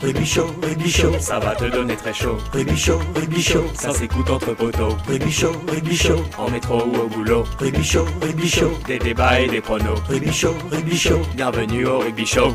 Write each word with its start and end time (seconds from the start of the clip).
Rugby 0.00 0.26
chaud, 0.26 0.54
rugby 0.62 0.90
chaud, 0.90 1.12
ça 1.18 1.38
va 1.38 1.54
te 1.54 1.64
donner 1.64 1.96
très 1.96 2.12
chaud. 2.12 2.36
Rugby 2.52 2.76
chaud, 2.76 2.98
rugby 3.14 3.40
chaud, 3.42 3.64
ça 3.74 3.90
s'écoute 3.92 4.28
entre 4.28 4.52
poteaux. 4.54 4.96
Rugby 5.08 5.30
chaud, 5.30 5.52
rugby 5.66 5.96
chaud, 5.96 6.22
en 6.36 6.50
métro 6.50 6.82
ou 6.84 6.96
au 6.96 7.08
boulot. 7.08 7.44
Rugby 7.58 7.82
chaud, 7.82 8.04
rugby 8.20 8.48
chaud, 8.48 8.72
des 8.86 8.98
débats 8.98 9.40
et 9.40 9.48
des 9.48 9.62
pronos. 9.62 9.98
Rugby 10.08 10.32
chaud, 10.32 10.54
rugby 10.70 10.96
chaud, 10.96 11.22
bienvenue 11.34 11.86
au 11.86 12.02
show. 12.26 12.52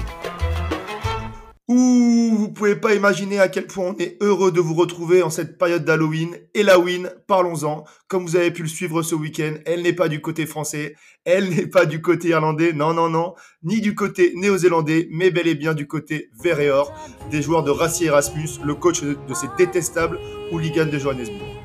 Ouh, 1.70 2.19
vous 2.50 2.56
pouvez 2.56 2.76
pas 2.76 2.96
imaginer 2.96 3.40
à 3.40 3.48
quel 3.48 3.68
point 3.68 3.94
on 3.96 3.98
est 4.00 4.18
heureux 4.22 4.52
de 4.52 4.60
vous 4.60 4.74
retrouver 4.74 5.22
en 5.22 5.30
cette 5.30 5.60
période 5.60 5.86
d'Halloween. 5.86 6.36
Et 6.56 6.64
la 6.64 6.80
win, 6.80 7.12
parlons-en. 7.28 7.84
Comme 8.08 8.26
vous 8.26 8.36
avez 8.36 8.50
pu 8.50 8.64
le 8.64 8.68
suivre 8.68 9.04
ce 9.04 9.14
week-end, 9.14 9.54
elle 9.68 9.84
n'est 9.84 9.94
pas 9.94 10.08
du 10.08 10.20
côté 10.20 10.48
français, 10.48 10.96
elle 11.26 11.50
n'est 11.50 11.68
pas 11.68 11.86
du 11.86 12.02
côté 12.02 12.30
irlandais, 12.30 12.74
non, 12.74 12.96
non, 12.96 13.08
non, 13.08 13.36
ni 13.62 13.82
du 13.82 13.94
côté 13.94 14.34
néo-zélandais, 14.36 15.08
mais 15.12 15.30
bel 15.30 15.46
et 15.46 15.54
bien 15.54 15.76
du 15.76 15.86
côté 15.86 16.32
vert 16.42 16.60
et 16.60 16.72
or, 16.72 16.92
des 17.30 17.44
joueurs 17.44 17.62
de 17.62 17.70
Rassi 17.70 18.06
Erasmus, 18.06 18.60
le 18.66 18.74
coach 18.74 19.04
de, 19.04 19.16
ces 19.36 19.48
détestables 19.56 20.18
hooligans 20.52 20.90
de 20.92 20.98
Johannesburg. 20.98 21.59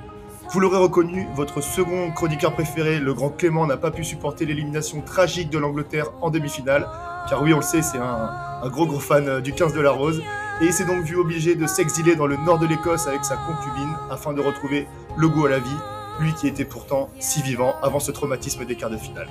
Vous 0.51 0.61
l'aurez 0.61 0.79
reconnu, 0.79 1.27
votre 1.35 1.61
second 1.61 2.11
chroniqueur 2.13 2.53
préféré, 2.53 3.01
le 3.01 3.15
grand 3.15 3.31
Clément, 3.31 3.67
n'a 3.67 3.77
pas 3.77 3.91
pu 3.91 4.05
supporter 4.05 4.45
l'élimination 4.45 5.01
tragique 5.01 5.51
de 5.51 5.59
l'Angleterre 5.59 6.11
en 6.21 6.31
demi-finale. 6.31 6.87
Car 7.29 7.43
oui, 7.43 7.53
on 7.55 7.57
le 7.57 7.63
sait, 7.63 7.83
c'est 7.83 7.99
un, 7.99 8.69
gros 8.69 8.87
gros 8.87 9.01
fan 9.01 9.27
euh, 9.29 9.41
du 9.41 9.53
15 9.53 9.73
de 9.73 9.81
la 9.81 9.91
Rose. 9.91 10.23
Et 10.61 10.67
il 10.67 10.73
s'est 10.73 10.85
donc 10.85 11.03
vu 11.05 11.17
obligé 11.17 11.57
de 11.57 11.67
s'exiler 11.67 12.15
dans 12.15 12.27
le 12.27 12.37
nord 12.37 12.59
de 12.59 12.67
l'Écosse 12.67 13.07
avec 13.07 13.25
sa 13.25 13.37
concubine 13.37 13.97
afin 14.11 14.33
de 14.33 14.41
retrouver 14.41 14.87
le 15.17 15.29
goût 15.29 15.47
à 15.47 15.49
la 15.49 15.59
vie, 15.59 15.77
lui 16.21 16.33
qui 16.35 16.47
était 16.47 16.65
pourtant 16.65 17.09
si 17.19 17.43
vivant 17.43 17.75
avant 17.83 17.99
ce 17.99 18.13
traumatisme 18.13 18.65
des 18.65 18.77
quarts 18.77 18.91
de 18.91 18.97
finale. 18.97 19.29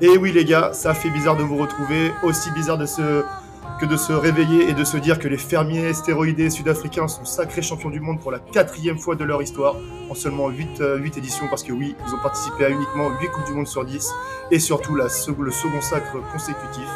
Et 0.00 0.16
oui 0.16 0.30
les 0.32 0.44
gars, 0.44 0.72
ça 0.72 0.94
fait 0.94 1.10
bizarre 1.10 1.36
de 1.36 1.42
vous 1.42 1.56
retrouver, 1.56 2.12
aussi 2.22 2.50
bizarre 2.52 2.78
de 2.78 2.86
se 2.86 3.24
que 3.80 3.86
de 3.86 3.96
se 3.96 4.12
réveiller 4.12 4.68
et 4.68 4.74
de 4.74 4.84
se 4.84 4.98
dire 4.98 5.18
que 5.18 5.26
les 5.26 5.38
fermiers 5.38 5.94
stéroïdés 5.94 6.50
sud-africains 6.50 7.08
sont 7.08 7.24
sacrés 7.24 7.62
champions 7.62 7.88
du 7.88 8.00
monde 8.00 8.20
pour 8.20 8.30
la 8.30 8.38
quatrième 8.38 8.98
fois 8.98 9.16
de 9.16 9.24
leur 9.24 9.40
histoire, 9.40 9.74
en 10.10 10.14
seulement 10.14 10.50
8, 10.50 10.80
euh, 10.82 10.98
8 10.98 11.16
éditions, 11.16 11.46
parce 11.48 11.62
que 11.62 11.72
oui, 11.72 11.94
ils 12.06 12.14
ont 12.14 12.18
participé 12.22 12.66
à 12.66 12.70
uniquement 12.70 13.08
8 13.18 13.28
Coupes 13.28 13.46
du 13.46 13.52
Monde 13.52 13.66
sur 13.66 13.84
10, 13.86 14.12
et 14.50 14.58
surtout 14.58 14.94
le 14.94 15.08
second 15.08 15.80
sacre 15.80 16.18
consécutif. 16.30 16.88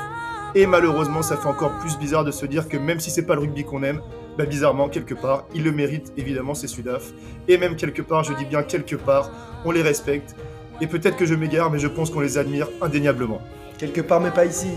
Et 0.54 0.66
malheureusement, 0.66 1.22
ça 1.22 1.38
fait 1.38 1.48
encore 1.48 1.78
plus 1.78 1.96
bizarre 1.96 2.22
de 2.22 2.30
se 2.30 2.44
dire 2.44 2.68
que 2.68 2.76
même 2.76 3.00
si 3.00 3.10
c'est 3.10 3.24
pas 3.24 3.34
le 3.34 3.40
rugby 3.40 3.64
qu'on 3.64 3.82
aime, 3.82 4.02
bah 4.36 4.44
bizarrement, 4.44 4.90
quelque 4.90 5.14
part, 5.14 5.46
ils 5.54 5.64
le 5.64 5.72
méritent, 5.72 6.12
évidemment, 6.18 6.54
ces 6.54 6.68
Sudaf. 6.68 7.12
Et 7.48 7.56
même 7.56 7.76
quelque 7.76 8.02
part, 8.02 8.24
je 8.24 8.34
dis 8.34 8.44
bien 8.44 8.62
quelque 8.62 8.96
part, 8.96 9.30
on 9.64 9.70
les 9.70 9.82
respecte. 9.82 10.36
Et 10.82 10.86
peut-être 10.86 11.16
que 11.16 11.24
je 11.24 11.34
m'égare, 11.34 11.70
mais 11.70 11.78
je 11.78 11.88
pense 11.88 12.10
qu'on 12.10 12.20
les 12.20 12.36
admire 12.36 12.68
indéniablement 12.82 13.40
Quelque 13.78 14.02
part, 14.02 14.20
mais 14.20 14.30
pas 14.30 14.44
ici. 14.44 14.68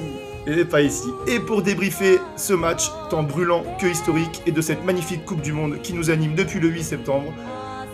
Et 0.47 0.65
pas 0.65 0.81
ici. 0.81 1.09
Et 1.27 1.39
pour 1.39 1.61
débriefer 1.61 2.19
ce 2.35 2.53
match, 2.53 2.91
tant 3.09 3.23
brûlant 3.23 3.63
que 3.79 3.87
historique, 3.87 4.41
et 4.45 4.51
de 4.51 4.61
cette 4.61 4.83
magnifique 4.85 5.25
Coupe 5.25 5.41
du 5.41 5.51
Monde 5.51 5.81
qui 5.81 5.93
nous 5.93 6.09
anime 6.09 6.35
depuis 6.35 6.59
le 6.59 6.69
8 6.69 6.83
septembre, 6.83 7.33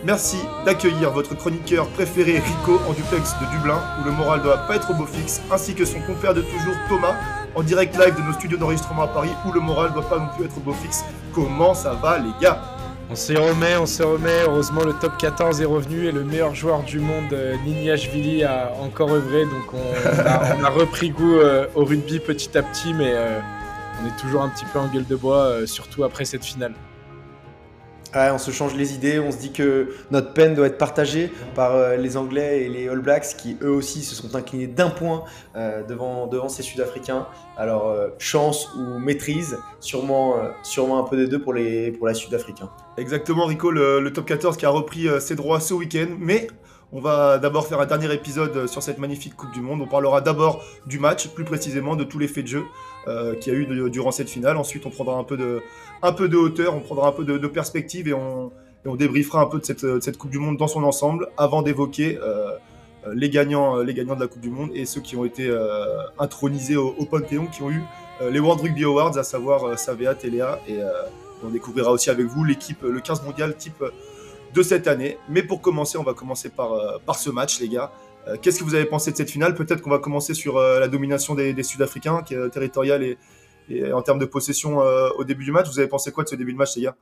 merci 0.04 0.38
d'accueillir 0.64 1.10
votre 1.10 1.34
chroniqueur 1.34 1.88
préféré 1.88 2.38
Rico 2.38 2.80
en 2.88 2.92
duplex 2.92 3.34
de 3.40 3.56
Dublin, 3.56 3.80
où 4.00 4.04
le 4.04 4.12
moral 4.12 4.42
doit 4.42 4.58
pas 4.68 4.76
être 4.76 4.90
au 4.90 4.94
beau 4.94 5.06
fixe, 5.06 5.40
ainsi 5.50 5.74
que 5.74 5.84
son 5.84 6.00
compère 6.00 6.34
de 6.34 6.42
toujours 6.42 6.76
Thomas, 6.88 7.14
en 7.54 7.62
direct 7.62 7.96
live 7.96 8.16
de 8.16 8.22
nos 8.22 8.32
studios 8.32 8.58
d'enregistrement 8.58 9.02
à 9.02 9.08
Paris, 9.08 9.30
où 9.46 9.52
le 9.52 9.60
moral 9.60 9.92
doit 9.92 10.08
pas 10.08 10.18
non 10.18 10.28
plus 10.36 10.44
être 10.44 10.56
au 10.56 10.60
beau 10.60 10.72
fixe. 10.72 11.04
Comment 11.32 11.74
ça 11.74 11.94
va 11.94 12.18
les 12.18 12.32
gars? 12.40 12.73
On 13.10 13.14
s'y 13.14 13.36
remet, 13.36 13.76
on 13.76 13.86
s'y 13.86 14.02
remet. 14.02 14.42
Heureusement, 14.46 14.82
le 14.82 14.94
top 14.94 15.16
14 15.18 15.60
est 15.60 15.66
revenu 15.66 16.06
et 16.06 16.12
le 16.12 16.24
meilleur 16.24 16.54
joueur 16.54 16.82
du 16.82 17.00
monde, 17.00 17.32
euh, 17.32 17.54
Niniashvili, 17.64 18.44
a 18.44 18.72
encore 18.80 19.12
œuvré. 19.12 19.44
Donc, 19.44 19.74
on, 19.74 20.64
a, 20.64 20.70
repris 20.70 21.10
goût 21.10 21.36
euh, 21.36 21.66
au 21.74 21.84
rugby 21.84 22.18
petit 22.18 22.56
à 22.56 22.62
petit, 22.62 22.94
mais 22.94 23.12
euh, 23.14 23.38
on 24.02 24.06
est 24.06 24.16
toujours 24.18 24.42
un 24.42 24.48
petit 24.48 24.64
peu 24.72 24.78
en 24.78 24.88
gueule 24.88 25.06
de 25.06 25.16
bois, 25.16 25.66
surtout 25.66 26.02
après 26.04 26.24
cette 26.24 26.44
finale. 26.44 26.74
Ouais, 28.14 28.30
on 28.30 28.38
se 28.38 28.52
change 28.52 28.74
les 28.76 28.94
idées, 28.94 29.18
on 29.18 29.32
se 29.32 29.38
dit 29.38 29.50
que 29.50 29.88
notre 30.12 30.32
peine 30.32 30.54
doit 30.54 30.68
être 30.68 30.78
partagée 30.78 31.32
par 31.56 31.74
euh, 31.74 31.96
les 31.96 32.16
Anglais 32.16 32.62
et 32.62 32.68
les 32.68 32.88
All 32.88 33.00
Blacks 33.00 33.36
qui 33.36 33.56
eux 33.60 33.70
aussi 33.70 34.02
se 34.02 34.14
sont 34.14 34.36
inclinés 34.36 34.68
d'un 34.68 34.90
point 34.90 35.24
euh, 35.56 35.82
devant, 35.82 36.48
ces 36.48 36.62
Sud-Africains. 36.62 37.26
Alors 37.56 37.88
euh, 37.88 38.10
chance 38.18 38.72
ou 38.76 39.00
maîtrise, 39.00 39.58
sûrement, 39.80 40.36
sûrement 40.62 41.04
un 41.04 41.08
peu 41.08 41.16
des 41.16 41.26
deux 41.26 41.40
pour, 41.40 41.54
les, 41.54 41.92
Sud-Africains. 42.12 42.70
Exactement, 42.96 43.46
Rico, 43.46 43.72
le, 43.72 44.08
top 44.12 44.26
14 44.26 44.56
qui 44.56 44.66
a 44.66 44.70
repris 44.70 45.08
ses 45.20 45.34
droits 45.34 45.58
ce 45.58 45.74
week-end. 45.74 46.06
Mais 46.20 46.46
on 46.92 47.00
va 47.00 47.38
d'abord 47.38 47.66
faire 47.66 47.80
un 47.80 47.86
dernier 47.86 48.12
épisode 48.14 48.68
sur 48.68 48.82
cette 48.84 48.98
magnifique 48.98 49.34
Coupe 49.34 49.52
du 49.52 49.60
Monde. 49.60 49.80
On 49.82 49.88
parlera 49.88 50.20
d'abord 50.20 50.62
du 50.86 51.00
match, 51.00 51.26
plus 51.28 51.44
précisément 51.44 51.96
de 51.96 52.04
tous 52.04 52.20
les 52.20 52.28
faits 52.28 52.44
de 52.44 52.48
jeu 52.48 52.62
euh, 53.06 53.34
qu'il 53.34 53.52
y 53.52 53.56
a 53.56 53.58
eu 53.58 53.66
de- 53.66 53.88
durant 53.88 54.12
cette 54.12 54.28
finale. 54.28 54.56
Ensuite, 54.56 54.86
on 54.86 54.90
prendra 54.90 55.16
un 55.16 55.24
peu 55.24 55.36
de, 55.36 55.62
un 56.02 56.12
peu 56.12 56.28
de 56.28 56.36
hauteur, 56.36 56.74
on 56.74 56.80
prendra 56.80 57.08
un 57.08 57.12
peu 57.12 57.24
de, 57.24 57.46
perspective 57.46 58.08
et 58.08 58.14
on, 58.14 58.52
et 58.86 58.96
débriefera 58.96 59.40
un 59.40 59.46
peu 59.46 59.58
de 59.58 59.64
cette, 59.64 60.18
Coupe 60.18 60.30
du 60.30 60.38
Monde 60.38 60.56
dans 60.56 60.68
son 60.68 60.84
ensemble 60.84 61.28
avant 61.36 61.62
d'évoquer 61.62 62.18
euh, 62.22 62.50
les, 63.14 63.30
gagnants, 63.30 63.78
euh, 63.78 63.84
les 63.84 63.94
gagnants 63.94 64.14
de 64.14 64.20
la 64.20 64.26
Coupe 64.26 64.42
du 64.42 64.50
Monde 64.50 64.70
et 64.74 64.84
ceux 64.84 65.00
qui 65.00 65.16
ont 65.16 65.24
été 65.24 65.48
euh, 65.48 65.86
intronisés 66.18 66.76
au, 66.76 66.92
Panthéon, 67.10 67.46
qui 67.46 67.62
ont 67.62 67.70
eu 67.70 67.82
les 68.30 68.38
World 68.38 68.62
Rugby 68.62 68.84
Awards, 68.84 69.18
à 69.18 69.24
savoir 69.24 69.76
Savea, 69.76 70.14
Téléa 70.14 70.60
et 70.68 70.78
on 71.44 71.48
découvrira 71.48 71.90
aussi 71.90 72.10
avec 72.10 72.26
vous 72.26 72.44
l'équipe, 72.44 72.80
le 72.82 73.00
15 73.00 73.24
mondial 73.24 73.56
type 73.56 73.82
de 74.54 74.62
cette 74.62 74.86
année. 74.86 75.18
Mais 75.28 75.42
pour 75.42 75.60
commencer, 75.60 75.98
on 75.98 76.04
va 76.04 76.14
commencer 76.14 76.48
par 76.48 77.18
ce 77.18 77.30
match, 77.30 77.58
les 77.58 77.68
gars. 77.68 77.90
Euh, 78.28 78.36
Qu'est-ce 78.40 78.58
que 78.58 78.64
vous 78.64 78.74
avez 78.74 78.86
pensé 78.86 79.12
de 79.12 79.16
cette 79.16 79.30
finale? 79.30 79.54
Peut-être 79.54 79.82
qu'on 79.82 79.90
va 79.90 79.98
commencer 79.98 80.34
sur 80.34 80.56
euh, 80.56 80.80
la 80.80 80.88
domination 80.88 81.34
des, 81.34 81.52
des 81.52 81.62
Sud-Africains, 81.62 82.22
qui 82.22 82.34
est 82.34 82.38
euh, 82.38 82.48
territoriale 82.48 83.02
et, 83.02 83.18
et 83.68 83.92
en 83.92 84.02
termes 84.02 84.18
de 84.18 84.26
possession 84.26 84.78
au 84.78 85.24
début 85.24 85.44
du 85.44 85.52
match. 85.52 85.68
Vous 85.68 85.78
avez 85.78 85.88
pensé 85.88 86.12
quoi 86.12 86.24
de 86.24 86.28
ce 86.28 86.36
début 86.36 86.52
de 86.52 86.58
match, 86.58 86.76
les 86.76 86.82
gars? 86.82 86.96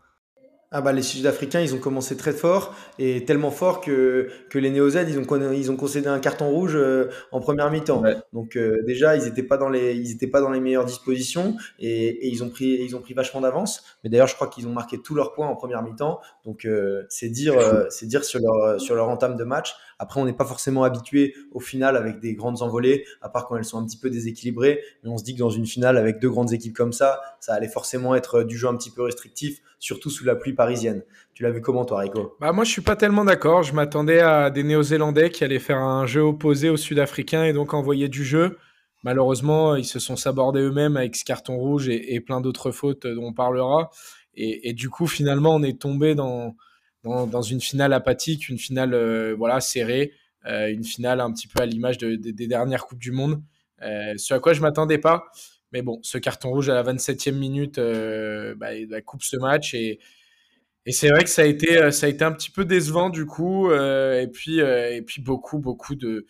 Ah 0.74 0.80
bah 0.80 0.92
les 0.92 1.02
Sud-Africains, 1.02 1.60
ils 1.60 1.74
ont 1.74 1.78
commencé 1.78 2.16
très 2.16 2.32
fort 2.32 2.74
et 2.98 3.26
tellement 3.26 3.50
fort 3.50 3.82
que, 3.82 4.30
que 4.48 4.58
les 4.58 4.70
Néo-Z, 4.70 5.04
ils 5.06 5.18
ont, 5.18 5.52
ils 5.52 5.70
ont 5.70 5.76
concédé 5.76 6.08
un 6.08 6.18
carton 6.18 6.48
rouge 6.48 6.74
euh, 6.74 7.10
en 7.30 7.40
première 7.40 7.70
mi-temps. 7.70 8.00
Ouais. 8.00 8.16
Donc 8.32 8.56
euh, 8.56 8.82
déjà, 8.86 9.14
ils 9.16 9.24
n'étaient 9.24 9.42
pas 9.42 9.58
dans 9.58 9.68
les, 9.68 9.94
ils 9.94 10.12
étaient 10.12 10.26
pas 10.26 10.40
dans 10.40 10.50
les 10.50 10.60
meilleures 10.60 10.86
dispositions 10.86 11.56
et, 11.78 12.08
et 12.08 12.28
ils 12.28 12.42
ont 12.42 12.48
pris, 12.48 12.82
ils 12.82 12.96
ont 12.96 13.00
pris 13.00 13.12
vachement 13.12 13.42
d'avance. 13.42 13.84
Mais 14.02 14.08
d'ailleurs, 14.08 14.28
je 14.28 14.34
crois 14.34 14.48
qu'ils 14.48 14.66
ont 14.66 14.72
marqué 14.72 14.96
tous 15.02 15.14
leurs 15.14 15.34
points 15.34 15.46
en 15.46 15.56
première 15.56 15.82
mi-temps. 15.82 16.20
Donc 16.46 16.64
euh, 16.64 17.04
c'est 17.10 17.28
dire, 17.28 17.58
euh, 17.58 17.84
c'est 17.90 18.06
dire 18.06 18.24
sur 18.24 18.40
leur, 18.40 18.80
sur 18.80 18.94
leur 18.94 19.10
entame 19.10 19.36
de 19.36 19.44
match. 19.44 19.74
Après, 19.98 20.20
on 20.20 20.24
n'est 20.24 20.32
pas 20.32 20.46
forcément 20.46 20.82
habitué 20.84 21.34
au 21.52 21.60
final 21.60 21.96
avec 21.96 22.18
des 22.18 22.34
grandes 22.34 22.62
envolées, 22.62 23.04
à 23.20 23.28
part 23.28 23.46
quand 23.46 23.56
elles 23.56 23.64
sont 23.64 23.78
un 23.78 23.84
petit 23.84 23.98
peu 23.98 24.10
déséquilibrées. 24.10 24.80
Mais 25.04 25.10
on 25.10 25.18
se 25.18 25.22
dit 25.22 25.34
que 25.34 25.38
dans 25.38 25.50
une 25.50 25.66
finale 25.66 25.96
avec 25.96 26.18
deux 26.18 26.30
grandes 26.30 26.52
équipes 26.52 26.74
comme 26.74 26.92
ça, 26.92 27.20
ça 27.40 27.52
allait 27.52 27.68
forcément 27.68 28.14
être 28.14 28.42
du 28.42 28.56
jeu 28.56 28.68
un 28.68 28.76
petit 28.76 28.90
peu 28.90 29.02
restrictif, 29.02 29.60
surtout 29.82 30.10
sous 30.10 30.24
la 30.24 30.36
pluie 30.36 30.52
parisienne. 30.52 31.02
Tu 31.34 31.42
l'as 31.42 31.50
vu 31.50 31.60
comment, 31.60 31.84
toi, 31.84 31.98
Rico? 31.98 32.36
Bah, 32.40 32.52
moi, 32.52 32.62
je 32.62 32.70
suis 32.70 32.82
pas 32.82 32.94
tellement 32.94 33.24
d'accord. 33.24 33.64
Je 33.64 33.74
m'attendais 33.74 34.20
à 34.20 34.48
des 34.48 34.62
Néo-Zélandais 34.62 35.30
qui 35.30 35.42
allaient 35.42 35.58
faire 35.58 35.78
un 35.78 36.06
jeu 36.06 36.20
opposé 36.20 36.68
aux 36.68 36.76
Sud-Africains 36.76 37.44
et 37.44 37.52
donc 37.52 37.74
envoyer 37.74 38.08
du 38.08 38.24
jeu. 38.24 38.58
Malheureusement, 39.02 39.74
ils 39.74 39.84
se 39.84 39.98
sont 39.98 40.14
sabordés 40.14 40.60
eux-mêmes 40.60 40.96
avec 40.96 41.16
ce 41.16 41.24
carton 41.24 41.56
rouge 41.56 41.88
et, 41.88 42.20
plein 42.20 42.40
d'autres 42.40 42.70
fautes 42.70 43.08
dont 43.08 43.26
on 43.26 43.32
parlera. 43.32 43.90
Et, 44.34 44.72
du 44.72 44.88
coup, 44.88 45.08
finalement, 45.08 45.52
on 45.56 45.64
est 45.64 45.80
tombé 45.80 46.14
dans, 46.14 46.54
dans, 47.02 47.42
une 47.42 47.60
finale 47.60 47.92
apathique, 47.92 48.48
une 48.48 48.58
finale 48.58 48.94
euh, 48.94 49.34
voilà 49.36 49.60
serrée, 49.60 50.12
euh, 50.46 50.70
une 50.70 50.84
finale 50.84 51.20
un 51.20 51.32
petit 51.32 51.48
peu 51.48 51.60
à 51.60 51.66
l'image 51.66 51.98
de- 51.98 52.14
de- 52.14 52.30
des 52.30 52.46
dernières 52.46 52.86
Coupes 52.86 53.00
du 53.00 53.10
Monde. 53.10 53.42
Euh, 53.82 54.14
ce 54.16 54.32
à 54.32 54.38
quoi 54.38 54.52
je 54.52 54.60
m'attendais 54.60 54.98
pas. 54.98 55.24
Mais 55.72 55.82
bon, 55.82 55.98
ce 56.02 56.18
carton 56.18 56.50
rouge 56.50 56.68
à 56.68 56.74
la 56.74 56.82
27e 56.82 57.32
minute 57.32 57.78
euh, 57.78 58.54
bah, 58.54 58.74
il 58.74 58.88
coupe 59.04 59.22
ce 59.22 59.36
match 59.36 59.74
et, 59.74 59.98
c'est 60.90 61.10
vrai 61.10 61.22
que 61.22 61.30
ça 61.30 61.42
a 61.42 61.44
été, 61.44 61.80
euh, 61.80 61.92
ça 61.92 62.06
a 62.06 62.08
été 62.08 62.24
un 62.24 62.32
petit 62.32 62.50
peu 62.50 62.64
décevant 62.64 63.08
du 63.08 63.24
coup, 63.24 63.70
euh, 63.70 64.20
et 64.20 64.26
puis 64.26 64.60
beaucoup 65.20 65.60
beaucoup 65.60 65.94
de, 65.94 66.26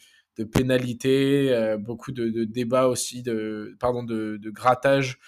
pénalités, 0.53 1.77
beaucoup 1.79 2.13
de, 2.13 2.45
débats 2.45 2.87
aussi, 2.89 3.23
de 3.23 3.75
pardon, 3.81 4.03
de, 4.03 4.39
grattage 4.51 5.19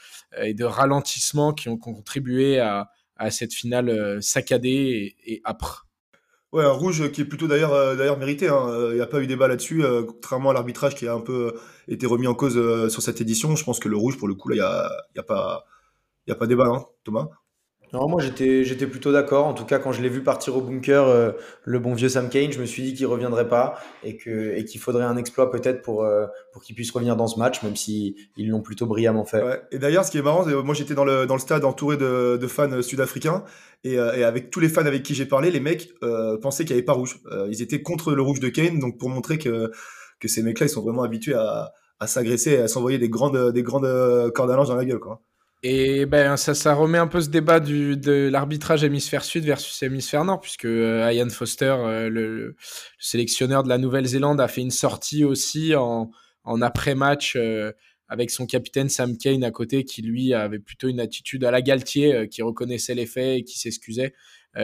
et 0.43 0.53
de 0.53 0.65
ralentissement 0.65 1.55
qui 1.55 1.69
ont 1.69 1.79
contribué 1.79 2.59
à, 2.59 2.91
cette 3.31 3.55
finale 3.55 4.23
saccadée 4.23 5.15
et, 5.25 5.35
et 5.35 5.41
âpre. 5.45 5.87
Ouais, 6.55 6.65
un 6.65 6.71
rouge 6.71 7.11
qui 7.13 7.21
est 7.23 7.25
plutôt 7.27 7.49
d'ailleurs 7.49 7.73
euh, 7.75 7.97
d'ailleurs 7.97 8.17
mérité. 8.19 8.49
hein. 8.49 8.69
Euh, 8.69 8.91
Il 8.93 8.97
n'y 8.97 9.01
a 9.03 9.07
pas 9.07 9.21
eu 9.21 9.27
débat 9.27 9.49
là-dessus, 9.49 9.85
euh, 9.85 10.05
contrairement 10.05 10.51
à 10.51 10.53
l'arbitrage 10.53 10.95
qui 10.95 11.07
a 11.09 11.15
un 11.15 11.21
peu 11.21 11.49
euh, 11.55 11.61
été 11.89 12.07
remis 12.07 12.29
en 12.29 12.35
cause 12.35 12.57
euh, 12.57 12.89
sur 12.89 13.03
cette 13.03 13.21
édition. 13.21 13.57
Je 13.57 13.65
pense 13.65 13.81
que 13.81 13.89
le 13.89 13.97
rouge, 13.97 14.19
pour 14.19 14.29
le 14.29 14.35
coup, 14.35 14.49
là, 14.51 14.55
il 14.57 14.59
n'y 14.59 14.65
a, 14.65 14.91
y 15.17 15.19
a, 15.19 15.23
pas- 15.25 15.67
a 16.31 16.37
pas 16.37 16.47
débat, 16.49 16.67
hein, 16.69 16.85
Thomas. 17.05 17.29
Non, 17.95 18.09
moi 18.09 18.21
j'étais 18.21 18.65
j'étais 18.65 18.89
plutôt 18.89 19.13
d'accord. 19.13 19.47
En 19.47 19.55
tout 19.55 19.65
cas, 19.65 19.79
quand 19.79 19.93
je 19.93 20.03
l'ai 20.03 20.09
vu 20.09 20.21
partir 20.21 20.57
au 20.57 20.61
bunker, 20.61 21.07
euh, 21.07 21.31
le 21.63 21.79
bon 21.79 21.95
vieux 21.95 22.09
Sam 22.09 22.29
Kane, 22.29 22.51
je 22.51 22.59
me 22.61 22.67
suis 22.67 22.83
dit 22.83 22.93
qu'il 22.93 23.07
reviendrait 23.07 23.49
pas 23.49 23.79
et 24.03 24.17
que 24.17 24.57
et 24.57 24.65
qu'il 24.65 24.81
faudrait 24.81 25.05
un 25.05 25.17
exploit 25.17 25.49
peut-être 25.49 25.81
pour 25.81 26.03
euh, 26.03 26.27
pour 26.53 26.63
qu'il 26.65 26.75
puisse 26.75 26.91
revenir 26.91 27.15
dans 27.15 27.29
ce 27.29 27.39
match, 27.39 27.63
même 27.63 27.77
si 27.77 28.17
ils 28.37 28.49
l'ont 28.49 28.63
plutôt 28.63 28.87
brillamment 28.87 29.25
fait. 29.25 29.43
Ouais. 29.45 29.63
Et 29.71 29.79
d'ailleurs, 29.79 30.05
ce 30.05 30.11
qui 30.11 30.19
est 30.19 30.23
marrant, 30.23 30.43
c'est- 30.45 30.55
moi 30.55 30.75
j'étais 30.75 30.95
dans 30.95 31.05
le, 31.05 31.25
dans 31.27 31.35
le 31.35 31.41
stade 31.41 31.65
entouré 31.65 31.97
de, 31.97 32.37
de 32.37 32.47
fans 32.49 32.83
sud-africains, 32.83 33.45
et, 33.85 33.97
euh, 33.97 34.13
et 34.17 34.25
avec 34.25 34.51
tous 34.51 34.59
les 34.59 34.69
fans 34.69 34.85
avec 34.87 35.05
qui 35.05 35.15
j'ai 35.15 35.27
parlé, 35.27 35.53
les 35.53 35.61
mecs 35.61 35.91
euh, 36.03 36.37
pensaient 36.37 36.65
qu'il 36.65 36.75
n'y 36.75 36.81
avait 36.81 36.85
pas 36.87 36.95
rouge. 36.95 37.21
Euh, 37.31 37.47
ils 37.49 37.63
étaient 37.63 37.81
contre 37.81 38.13
le 38.13 38.23
rouge 38.23 38.41
de 38.41 38.49
Kane, 38.49 38.81
donc 38.81 38.99
pour 38.99 39.09
montrer 39.09 39.39
que, 39.39 39.71
que 40.19 40.27
ces 40.27 40.43
mecs-là, 40.43 40.67
ils 40.67 40.71
sont 40.71 40.83
vraiment 40.83 41.05
habitués 41.05 41.35
à, 41.35 41.73
à 42.01 42.07
s'agresser 42.09 42.53
et 42.55 42.59
à 42.59 42.67
s'envoyer 42.67 42.99
des 42.99 43.09
grandes, 43.09 43.53
des 43.53 43.63
grandes 43.63 43.85
euh, 43.85 44.31
cordes 44.33 44.51
à 44.51 44.57
dans 44.57 44.75
la 44.75 44.85
gueule. 44.85 44.99
Quoi. 44.99 45.23
Et 45.67 46.05
ben 46.05 46.37
ça, 46.37 46.53
ça 46.53 46.75
remet 46.75 46.99
un 46.99 47.07
peu 47.07 47.23
ce 47.23 47.31
débat 47.31 47.59
du, 47.59 47.97
de 47.97 48.29
l'arbitrage 48.31 48.85
hémisphère 48.85 49.25
sud 49.25 49.45
versus 49.45 49.83
hémisphère 49.83 50.23
nord, 50.23 50.39
puisque 50.39 50.67
euh, 50.67 51.11
Ian 51.11 51.31
Foster, 51.31 51.75
euh, 51.79 52.11
le, 52.11 52.55
sélectionneur 52.99 53.63
de 53.63 53.71
la 53.71 53.79
Nouvelle-Zélande, 53.79 54.43
a 54.43 54.49
fait 54.49 54.61
une 54.61 54.71
sortie 54.71 55.25
aussi 55.25 55.75
en, 55.75 56.11
en 56.45 56.61
après-match 56.61 57.37
euh, 57.37 57.73
avec 58.11 58.31
son 58.31 58.45
capitaine 58.45 58.91
Sam 58.91 59.17
Kane 59.17 59.43
à 59.43 59.51
côté, 59.51 59.85
qui 59.85 60.03
lui 60.03 60.35
avait 60.35 60.59
plutôt 60.59 60.89
une 60.89 61.01
attitude 61.01 61.45
à 61.45 61.51
la 61.51 61.63
Galtier, 61.63 62.29
qui 62.29 62.43
reconnaissait 62.43 62.95
les 62.95 63.07
faits 63.07 63.39
et 63.39 63.43
qui 63.45 63.59
s'excusait. 63.59 64.13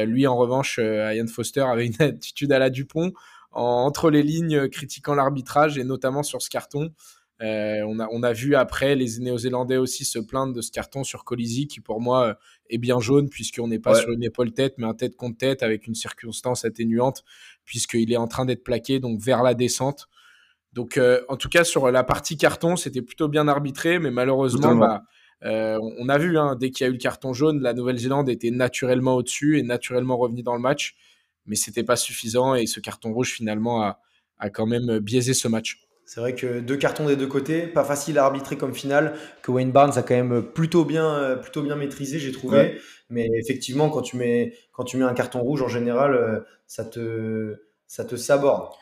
lui, 0.05 0.27
en 0.27 0.37
revanche, 0.37 0.79
Ian 0.79 1.27
Foster 1.29 1.63
avait 1.63 1.87
une 1.87 1.97
attitude 2.03 2.53
à 2.53 2.59
la 2.59 2.69
Dupont, 2.69 3.13
entre 3.53 4.11
les 4.11 4.23
lignes, 4.23 4.69
critiquant 4.69 5.15
l'arbitrage 5.15 5.79
et 5.79 5.85
notamment 5.85 6.23
sur 6.23 6.43
ce 6.43 6.51
carton. 6.51 6.93
Euh, 7.43 7.83
on, 7.87 7.99
a, 7.99 8.09
on 8.13 8.23
a 8.23 8.35
vu 8.35 8.55
après 8.55 8.95
les 8.95 9.19
Néo-Zélandais 9.19 9.79
aussi 9.79 10.05
se 10.05 10.19
plaindre 10.19 10.53
de 10.53 10.61
ce 10.61 10.71
carton 10.71 11.05
sur 11.05 11.25
Colisi 11.25 11.69
qui 11.69 11.81
pour 11.81 11.99
moi 11.99 12.27
euh, 12.27 12.35
est 12.69 12.77
bien 12.77 13.01
jaune 13.01 13.31
puisqu'on 13.31 13.69
n'est 13.69 13.79
pas 13.79 13.95
sur 13.95 14.11
une 14.11 14.23
épaule-tête 14.23 14.75
mais 14.77 14.87
un 14.87 14.93
tête 14.93 15.17
contre 15.17 15.39
tête 15.39 15.63
avec 15.63 15.87
une 15.87 15.95
circonstance 15.95 16.67
atténuante 16.67 17.25
puisqu'il 17.65 18.13
est 18.13 18.19
en 18.19 18.29
train 18.29 18.45
d'être 18.45 18.63
plaqué 18.63 19.01
donc 19.01 19.21
vers 19.21 19.43
la 19.43 19.55
descente. 19.55 20.09
Donc 20.75 20.99
euh, 20.99 21.23
en 21.29 21.37
tout 21.37 21.49
cas 21.49 21.65
sur 21.65 21.91
la 21.91 22.05
partie 22.05 22.37
carton 22.37 22.77
c'était 22.77 23.01
plutôt 23.01 23.29
bien 23.29 23.49
arbitré 23.49 23.99
mais 23.99 24.11
malheureusement 24.11 24.75
bah, 24.75 25.03
on 25.43 26.09
a 26.11 26.19
vu 26.19 26.37
hein, 26.37 26.57
dès 26.61 26.71
qu'il 26.71 26.85
y 26.85 26.89
a 26.89 26.91
eu 26.91 26.93
le 26.93 26.99
carton 26.99 27.33
jaune 27.33 27.63
la 27.63 27.73
Nouvelle-Zélande 27.73 28.29
était 28.29 28.51
naturellement 28.51 29.17
au-dessus 29.17 29.59
et 29.59 29.63
naturellement 29.63 30.19
revenu 30.19 30.43
dans 30.43 30.55
le 30.55 30.61
match 30.61 30.95
mais 31.47 31.57
c'était 31.57 31.85
pas 31.85 31.97
suffisant 31.97 32.55
et 32.55 32.67
ce 32.67 32.81
carton 32.81 33.15
rouge 33.15 33.33
finalement 33.33 33.83
a, 33.83 33.99
a 34.39 34.51
quand 34.51 34.67
même 34.67 34.99
biaisé 34.99 35.33
ce 35.33 35.49
match. 35.49 35.81
C'est 36.13 36.19
vrai 36.19 36.35
que 36.35 36.59
deux 36.59 36.77
cartons 36.77 37.07
des 37.07 37.15
deux 37.15 37.29
côtés, 37.29 37.69
pas 37.69 37.85
facile 37.85 38.19
à 38.19 38.25
arbitrer 38.25 38.57
comme 38.57 38.75
finale, 38.75 39.15
que 39.43 39.53
Wayne 39.53 39.71
Barnes 39.71 39.93
a 39.95 40.03
quand 40.03 40.17
même 40.17 40.43
plutôt 40.43 40.85
bien, 40.85 41.39
plutôt 41.41 41.63
bien 41.63 41.77
maîtrisé, 41.77 42.19
j'ai 42.19 42.33
trouvé. 42.33 42.81
Mais 43.11 43.29
effectivement, 43.39 43.91
quand 43.91 44.03
tu, 44.03 44.17
mets, 44.17 44.53
quand 44.73 44.83
tu 44.83 44.97
mets 44.97 45.05
un 45.05 45.15
carton 45.15 45.39
rouge, 45.39 45.63
en 45.63 45.69
général, 45.69 46.15
euh, 46.15 46.41
ça 46.67 46.85
te, 46.85 47.61
ça 47.87 48.05
te 48.05 48.17
saborde. 48.17 48.73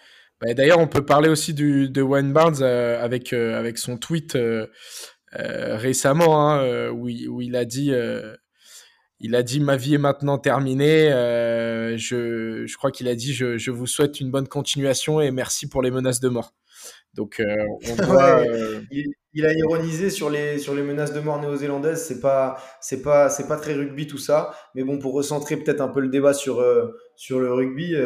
Bah, 0.41 0.55
d'ailleurs, 0.55 0.79
on 0.79 0.87
peut 0.87 1.05
parler 1.05 1.29
aussi 1.29 1.53
du, 1.53 1.91
de 1.91 2.01
Wayne 2.01 2.33
Barnes 2.33 2.63
euh, 2.63 2.99
avec, 3.05 3.35
euh, 3.35 3.59
avec 3.59 3.77
son 3.77 3.99
tweet 3.99 4.39
récemment, 5.35 6.49
hein, 6.49 6.89
où, 6.93 7.11
il, 7.11 7.29
où, 7.29 7.43
il, 7.43 7.57
a 7.57 7.67
dit 7.67 7.93
il 9.21 9.35
a 9.35 9.43
dit 9.43 9.61
ma 9.61 9.77
vie 9.77 9.97
est 9.97 9.99
maintenant 9.99 10.39
terminée. 10.39 11.11
je, 11.11 12.65
je 12.67 12.77
crois 12.79 12.91
qu'il 12.91 13.07
a 13.07 13.15
dit 13.15 13.35
je, 13.35 13.59
je, 13.59 13.71
vous 13.71 13.87
souhaite 13.87 14.19
une 14.19 14.31
bonne 14.31 14.49
continuation 14.49 15.21
et 15.21 15.31
merci 15.31 15.69
pour 15.69 15.83
les 15.83 15.91
menaces 15.91 16.21
de 16.21 16.31
mort. 16.31 16.55
Donc, 17.19 17.41
euh, 17.41 17.67
euh, 18.01 18.81
il, 19.35 19.45
a 19.45 19.53
ironisé 19.53 20.09
sur 20.09 20.31
les, 20.31 20.61
sur 20.61 20.73
les 20.73 20.83
menaces 20.83 21.13
de 21.13 21.19
mort 21.19 21.41
néo-zélandaises. 21.41 22.07
C'est 22.07 22.21
pas, 22.21 22.59
c'est 22.81 23.03
pas, 23.03 23.29
c'est 23.29 23.49
pas 23.49 23.57
très 23.57 23.75
rugby 23.75 24.07
tout 24.07 24.19
ça. 24.19 24.55
Mais 24.77 24.85
bon, 24.85 25.01
pour 25.01 25.15
recentrer 25.15 25.57
peut-être 25.57 25.81
un 25.81 25.89
peu 25.89 25.99
le 25.99 26.11
débat 26.11 26.33
sur, 26.33 26.61
euh, 26.61 26.97
sur 27.17 27.41
le 27.41 27.53
rugby, 27.53 27.97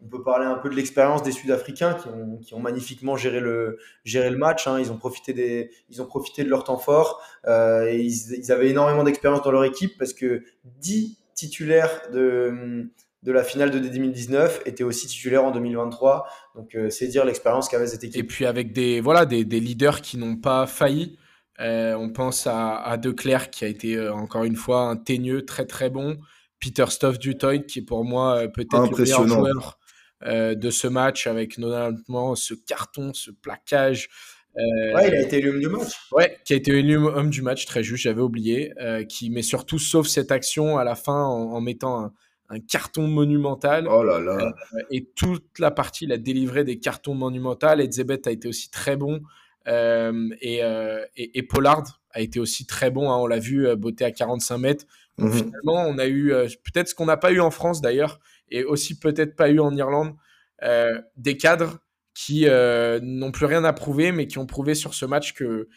on 0.00 0.06
peut 0.08 0.22
parler 0.22 0.46
un 0.46 0.54
peu 0.54 0.70
de 0.70 0.76
l'expérience 0.76 1.24
des 1.24 1.32
Sud-Africains 1.32 1.94
qui 1.94 2.06
ont, 2.06 2.38
qui 2.38 2.54
ont 2.54 2.60
magnifiquement 2.60 3.16
géré 3.16 3.40
le, 3.40 3.76
géré 4.04 4.30
le 4.30 4.38
match. 4.38 4.68
Hein. 4.68 4.78
Ils 4.78 4.92
ont 4.92 4.98
profité 4.98 5.32
des, 5.32 5.70
ils 5.90 6.00
ont 6.00 6.06
profité 6.06 6.44
de 6.44 6.48
leur 6.48 6.62
temps 6.62 6.78
fort. 6.78 7.22
et 7.48 7.98
ils, 8.00 8.34
ils 8.38 8.52
avaient 8.52 8.70
énormément 8.70 9.02
d'expérience 9.02 9.42
dans 9.42 9.50
leur 9.50 9.64
équipe 9.64 9.98
parce 9.98 10.12
que 10.12 10.44
10 10.80 11.18
titulaires 11.34 12.02
de 12.12 12.88
de 13.24 13.32
la 13.32 13.42
finale 13.42 13.70
de 13.70 13.78
2019 13.78 14.62
était 14.66 14.84
aussi 14.84 15.06
titulaire 15.06 15.44
en 15.44 15.50
2023. 15.50 16.28
Donc 16.54 16.74
euh, 16.74 16.90
c'est 16.90 17.08
dire 17.08 17.24
l'expérience 17.24 17.68
qu'avait 17.68 17.86
cette 17.86 18.04
équipe. 18.04 18.22
Et 18.22 18.22
puis 18.22 18.44
avec 18.44 18.72
des, 18.72 19.00
voilà, 19.00 19.24
des, 19.24 19.44
leaders 19.44 20.02
qui 20.02 20.18
n'ont 20.18 20.36
pas 20.36 20.66
failli. 20.66 21.18
Euh, 21.60 21.94
on 21.94 22.10
pense 22.10 22.46
à, 22.46 22.76
à 22.76 22.96
Declerc 22.98 23.50
qui 23.50 23.64
a 23.64 23.68
été 23.68 23.96
euh, 23.96 24.12
encore 24.12 24.44
une 24.44 24.56
fois 24.56 24.82
un 24.82 24.96
teigneux 24.96 25.44
très 25.46 25.64
très 25.64 25.88
bon. 25.88 26.18
Peter 26.60 26.84
Stoff 26.88 27.18
du 27.18 27.36
qui 27.66 27.78
est 27.78 27.82
pour 27.82 28.04
moi 28.04 28.46
peut-être 28.48 28.90
le 28.90 29.02
meilleur 29.02 29.26
joueur 29.26 29.78
de 30.22 30.70
ce 30.70 30.86
match 30.86 31.26
avec 31.26 31.58
notamment 31.58 32.34
ce 32.34 32.54
carton, 32.54 33.12
ce 33.12 33.30
plaquage. 33.30 34.08
ouais, 34.56 35.08
il 35.08 35.14
a 35.14 35.20
été 35.20 35.38
élu 35.38 35.50
homme 35.50 35.60
du 35.60 35.68
match. 35.68 35.92
Ouais, 36.12 36.38
qui 36.44 36.54
a 36.54 36.56
été 36.56 36.72
élu 36.72 36.96
homme 36.96 37.28
du 37.28 37.42
match, 37.42 37.66
très 37.66 37.82
juste, 37.82 38.04
j'avais 38.04 38.22
oublié. 38.22 38.72
qui, 39.10 39.28
mais 39.28 39.42
surtout, 39.42 39.78
sauf 39.78 40.06
cette 40.06 40.32
action 40.32 40.78
à 40.78 40.84
la 40.84 40.94
fin 40.94 41.22
en, 41.22 41.60
mettant 41.60 42.02
un, 42.02 42.12
un 42.50 42.60
carton 42.60 43.06
monumental. 43.06 43.88
Oh 43.88 44.02
là 44.02 44.20
là. 44.20 44.54
Euh, 44.74 44.78
et 44.90 45.04
toute 45.04 45.58
la 45.58 45.70
partie, 45.70 46.04
il 46.04 46.12
a 46.12 46.18
délivré 46.18 46.64
des 46.64 46.78
cartons 46.78 47.14
monumentaux. 47.14 47.78
Et 47.78 47.90
Zebet 47.90 48.26
a 48.28 48.30
été 48.30 48.48
aussi 48.48 48.70
très 48.70 48.96
bon. 48.96 49.22
Euh, 49.66 50.28
euh, 50.44 51.04
et, 51.16 51.38
et, 51.38 51.42
Pollard 51.42 52.02
a 52.10 52.20
été 52.20 52.38
aussi 52.38 52.66
très 52.66 52.90
bon. 52.90 53.10
Hein. 53.10 53.16
on 53.16 53.26
l'a 53.26 53.38
vu, 53.38 53.74
beauté 53.76 54.04
à 54.04 54.10
45 54.10 54.58
mètres. 54.58 54.84
Donc 55.18 55.30
mhm. 55.30 55.38
finalement, 55.38 55.86
on 55.86 55.98
a 55.98 56.06
eu 56.06 56.32
peut-être 56.64 56.88
ce 56.88 56.94
qu'on 56.94 57.06
n'a 57.06 57.16
pas 57.16 57.32
eu 57.32 57.40
en 57.40 57.50
France 57.50 57.80
d'ailleurs, 57.80 58.20
et 58.50 58.64
aussi 58.64 58.98
peut-être 58.98 59.36
pas 59.36 59.48
eu 59.48 59.60
en 59.60 59.74
Irlande, 59.74 60.14
des 61.16 61.36
cadres 61.36 61.78
qui 62.14 62.46
n'ont 63.02 63.30
plus 63.30 63.46
rien 63.46 63.64
à 63.64 63.72
prouver, 63.72 64.12
mais 64.12 64.26
qui 64.26 64.38
ont 64.38 64.46
prouvé 64.46 64.74
sur 64.74 64.92
ce 64.92 65.06
match 65.06 65.32
que 65.32 65.68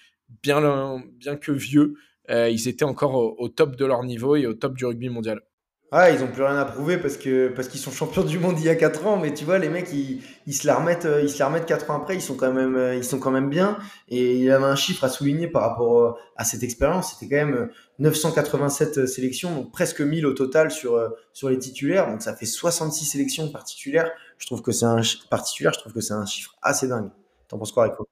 bien, 0.44 1.02
bien 1.14 1.36
que 1.38 1.52
vieux, 1.52 1.96
ils 2.30 2.68
étaient 2.68 2.84
encore 2.84 3.16
au, 3.40 3.48
top 3.48 3.76
de 3.76 3.86
leur 3.86 4.04
niveau 4.04 4.36
et 4.36 4.48
au 4.48 4.54
top 4.54 4.76
du 4.76 4.86
rugby 4.86 5.10
mondial. 5.10 5.42
Ah, 5.90 6.12
ils 6.12 6.22
ont 6.22 6.28
plus 6.28 6.44
rien 6.44 6.58
à 6.58 6.66
prouver 6.66 6.98
parce 6.98 7.16
que 7.16 7.48
parce 7.48 7.70
qu'ils 7.70 7.80
sont 7.80 7.92
champions 7.92 8.24
du 8.24 8.40
monde 8.40 8.60
il 8.60 8.66
y 8.66 8.70
a 8.70 8.76
4 8.76 9.08
ans, 9.08 9.16
mais 9.16 9.34
tu 9.34 9.46
vois 9.46 9.58
les 9.58 9.70
mecs 9.70 9.90
ils, 9.94 10.22
ils 10.46 10.54
se 10.54 10.68
la 10.68 10.76
remettent 10.76 11.06
euh, 11.06 11.22
ils 11.22 11.30
se 11.30 11.40
la 11.40 11.48
remettent 11.48 11.66
4 11.66 11.90
ans 11.92 11.96
après, 11.96 12.16
ils 12.16 12.22
sont 12.22 12.36
quand 12.36 12.52
même 12.52 12.76
euh, 12.76 12.96
ils 12.96 13.06
sont 13.06 13.20
quand 13.20 13.32
même 13.32 13.50
bien 13.50 13.78
et 14.10 14.36
il 14.36 14.44
y 14.44 14.52
avait 14.52 14.66
un 14.66 14.76
chiffre 14.76 15.06
à 15.06 15.10
souligner 15.10 15.48
par 15.48 15.62
rapport 15.62 16.02
euh, 16.02 16.12
à 16.36 16.44
cette 16.44 16.62
expérience, 16.62 17.14
c'était 17.14 17.34
quand 17.34 17.46
même 17.46 17.70
987 18.00 19.06
sélections 19.06 19.56
donc 19.56 19.72
presque 19.72 20.02
1000 20.02 20.26
au 20.26 20.34
total 20.34 20.72
sur 20.72 21.02
sur 21.32 21.50
les 21.50 21.58
titulaires, 21.58 22.08
donc 22.08 22.22
ça 22.22 22.36
fait 22.36 22.46
66 22.46 23.06
sélections 23.06 23.50
par 23.50 23.64
titulaire. 23.64 24.12
Je 24.40 24.46
trouve 24.46 24.62
que 24.62 24.74
c'est 24.74 24.86
un 24.86 25.02
particulier, 25.30 25.70
je 25.74 25.80
trouve 25.80 25.94
que 25.94 26.02
c'est 26.02 26.14
un 26.14 26.26
chiffre 26.26 26.54
assez 26.62 26.90
dingue. 26.90 27.12
T'en 27.48 27.58
penses 27.58 27.72
quoi 27.72 27.84
Rico? 27.84 28.06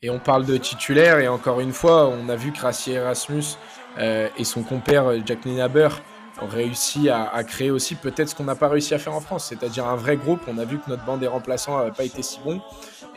Et 0.00 0.10
on 0.10 0.20
parle 0.20 0.46
de 0.46 0.56
titulaires 0.58 1.18
et 1.18 1.26
encore 1.26 1.58
une 1.58 1.72
fois, 1.72 2.06
on 2.06 2.28
a 2.28 2.36
vu 2.36 2.52
que 2.52 2.90
Erasmus 2.90 3.56
et 3.98 4.44
son 4.44 4.62
compère 4.62 5.12
Jack 5.26 5.44
Ninaber 5.44 5.88
ont 5.88 6.13
réussi 6.40 7.08
à, 7.10 7.42
créer 7.44 7.70
aussi 7.70 7.94
peut-être 7.94 8.28
ce 8.28 8.34
qu'on 8.34 8.44
n'a 8.44 8.54
pas 8.54 8.68
réussi 8.68 8.94
à 8.94 8.98
faire 8.98 9.14
en 9.14 9.20
France, 9.20 9.46
c'est-à-dire 9.48 9.86
un 9.86 9.96
vrai 9.96 10.16
groupe. 10.16 10.40
On 10.48 10.58
a 10.58 10.64
vu 10.64 10.78
que 10.78 10.88
notre 10.88 11.04
bande 11.04 11.20
des 11.20 11.26
remplaçants 11.26 11.78
n'avait 11.78 11.92
pas 11.92 12.04
été 12.04 12.22
si 12.22 12.40
bon. 12.44 12.60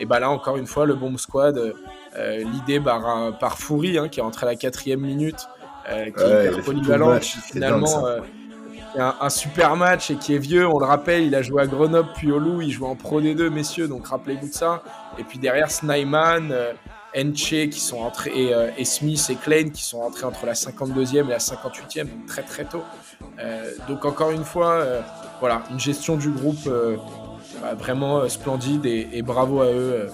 Et 0.00 0.06
bah 0.06 0.20
là, 0.20 0.30
encore 0.30 0.56
une 0.56 0.66
fois, 0.66 0.86
le 0.86 0.94
Bomb 0.94 1.18
Squad, 1.18 1.58
euh, 2.16 2.38
l'idée 2.38 2.80
par, 2.80 3.36
par 3.38 3.58
Foury, 3.58 3.98
hein, 3.98 4.08
qui 4.08 4.20
est 4.20 4.22
rentré 4.22 4.46
à 4.46 4.50
la 4.50 4.56
quatrième 4.56 5.00
minute, 5.00 5.48
euh, 5.88 6.04
qui 6.04 6.22
est 6.22 6.46
hyper 6.46 6.64
polyvalent, 6.64 7.18
qui 7.18 7.38
finalement 7.38 8.06
euh, 8.06 8.20
un, 8.96 9.16
un, 9.20 9.30
super 9.30 9.74
match 9.74 10.10
et 10.10 10.16
qui 10.16 10.34
est 10.34 10.38
vieux. 10.38 10.66
On 10.66 10.78
le 10.78 10.86
rappelle, 10.86 11.24
il 11.24 11.34
a 11.34 11.42
joué 11.42 11.62
à 11.62 11.66
Grenoble 11.66 12.10
puis 12.14 12.30
au 12.30 12.38
Loup, 12.38 12.62
il 12.62 12.70
joue 12.70 12.86
en 12.86 12.94
Pro 12.94 13.20
D2, 13.20 13.48
messieurs, 13.48 13.88
donc 13.88 14.06
rappelez-vous 14.06 14.48
de 14.48 14.54
ça. 14.54 14.82
Et 15.18 15.24
puis 15.24 15.38
derrière, 15.38 15.70
Snyman. 15.70 16.54
Enche 17.16 17.68
qui 17.70 17.80
sont 17.80 17.98
entrés 17.98 18.52
euh, 18.52 18.70
et, 18.76 18.84
Smith 18.84 19.24
et 19.30 19.34
Klein 19.34 19.70
qui 19.70 19.82
sont 19.82 20.00
entrés 20.00 20.24
entre 20.24 20.44
la 20.44 20.52
52e 20.52 21.26
et 21.26 21.28
la 21.28 21.38
58e, 21.38 22.04
donc 22.04 22.26
très 22.26 22.42
très 22.42 22.64
tôt. 22.64 22.82
Euh, 23.38 23.70
donc 23.88 24.04
encore 24.04 24.30
une 24.30 24.44
fois, 24.44 24.72
euh, 24.72 25.00
voilà, 25.40 25.62
une 25.70 25.80
gestion 25.80 26.16
du 26.16 26.30
groupe 26.30 26.68
bah, 27.62 27.74
vraiment 27.74 28.28
splendide 28.28 28.84
et, 28.84 29.22
bravo 29.22 29.62
à 29.62 29.72
eux. 29.72 30.08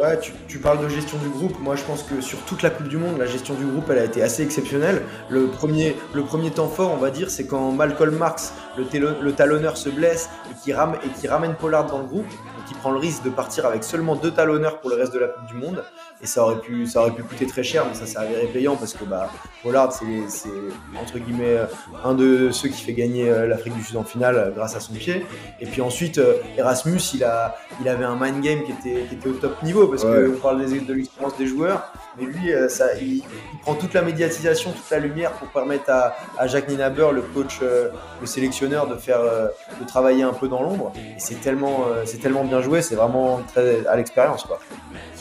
Ouais, 0.00 0.18
tu, 0.48 0.58
parles 0.58 0.82
de 0.82 0.88
gestion 0.88 1.18
du 1.18 1.28
groupe. 1.28 1.56
Moi, 1.60 1.76
je 1.76 1.84
pense 1.84 2.02
que 2.02 2.20
sur 2.20 2.40
toute 2.46 2.62
la 2.62 2.70
Coupe 2.70 2.88
du 2.88 2.96
Monde, 2.96 3.16
la 3.16 3.26
gestion 3.26 3.54
du 3.54 3.64
groupe, 3.64 3.88
elle 3.90 3.98
a 3.98 4.04
été 4.04 4.22
assez 4.22 4.42
exceptionnelle. 4.42 5.02
Le 5.28 5.46
premier, 5.46 5.96
le 6.14 6.24
premier 6.24 6.50
temps 6.50 6.66
fort, 6.66 6.90
on 6.92 6.96
va 6.96 7.10
dire, 7.10 7.30
c'est 7.30 7.46
quand 7.46 7.70
Malcolm 7.70 8.16
Marx, 8.16 8.54
le, 8.76 9.30
talonneur, 9.32 9.76
se 9.76 9.88
blesse 9.88 10.30
et 10.66 10.70
et 10.70 11.08
qui 11.20 11.28
ramène 11.28 11.54
Pollard 11.54 11.86
dans 11.86 11.98
le 11.98 12.06
groupe, 12.06 12.26
qui 12.66 12.74
prend 12.74 12.90
le 12.90 12.98
risque 12.98 13.22
de 13.22 13.30
partir 13.30 13.66
avec 13.66 13.84
seulement 13.84 14.16
deux 14.16 14.30
talonneurs 14.30 14.80
pour 14.80 14.90
le 14.90 14.96
reste 14.96 15.12
de 15.12 15.18
la 15.18 15.28
Coupe 15.28 15.46
du 15.46 15.54
Monde. 15.54 15.84
Et 16.22 16.26
ça 16.26 16.42
aurait 16.42 16.60
pu 16.60 16.86
ça 16.86 17.00
aurait 17.00 17.10
pu 17.10 17.22
coûter 17.22 17.46
très 17.46 17.62
cher 17.62 17.84
mais 17.86 17.94
ça 17.94 18.06
s'est 18.06 18.18
avéré 18.18 18.46
payant 18.46 18.76
parce 18.76 18.94
que 18.94 19.04
bah 19.04 19.28
Pollard 19.62 19.92
c'est 19.92 20.48
entre 21.00 21.18
guillemets 21.18 21.58
un 22.04 22.14
de 22.14 22.50
ceux 22.50 22.68
qui 22.68 22.82
fait 22.82 22.92
gagner 22.92 23.28
euh, 23.28 23.46
l'Afrique 23.46 23.74
du 23.74 23.82
Sud 23.82 23.96
en 23.96 24.04
finale 24.04 24.36
euh, 24.36 24.50
grâce 24.50 24.76
à 24.76 24.80
son 24.80 24.94
pied. 24.94 25.26
Et 25.60 25.66
puis 25.66 25.80
ensuite 25.80 26.18
euh, 26.18 26.34
Erasmus 26.56 27.00
il 27.14 27.24
a 27.24 27.56
il 27.80 27.88
avait 27.88 28.04
un 28.04 28.16
mind 28.16 28.40
game 28.42 28.62
qui 28.62 28.72
était, 28.72 29.04
qui 29.08 29.14
était 29.16 29.28
au 29.28 29.34
top 29.34 29.62
niveau 29.62 29.88
parce 29.88 30.02
qu'on 30.02 30.38
parle 30.40 30.64
des, 30.64 30.80
de 30.80 30.92
l'expérience 30.94 31.36
des 31.36 31.46
joueurs. 31.46 31.92
Mais 32.18 32.26
lui 32.26 32.52
ça 32.68 32.94
il, 32.94 33.22
prend 33.62 33.74
toute 33.74 33.92
la 33.92 34.02
médiatisation 34.02 34.72
toute 34.72 34.90
la 34.90 34.98
lumière 34.98 35.32
pour 35.32 35.48
permettre 35.48 35.90
à, 35.90 36.14
à 36.38 36.46
Jacques 36.46 36.68
Ninaber 36.68 37.08
le 37.12 37.22
coach 37.22 37.60
le 37.60 38.26
sélectionneur 38.26 38.86
de 38.86 38.94
faire 38.94 39.20
de 39.20 39.86
travailler 39.86 40.22
un 40.22 40.32
peu 40.32 40.48
dans 40.48 40.62
l'ombre. 40.62 40.92
Et 40.96 41.18
c'est 41.18 41.40
tellement 41.40 41.86
c'est 42.04 42.18
tellement 42.18 42.44
bien 42.44 42.53
joué 42.60 42.82
c'est 42.82 42.94
vraiment 42.94 43.40
très 43.52 43.86
à 43.86 43.96
l'expérience 43.96 44.44
quoi 44.44 44.58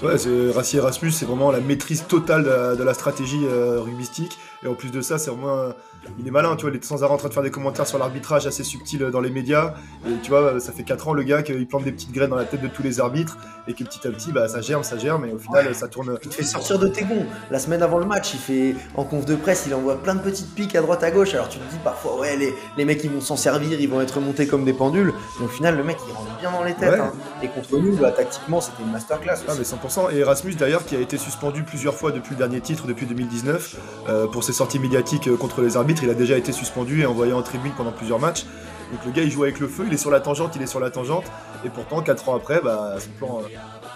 Ouais, 0.03 0.15
Rassi 0.53 0.77
Erasmus, 0.77 1.11
c'est 1.11 1.25
vraiment 1.25 1.49
la 1.51 1.61
maîtrise 1.61 2.05
totale 2.07 2.43
de 2.43 2.83
la, 2.83 2.93
stratégie 2.93 3.45
euh, 3.45 3.79
rugbyistique. 3.79 4.37
Et 4.63 4.67
en 4.67 4.75
plus 4.75 4.91
de 4.91 5.01
ça, 5.01 5.17
c'est 5.17 5.31
vraiment 5.31 5.73
il 6.19 6.27
est 6.27 6.31
malin, 6.31 6.55
tu 6.55 6.63
vois, 6.63 6.71
il 6.71 6.77
est 6.77 6.83
sans 6.83 7.03
arrêt 7.03 7.13
en 7.13 7.17
train 7.17 7.29
de 7.29 7.33
faire 7.33 7.43
des 7.43 7.51
commentaires 7.51 7.87
sur 7.87 7.97
l'arbitrage 7.97 8.45
assez 8.45 8.63
subtil 8.63 8.99
dans 9.11 9.21
les 9.21 9.29
médias. 9.29 9.73
Et 10.07 10.21
tu 10.21 10.29
vois, 10.29 10.59
ça 10.59 10.71
fait 10.71 10.83
4 10.83 11.07
ans 11.07 11.13
le 11.13 11.23
gars 11.23 11.43
qu'il 11.43 11.65
plante 11.67 11.83
des 11.83 11.91
petites 11.91 12.11
graines 12.11 12.29
dans 12.29 12.35
la 12.35 12.45
tête 12.45 12.61
de 12.61 12.67
tous 12.67 12.83
les 12.83 12.99
arbitres 12.99 13.37
et 13.67 13.73
que 13.73 13.83
petit 13.83 14.05
à 14.07 14.11
petit, 14.11 14.31
bah, 14.31 14.47
ça 14.47 14.61
germe, 14.61 14.83
ça 14.83 14.97
germe, 14.97 15.25
et 15.25 15.31
au 15.31 15.37
final, 15.37 15.73
ça 15.73 15.87
tourne. 15.87 16.17
Il 16.23 16.29
te 16.29 16.35
fait 16.35 16.43
sortir 16.43 16.79
de 16.79 16.87
tes 16.87 17.03
gonds. 17.03 17.25
La 17.49 17.59
semaine 17.59 17.81
avant 17.81 17.97
le 17.97 18.05
match, 18.05 18.33
il 18.33 18.39
fait 18.39 18.75
en 18.95 19.05
conf 19.05 19.25
de 19.25 19.35
presse, 19.35 19.63
il 19.67 19.73
envoie 19.73 19.95
plein 19.95 20.15
de 20.15 20.21
petites 20.21 20.53
piques 20.53 20.75
à 20.75 20.81
droite 20.81 21.03
à 21.03 21.11
gauche. 21.11 21.33
Alors 21.33 21.49
tu 21.49 21.59
te 21.59 21.71
dis 21.71 21.79
parfois, 21.83 22.19
ouais, 22.19 22.35
les, 22.35 22.53
les 22.77 22.85
mecs 22.85 23.03
ils 23.03 23.09
vont 23.09 23.21
s'en 23.21 23.37
servir, 23.37 23.79
ils 23.79 23.89
vont 23.89 24.01
être 24.01 24.19
montés 24.19 24.47
comme 24.47 24.65
des 24.65 24.73
pendules. 24.73 25.13
Mais 25.39 25.45
au 25.45 25.49
final, 25.49 25.77
le 25.77 25.83
mec 25.83 25.97
il 26.07 26.13
rentre 26.13 26.37
bien 26.39 26.51
dans 26.51 26.63
les 26.63 26.73
têtes. 26.73 26.99
Hein. 26.99 27.13
Et 27.41 27.47
contre 27.47 27.77
nous, 27.77 27.95
bah, 27.95 28.11
tactiquement, 28.11 28.59
c'était 28.59 28.83
une 28.83 28.91
masterclass. 28.91 29.37
Ah, 29.47 29.53
mais 29.57 29.63
100%. 29.63 30.13
Et 30.13 30.19
Erasmus 30.19 30.55
d'ailleurs, 30.55 30.85
qui 30.85 30.95
a 30.95 30.99
été 30.99 31.17
suspendu 31.17 31.63
plusieurs 31.63 31.95
fois 31.95 32.11
depuis 32.11 32.31
le 32.31 32.37
dernier 32.37 32.59
titre, 32.59 32.87
depuis 32.87 33.05
2019, 33.05 33.75
euh, 34.09 34.27
pour 34.27 34.43
ses 34.43 34.52
sorties 34.53 34.79
médiatiques 34.79 35.27
euh, 35.27 35.37
contre 35.37 35.61
les 35.61 35.77
arbitres, 35.77 36.03
il 36.03 36.09
a 36.09 36.13
déjà 36.13 36.37
été 36.37 36.51
suspendu 36.51 37.01
et 37.01 37.05
envoyé 37.05 37.33
en 37.33 37.41
tribune 37.41 37.71
pendant 37.75 37.91
plusieurs 37.91 38.19
matchs. 38.19 38.45
Donc 38.91 39.05
le 39.05 39.11
gars 39.11 39.23
il 39.23 39.31
joue 39.31 39.43
avec 39.43 39.59
le 39.59 39.67
feu, 39.67 39.85
il 39.87 39.93
est 39.93 39.97
sur 39.97 40.11
la 40.11 40.19
tangente, 40.19 40.55
il 40.55 40.61
est 40.61 40.67
sur 40.67 40.79
la 40.79 40.91
tangente, 40.91 41.25
et 41.65 41.69
pourtant 41.69 42.01
4 42.01 42.29
ans 42.29 42.35
après, 42.35 42.61
bah, 42.61 42.95
son, 42.99 43.09
plan, 43.11 43.39
euh, 43.39 43.47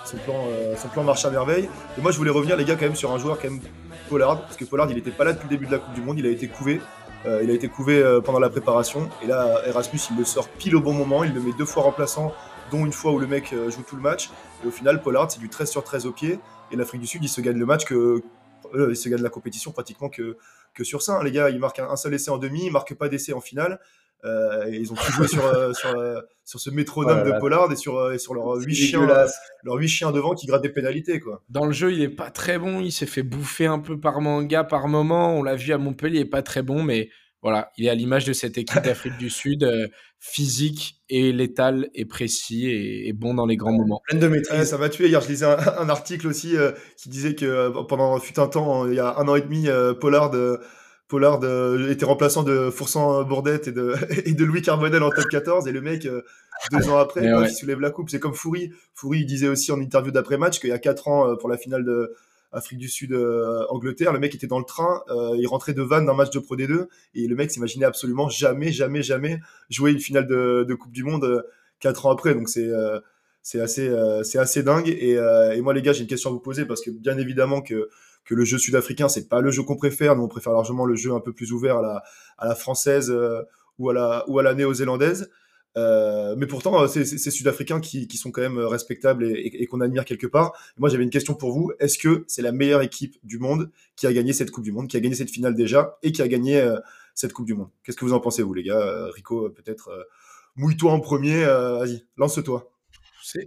son, 0.05 0.17
plan, 0.17 0.45
euh, 0.49 0.75
son 0.75 0.87
plan 0.87 1.03
marche 1.03 1.23
à 1.25 1.29
merveille. 1.29 1.69
Et 1.97 2.01
moi 2.01 2.11
je 2.11 2.17
voulais 2.17 2.31
revenir 2.31 2.57
les 2.57 2.65
gars 2.65 2.75
quand 2.75 2.85
même 2.85 2.95
sur 2.95 3.11
un 3.11 3.19
joueur 3.19 3.37
quand 3.39 3.49
même 3.49 3.61
Pollard, 4.09 4.41
parce 4.41 4.57
que 4.57 4.65
Pollard 4.65 4.89
il 4.89 4.95
n'était 4.95 5.11
pas 5.11 5.23
là 5.23 5.33
depuis 5.33 5.47
le 5.49 5.49
début 5.49 5.67
de 5.67 5.71
la 5.71 5.77
Coupe 5.79 5.93
du 5.93 6.01
Monde, 6.01 6.19
il 6.19 6.25
a 6.25 6.29
été 6.29 6.47
couvé. 6.47 6.81
Il 7.25 7.49
a 7.49 7.53
été 7.53 7.67
couvé 7.67 8.01
pendant 8.23 8.39
la 8.39 8.49
préparation 8.49 9.09
et 9.21 9.27
là 9.27 9.59
Erasmus 9.65 9.99
il 10.11 10.17
le 10.17 10.23
sort 10.23 10.47
pile 10.47 10.77
au 10.77 10.81
bon 10.81 10.93
moment, 10.93 11.25
il 11.25 11.33
le 11.33 11.41
met 11.41 11.51
deux 11.57 11.65
fois 11.65 11.83
remplaçant, 11.83 12.31
dont 12.71 12.85
une 12.85 12.93
fois 12.93 13.11
où 13.11 13.19
le 13.19 13.27
mec 13.27 13.53
joue 13.67 13.81
tout 13.81 13.97
le 13.97 14.01
match. 14.01 14.29
Et 14.63 14.67
au 14.67 14.71
final 14.71 15.01
Pollard 15.01 15.29
c'est 15.29 15.39
du 15.39 15.49
13 15.49 15.69
sur 15.69 15.83
13 15.83 16.05
au 16.05 16.13
pied 16.13 16.39
et 16.71 16.77
l'Afrique 16.77 17.01
du 17.01 17.07
Sud 17.07 17.21
il 17.21 17.27
se 17.27 17.41
gagne 17.41 17.57
le 17.57 17.65
match 17.65 17.83
que 17.83 18.23
il 18.89 18.95
se 18.95 19.09
gagne 19.09 19.21
la 19.21 19.29
compétition 19.29 19.71
pratiquement 19.71 20.09
que, 20.09 20.37
que 20.73 20.83
sur 20.83 21.01
ça. 21.01 21.17
Hein. 21.17 21.23
Les 21.23 21.31
gars, 21.31 21.49
ils 21.49 21.59
marquent 21.59 21.79
un, 21.79 21.95
seul 21.95 22.13
essai 22.13 22.31
en 22.31 22.37
demi, 22.37 22.65
ils 22.65 22.71
marquent 22.71 22.95
pas 22.95 23.09
d'essai 23.09 23.33
en 23.33 23.41
finale. 23.41 23.79
Euh, 24.25 24.65
et 24.71 24.77
ils 24.77 24.91
ont 24.91 24.95
tout 24.95 25.11
joué 25.11 25.27
sur, 25.27 25.45
euh, 25.45 25.73
sur, 25.73 25.89
euh, 25.89 26.19
sur, 26.43 26.59
ce 26.59 26.71
métronome 26.71 27.23
de 27.23 27.39
Pollard 27.39 27.71
et 27.71 27.75
sur, 27.75 28.11
et 28.11 28.17
sur 28.17 28.33
leurs 28.33 28.55
8 28.55 28.73
chiens, 28.73 29.07
leurs 29.63 29.75
huit 29.75 29.87
chiens 29.87 30.11
devant 30.11 30.33
qui 30.33 30.47
grattent 30.47 30.63
des 30.63 30.69
pénalités. 30.69 31.19
Quoi. 31.19 31.43
Dans 31.49 31.65
le 31.65 31.71
jeu, 31.71 31.93
il 31.93 32.01
est 32.01 32.09
pas 32.09 32.31
très 32.31 32.57
bon. 32.57 32.79
Il 32.79 32.91
s'est 32.91 33.05
fait 33.05 33.21
bouffer 33.21 33.67
un 33.67 33.79
peu 33.79 33.99
par 33.99 34.19
manga 34.19 34.63
par 34.63 34.87
moment. 34.87 35.35
On 35.35 35.43
l'a 35.43 35.55
vu 35.55 35.71
à 35.71 35.77
Montpellier, 35.77 36.19
il 36.19 36.21
est 36.21 36.25
pas 36.25 36.41
très 36.41 36.63
bon, 36.63 36.81
mais 36.81 37.09
voilà, 37.47 37.71
il 37.77 37.85
est 37.85 37.89
à 37.89 37.95
l'image 37.95 38.25
de 38.25 38.33
cette 38.33 38.57
équipe 38.57 38.81
d'Afrique 38.83 39.17
du 39.17 39.29
Sud, 39.29 39.63
euh, 39.63 39.87
physique 40.19 40.99
et 41.07 41.31
létal 41.31 41.87
et 41.95 42.03
précis 42.03 42.67
et, 42.69 43.13
bon 43.13 43.35
dans 43.35 43.45
les 43.45 43.55
grands 43.55 43.71
moments. 43.71 44.01
Pleine 44.05 44.19
de 44.19 44.27
maîtrise. 44.27 44.65
ça 44.65 44.77
m'a 44.77 44.89
tué 44.89 45.07
hier. 45.07 45.21
Je 45.21 45.29
lisais 45.29 45.45
un, 45.79 45.87
article 45.87 46.27
aussi 46.27 46.57
euh, 46.57 46.73
qui 46.97 47.07
disait 47.07 47.35
que 47.35 47.45
euh, 47.45 47.83
pendant 47.87 48.19
fut 48.19 48.37
un 48.37 48.47
temps, 48.47 48.85
il 48.85 48.95
y 48.95 48.99
a 48.99 49.17
un 49.17 49.29
an 49.29 49.35
et 49.37 49.41
demi, 49.41 49.67
Pollard, 50.01 50.33
Pollard 51.07 51.39
était 51.89 52.03
remplaçant 52.03 52.43
de 52.43 52.69
Foursan 52.69 53.23
Bourdette 53.23 53.69
et 53.69 53.71
de, 53.71 53.95
et 54.25 54.33
de 54.33 54.43
Louis 54.43 54.61
Carbonel 54.61 55.01
en 55.01 55.09
top 55.09 55.29
14 55.31 55.69
et 55.69 55.71
le 55.71 55.79
mec 55.79 56.05
deux 56.73 56.89
ans 56.89 56.97
après, 56.97 57.23
il 57.23 57.49
soulève 57.49 57.79
la 57.79 57.91
coupe. 57.91 58.09
C'est 58.09 58.19
comme 58.19 58.33
Foury. 58.33 58.73
Foury 58.93 59.25
disait 59.25 59.47
aussi 59.47 59.71
en 59.71 59.79
interview 59.79 60.11
d'après-match 60.11 60.59
qu'il 60.59 60.69
y 60.69 60.73
a 60.73 60.79
quatre 60.79 61.07
ans 61.07 61.37
pour 61.37 61.47
la 61.47 61.55
finale 61.55 61.85
de 61.85 62.13
Afrique 62.51 62.79
du 62.79 62.87
Sud, 62.87 63.13
euh, 63.13 63.65
Angleterre. 63.69 64.13
Le 64.13 64.19
mec 64.19 64.33
était 64.33 64.47
dans 64.47 64.59
le 64.59 64.65
train, 64.65 65.01
euh, 65.09 65.35
il 65.37 65.47
rentrait 65.47 65.73
de 65.73 65.81
Vannes 65.81 66.05
d'un 66.05 66.13
match 66.13 66.29
de 66.29 66.39
Pro 66.39 66.55
D2 66.55 66.87
et 67.15 67.27
le 67.27 67.35
mec 67.35 67.51
s'imaginait 67.51 67.85
absolument 67.85 68.29
jamais, 68.29 68.71
jamais, 68.71 69.03
jamais 69.03 69.39
jouer 69.69 69.91
une 69.91 69.99
finale 69.99 70.27
de, 70.27 70.73
Coupe 70.75 70.91
du 70.91 71.03
Monde 71.03 71.25
euh, 71.25 71.41
quatre 71.79 72.05
ans 72.05 72.11
après. 72.11 72.33
Donc 72.33 72.49
c'est 72.49 72.69
c'est 73.41 73.61
assez 73.61 73.93
c'est 74.23 74.39
assez 74.39 74.63
dingue. 74.63 74.87
Et, 74.87 75.17
moi 75.61 75.73
les 75.73 75.81
gars, 75.81 75.93
j'ai 75.93 76.01
une 76.01 76.07
question 76.07 76.29
à 76.29 76.33
vous 76.33 76.39
poser 76.39 76.65
parce 76.65 76.81
que 76.81 76.91
bien 76.91 77.17
évidemment 77.17 77.61
que 77.61 77.89
que 78.25 78.35
le 78.35 78.43
jeu 78.43 78.57
sud-africain 78.57 79.07
c'est 79.07 79.29
pas 79.29 79.41
le 79.41 79.51
jeu 79.51 79.63
qu'on 79.63 79.77
préfère. 79.77 80.15
Nous 80.15 80.23
on 80.23 80.27
préfère 80.27 80.53
largement 80.53 80.85
le 80.85 80.95
jeu 80.95 81.13
un 81.13 81.19
peu 81.19 81.33
plus 81.33 81.51
ouvert 81.51 81.77
à 81.77 81.81
la 81.81 82.03
à 82.37 82.47
la 82.47 82.55
française 82.55 83.13
ou 83.79 83.89
à 83.89 83.93
la 83.93 84.25
ou 84.27 84.39
à 84.39 84.43
la 84.43 84.53
néo-zélandaise. 84.53 85.29
Euh, 85.75 86.35
mais 86.37 86.47
pourtant, 86.47 86.81
euh, 86.81 86.87
c'est 86.87 87.05
ces 87.05 87.31
Sud-Africains 87.31 87.79
qui, 87.79 88.07
sont 88.17 88.31
quand 88.31 88.41
même 88.41 88.57
euh, 88.57 88.67
respectables 88.67 89.25
et, 89.25 89.65
qu'on 89.67 89.81
admire 89.81 90.05
quelque 90.05 90.27
part. 90.27 90.53
Moi, 90.77 90.89
j'avais 90.89 91.03
une 91.03 91.09
question 91.09 91.35
pour 91.35 91.51
vous. 91.51 91.71
Est-ce 91.79 91.97
que 91.97 92.23
c'est 92.27 92.41
la 92.41 92.51
meilleure 92.51 92.81
équipe 92.81 93.17
du 93.23 93.37
monde 93.37 93.69
qui 93.95 94.07
a 94.07 94.13
gagné 94.13 94.33
cette 94.33 94.51
Coupe 94.51 94.63
du 94.63 94.71
Monde, 94.71 94.87
qui 94.87 94.97
a 94.97 94.99
gagné 94.99 95.15
cette 95.15 95.29
finale 95.29 95.55
déjà 95.55 95.97
et 96.01 96.11
qui 96.11 96.21
a 96.21 96.27
gagné 96.27 96.65
cette 97.13 97.33
Coupe 97.33 97.45
du 97.45 97.53
Monde? 97.53 97.69
Qu'est-ce 97.83 97.97
que 97.97 98.05
vous 98.05 98.13
en 98.13 98.19
pensez, 98.19 98.41
vous, 98.41 98.53
les 98.53 98.63
gars? 98.63 99.07
Rico, 99.13 99.49
peut-être 99.49 100.07
mouille-toi 100.55 100.91
en 100.91 100.99
premier. 100.99 101.45
Vas-y, 101.45 102.05
lance-toi. 102.17 102.71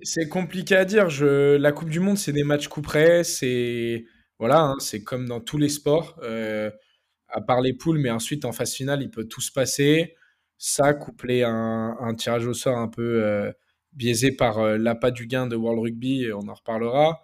C'est 0.03 0.29
compliqué 0.29 0.77
à 0.77 0.85
dire. 0.85 1.09
La 1.21 1.73
Coupe 1.73 1.91
du 1.91 2.01
Monde, 2.01 2.19
c'est 2.19 2.33
des 2.33 2.45
matchs 2.45 2.69
coup 2.69 2.83
près. 2.83 3.25
C'est 3.25 4.05
voilà, 4.39 4.61
hein, 4.61 4.77
c'est 4.79 5.03
comme 5.03 5.27
dans 5.27 5.41
tous 5.41 5.59
les 5.59 5.69
sports, 5.69 6.21
à 6.23 7.41
part 7.41 7.61
les 7.61 7.73
poules, 7.73 7.99
mais 7.99 8.11
ensuite 8.11 8.45
en 8.45 8.53
phase 8.53 8.73
finale, 8.73 9.03
il 9.03 9.11
peut 9.11 9.25
tout 9.25 9.41
se 9.41 9.51
passer 9.51 10.15
ça 10.61 10.93
couplé 10.93 11.43
à 11.43 11.51
un, 11.51 12.15
tirage 12.15 12.47
au 12.47 12.53
sort 12.53 12.77
un 12.77 12.89
peu 12.89 13.25
euh, 13.25 13.51
biaisé 13.95 14.31
par 14.31 14.59
euh, 14.59 14.77
l'appât 14.77 15.11
du 15.11 15.27
gain 15.27 15.47
de 15.47 15.57
World 15.57 15.81
Rugby, 15.81 16.31
on 16.35 16.49
en 16.49 16.55
reparlera. 16.55 17.23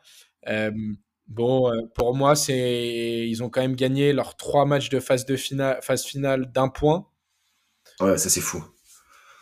Euh, 0.48 0.72
bon, 1.26 1.70
pour 1.94 2.16
moi, 2.16 2.34
c'est 2.34 3.28
ils 3.28 3.42
ont 3.42 3.50
quand 3.50 3.60
même 3.60 3.76
gagné 3.76 4.14
leurs 4.14 4.38
trois 4.38 4.64
matchs 4.64 4.88
de 4.88 5.00
phase, 5.00 5.26
de 5.26 5.36
finale, 5.36 5.78
phase 5.82 6.04
finale 6.04 6.50
d'un 6.50 6.70
point. 6.70 7.06
Ouais, 8.00 8.16
ça 8.16 8.30
c'est 8.30 8.40
fou. 8.40 8.64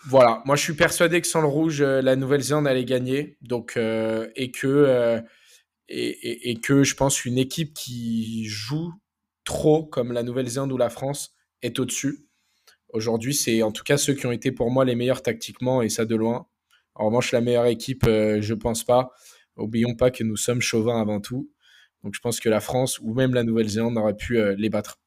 Voilà, 0.07 0.43
moi 0.45 0.57
je 0.57 0.63
suis 0.63 0.75
persuadé 0.75 1.21
que 1.21 1.29
sans 1.29 1.41
le 1.41 1.47
rouge, 1.47 1.81
la 1.81 2.17
Nouvelle-Zélande 2.17 2.67
allait 2.67 2.85
gagner. 2.85 3.39
Donc, 3.43 3.77
et, 3.77 4.51
que, 4.51 5.23
et, 5.89 6.51
et, 6.51 6.61
que 6.61 6.83
je 6.83 6.95
pense 6.97 7.23
qu'une 7.23 7.39
équipe 7.39 7.73
qui 7.75 8.45
joue 8.47 8.93
trop 9.45 9.85
comme 9.85 10.13
la 10.13 10.25
Nouvelle-Zélande 10.25 10.73
ou 10.73 10.77
la 10.77 10.91
France 10.91 11.37
est 11.63 11.79
au-dessus. 11.79 12.24
Aujourd'hui, 12.95 13.35
c'est 13.35 13.65
en 13.65 13.73
tout 13.73 13.83
cas 13.83 13.97
ceux 13.97 14.15
qui 14.15 14.25
ont 14.25 14.31
été 14.31 14.53
pour 14.53 14.71
moi 14.71 14.85
les 14.85 14.95
meilleurs 14.95 15.21
tactiquement 15.21 15.83
et 15.83 15.89
ça 15.89 16.05
de 16.05 16.15
loin. 16.15 16.47
En 16.95 17.07
revanche, 17.07 17.33
la 17.33 17.41
meilleure 17.41 17.67
équipe, 17.67 18.05
euh, 18.07 18.41
je 18.41 18.55
pense 18.55 18.85
pas. 18.85 19.11
Oublions 19.57 19.97
pas 19.97 20.13
que 20.13 20.23
nous 20.23 20.37
sommes 20.37 20.61
chauvins 20.61 21.01
avant 21.01 21.21
tout. 21.21 21.51
Donc 22.05 22.15
je 22.15 22.21
pense 22.21 22.39
que 22.39 22.49
la 22.49 22.61
France 22.61 23.01
ou 23.01 23.13
même 23.13 23.35
la 23.35 23.43
Nouvelle-Zélande 23.43 23.99
aurait 23.99 24.17
pu 24.17 24.39
euh, 24.39 24.55
les 24.57 24.71
battre. 24.71 25.01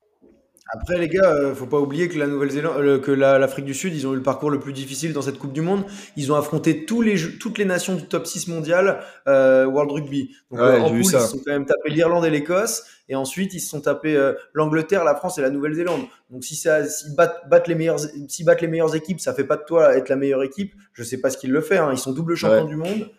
Après, 0.74 0.98
les 0.98 1.08
gars, 1.08 1.32
euh, 1.32 1.56
faut 1.56 1.66
pas 1.66 1.80
oublier 1.80 2.10
que 2.10 2.18
la 2.18 2.28
Nouvelle-Zélande, 2.28 3.02
que 3.02 3.12
l'Afrique 3.12 3.66
du 3.66 3.74
Sud, 3.74 3.96
ils 3.96 4.06
ont 4.06 4.14
eu 4.14 4.18
le 4.18 4.24
parcours 4.24 4.50
le 4.50 4.60
plus 4.60 4.74
difficile 4.74 5.14
dans 5.14 5.22
cette 5.22 5.38
Coupe 5.38 5.54
du 5.54 5.62
Monde. 5.62 5.86
Ils 6.16 6.32
ont 6.32 6.36
affronté 6.36 6.86
tous 6.86 7.02
les, 7.02 7.16
toutes 7.40 7.58
les 7.58 7.66
nations 7.66 7.96
du 7.96 8.04
top 8.04 8.28
6 8.28 8.48
mondial 8.48 9.00
World 9.26 9.92
Rugby. 9.92 10.36
Donc 10.52 10.60
en 10.60 10.90
poule, 10.90 11.00
ils 11.00 11.06
se 11.06 11.20
sont 11.20 11.38
quand 11.38 11.52
même 11.52 11.66
tapés 11.66 11.90
l'Irlande 11.90 12.26
et 12.26 12.30
l'Écosse. 12.30 12.84
Et 13.10 13.16
ensuite, 13.16 13.54
ils 13.54 13.62
se 13.62 13.70
sont 13.70 13.82
tapés 13.82 14.18
l'Angleterre, 14.54 15.04
la 15.04 15.16
France 15.16 15.38
et 15.38 15.42
la 15.42 15.50
Nouvelle-Zélande. 15.50 16.02
Donc 16.30 16.44
si 16.44 16.56
ça, 16.56 16.86
s'ils 16.86 17.16
battent, 17.16 17.68
les 17.68 17.76
meilleures, 17.76 18.00
s'ils 18.28 18.46
battent 18.46 18.62
les 18.62 18.68
meilleures 18.68 18.96
équipes, 18.96 19.20
ça 19.20 19.34
fait 19.34 19.46
pas 19.46 19.56
de 19.58 19.64
toi 19.64 19.96
être 19.96 20.10
la 20.10 20.18
meilleure 20.18 20.44
équipe. 20.44 20.74
Je 20.94 21.04
sais 21.04 21.20
pas 21.20 21.30
ce 21.30 21.38
qu'ils 21.38 21.52
le 21.52 21.62
fait. 21.62 21.78
Hein. 21.78 21.92
Ils 21.94 21.98
sont 21.98 22.12
double 22.12 22.36
champions 22.36 22.66
du 22.66 22.76
monde. 22.76 23.10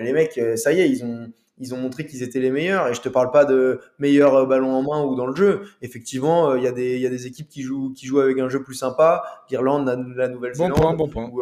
Euh, 0.00 0.04
les 0.04 0.12
mecs, 0.12 0.38
euh, 0.38 0.56
ça 0.56 0.72
y 0.72 0.80
est, 0.80 0.88
ils 0.88 1.04
ont, 1.04 1.32
ils 1.58 1.74
ont 1.74 1.76
montré 1.76 2.06
qu'ils 2.06 2.22
étaient 2.22 2.40
les 2.40 2.50
meilleurs. 2.50 2.88
Et 2.88 2.94
je 2.94 3.00
te 3.00 3.08
parle 3.08 3.30
pas 3.30 3.44
de 3.44 3.80
meilleurs 3.98 4.34
euh, 4.34 4.46
ballons 4.46 4.72
en 4.72 4.82
main 4.82 5.04
ou 5.04 5.14
dans 5.14 5.26
le 5.26 5.34
jeu. 5.34 5.62
Effectivement, 5.82 6.54
il 6.54 6.62
y 6.62 6.66
a 6.66 6.72
des, 6.72 6.96
il 6.96 7.00
y 7.00 7.06
a 7.06 7.10
des 7.10 7.26
équipes 7.26 7.48
qui 7.48 7.62
jouent, 7.62 7.92
qui 7.92 8.06
jouent 8.06 8.20
avec 8.20 8.38
un 8.38 8.48
jeu 8.48 8.62
plus 8.62 8.74
sympa. 8.74 9.22
L'Irlande, 9.50 9.86
la, 10.16 10.28
Nouvelle-Zélande, 10.28 10.96
bon 10.96 11.08
bon 11.08 11.30
ou, 11.30 11.40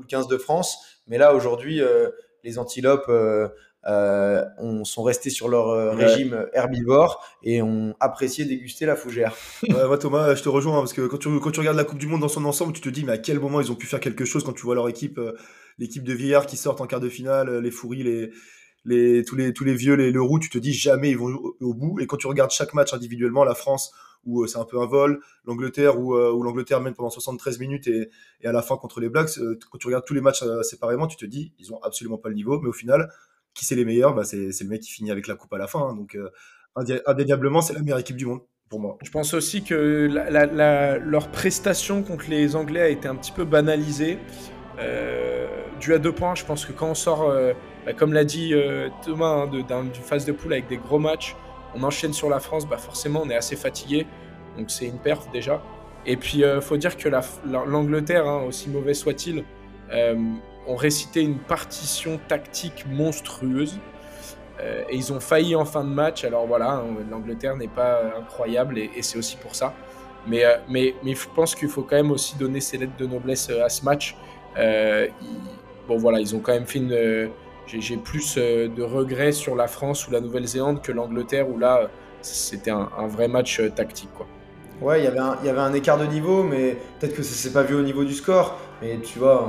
le 0.00 0.06
15 0.06 0.28
de 0.28 0.36
France. 0.38 1.00
Mais 1.06 1.18
là, 1.18 1.34
aujourd'hui, 1.34 1.80
les 2.44 2.58
Antilopes 2.58 3.10
euh, 3.86 4.44
on, 4.58 4.84
sont 4.84 5.04
restés 5.04 5.30
sur 5.30 5.48
leur 5.48 5.68
euh, 5.68 5.92
régime 5.92 6.46
herbivore 6.52 7.24
et 7.44 7.62
ont 7.62 7.94
apprécié 8.00 8.44
déguster 8.44 8.86
la 8.86 8.96
fougère. 8.96 9.34
moi 9.68 9.96
Thomas, 9.96 10.34
je 10.34 10.42
te 10.42 10.48
rejoins 10.48 10.76
hein, 10.76 10.80
parce 10.80 10.92
que 10.92 11.06
quand 11.06 11.16
tu, 11.18 11.40
quand 11.40 11.52
tu 11.52 11.60
regardes 11.60 11.76
la 11.76 11.84
Coupe 11.84 11.98
du 11.98 12.08
Monde 12.08 12.20
dans 12.20 12.28
son 12.28 12.44
ensemble, 12.44 12.72
tu 12.72 12.80
te 12.80 12.88
dis 12.88 13.04
mais 13.04 13.12
à 13.12 13.18
quel 13.18 13.38
moment 13.38 13.60
ils 13.60 13.70
ont 13.70 13.76
pu 13.76 13.86
faire 13.86 14.00
quelque 14.00 14.24
chose 14.24 14.42
quand 14.42 14.52
tu 14.52 14.62
vois 14.62 14.74
leur 14.74 14.88
équipe, 14.88 15.18
euh, 15.18 15.32
l'équipe 15.78 16.02
de 16.02 16.12
Villard 16.12 16.46
qui 16.46 16.56
sortent 16.56 16.80
en 16.80 16.86
quart 16.86 17.00
de 17.00 17.08
finale, 17.08 17.60
les 17.60 17.70
Fouris, 17.70 18.02
les, 18.02 18.30
les, 18.84 19.24
tous, 19.24 19.36
les, 19.36 19.52
tous 19.52 19.64
les 19.64 19.74
vieux, 19.74 19.94
les 19.94 20.10
Leroux, 20.10 20.38
tu 20.38 20.48
te 20.48 20.58
dis 20.58 20.72
jamais 20.72 21.10
ils 21.10 21.18
vont 21.18 21.34
au, 21.60 21.74
bout. 21.74 22.00
Et 22.00 22.06
quand 22.06 22.16
tu 22.16 22.26
regardes 22.26 22.50
chaque 22.50 22.74
match 22.74 22.92
individuellement, 22.92 23.44
la 23.44 23.54
France, 23.54 23.92
où 24.24 24.46
c'est 24.46 24.58
un 24.58 24.64
peu 24.64 24.80
un 24.80 24.86
vol, 24.86 25.20
l'Angleterre, 25.44 25.98
où, 25.98 26.14
où 26.14 26.42
l'Angleterre 26.42 26.80
mène 26.80 26.94
pendant 26.94 27.10
73 27.10 27.58
minutes 27.58 27.86
et, 27.86 28.10
et, 28.40 28.46
à 28.46 28.52
la 28.52 28.62
fin 28.62 28.76
contre 28.76 29.00
les 29.00 29.08
Blacks, 29.08 29.38
quand 29.70 29.78
tu 29.78 29.86
regardes 29.86 30.04
tous 30.04 30.14
les 30.14 30.20
matchs 30.20 30.42
séparément, 30.62 31.06
tu 31.06 31.16
te 31.16 31.26
dis 31.26 31.52
ils 31.58 31.72
ont 31.72 31.80
absolument 31.82 32.18
pas 32.18 32.28
le 32.28 32.34
niveau, 32.34 32.60
mais 32.60 32.68
au 32.68 32.72
final, 32.72 33.10
qui 33.58 33.64
c'est 33.64 33.74
les 33.74 33.84
meilleurs? 33.84 34.14
Bah, 34.14 34.24
c'est, 34.24 34.48
le 34.60 34.68
mec 34.68 34.80
qui 34.80 34.90
finit 34.90 35.10
avec 35.10 35.26
la 35.26 35.34
coupe 35.34 35.52
à 35.52 35.58
la 35.58 35.66
fin. 35.66 35.80
Hein. 35.80 35.94
donc, 35.94 36.16
euh, 36.16 36.30
indéniablement, 37.06 37.60
c'est 37.60 37.74
la 37.74 37.80
meilleure 37.80 37.98
équipe 37.98 38.16
du 38.16 38.26
monde. 38.26 38.40
Pour 38.70 38.80
moi. 38.80 38.98
Je 39.02 39.10
pense 39.10 39.32
aussi 39.32 39.64
que 39.64 40.10
leur 41.02 41.30
prestation 41.30 42.02
contre 42.02 42.26
les 42.28 42.54
Anglais 42.54 42.82
a 42.82 42.88
été 42.88 43.08
un 43.08 43.16
petit 43.16 43.32
peu 43.32 43.46
banalisée. 43.46 44.18
Euh, 44.78 45.48
dû 45.80 45.94
à 45.94 45.98
deux 45.98 46.12
points, 46.12 46.34
je 46.34 46.44
pense 46.44 46.66
que 46.66 46.72
quand 46.72 46.90
on 46.90 46.94
sort, 46.94 47.30
euh, 47.30 47.54
bah, 47.88 47.94
comme 47.94 48.12
l'a 48.12 48.24
dit 48.24 48.52
euh, 48.52 48.90
Thomas, 49.02 49.46
hein, 49.46 49.46
d'une 49.46 49.94
phase 49.94 50.26
de 50.26 50.32
poule 50.32 50.52
avec 50.52 50.68
des 50.68 50.76
gros 50.76 50.98
matchs, 50.98 51.34
on 51.74 51.82
enchaîne 51.82 52.12
sur 52.12 52.28
la 52.28 52.38
France, 52.38 52.66
bah 52.68 52.76
forcément 52.76 53.22
on 53.24 53.30
est 53.30 53.34
assez 53.34 53.56
fatigué, 53.56 54.06
donc 54.58 54.70
c'est 54.70 54.84
une 54.84 54.98
perte 54.98 55.32
déjà. 55.32 55.62
Et 56.04 56.18
puis 56.18 56.40
il 56.40 56.60
faut 56.60 56.76
dire 56.76 56.98
que 56.98 57.08
l'Angleterre, 57.46 58.26
hein, 58.26 58.42
aussi 58.46 58.68
mauvais 58.68 58.92
soit-il, 58.92 59.42
ont 59.90 60.76
récité 60.76 61.22
une 61.22 61.38
partition 61.38 62.20
tactique 62.28 62.84
monstrueuse. 62.90 63.78
et 64.60 64.94
ils 64.94 65.10
ont 65.14 65.20
failli 65.20 65.56
en 65.56 65.64
fin 65.64 65.82
de 65.82 65.90
match. 65.90 66.24
Alors 66.24 66.46
voilà, 66.46 66.72
hein, 66.72 66.84
l'Angleterre 67.10 67.56
n'est 67.56 67.68
pas 67.68 68.02
incroyable 68.18 68.78
et, 68.78 68.90
c'est 69.00 69.16
aussi 69.16 69.36
pour 69.36 69.54
ça. 69.54 69.72
Mais, 70.26 70.44
mais, 70.68 70.94
mais 71.02 71.14
je 71.14 71.26
pense 71.34 71.54
qu'il 71.54 71.68
faut 71.68 71.82
quand 71.82 71.96
même 71.96 72.10
aussi 72.10 72.36
donner 72.36 72.60
ses 72.60 72.76
lettres 72.76 72.96
de 72.98 73.06
noblesse 73.06 73.48
à 73.50 73.70
ce 73.70 73.82
match. 73.82 74.14
bon 75.88 75.96
voilà, 75.96 76.20
ils 76.20 76.36
ont 76.36 76.40
quand 76.40 76.52
même 76.52 76.66
fait 76.66 76.80
une 76.80 77.30
j'ai 77.68 77.96
plus 77.96 78.36
euh, 78.38 78.68
de 78.68 78.82
regrets 78.82 79.32
sur 79.32 79.54
la 79.54 79.68
France 79.68 80.08
ou 80.08 80.10
la 80.10 80.20
Nouvelle-Zélande 80.20 80.82
que 80.82 80.92
l'Angleterre, 80.92 81.48
où 81.48 81.58
là, 81.58 81.90
c'était 82.22 82.70
un, 82.70 82.88
vrai 83.06 83.28
match 83.28 83.60
euh, 83.60 83.70
tactique. 83.70 84.10
Quoi. 84.16 84.26
Ouais, 84.80 85.00
il 85.00 85.04
y 85.04 85.06
avait 85.06 85.60
un, 85.60 85.74
écart 85.74 85.98
de 85.98 86.06
niveau, 86.06 86.42
mais 86.42 86.76
peut-être 86.98 87.16
que 87.16 87.22
ça 87.22 87.34
s'est 87.34 87.52
pas 87.52 87.62
vu 87.62 87.74
au 87.74 87.82
niveau 87.82 88.04
du 88.04 88.14
score. 88.14 88.58
Mais 88.80 88.98
tu 88.98 89.18
vois, 89.18 89.48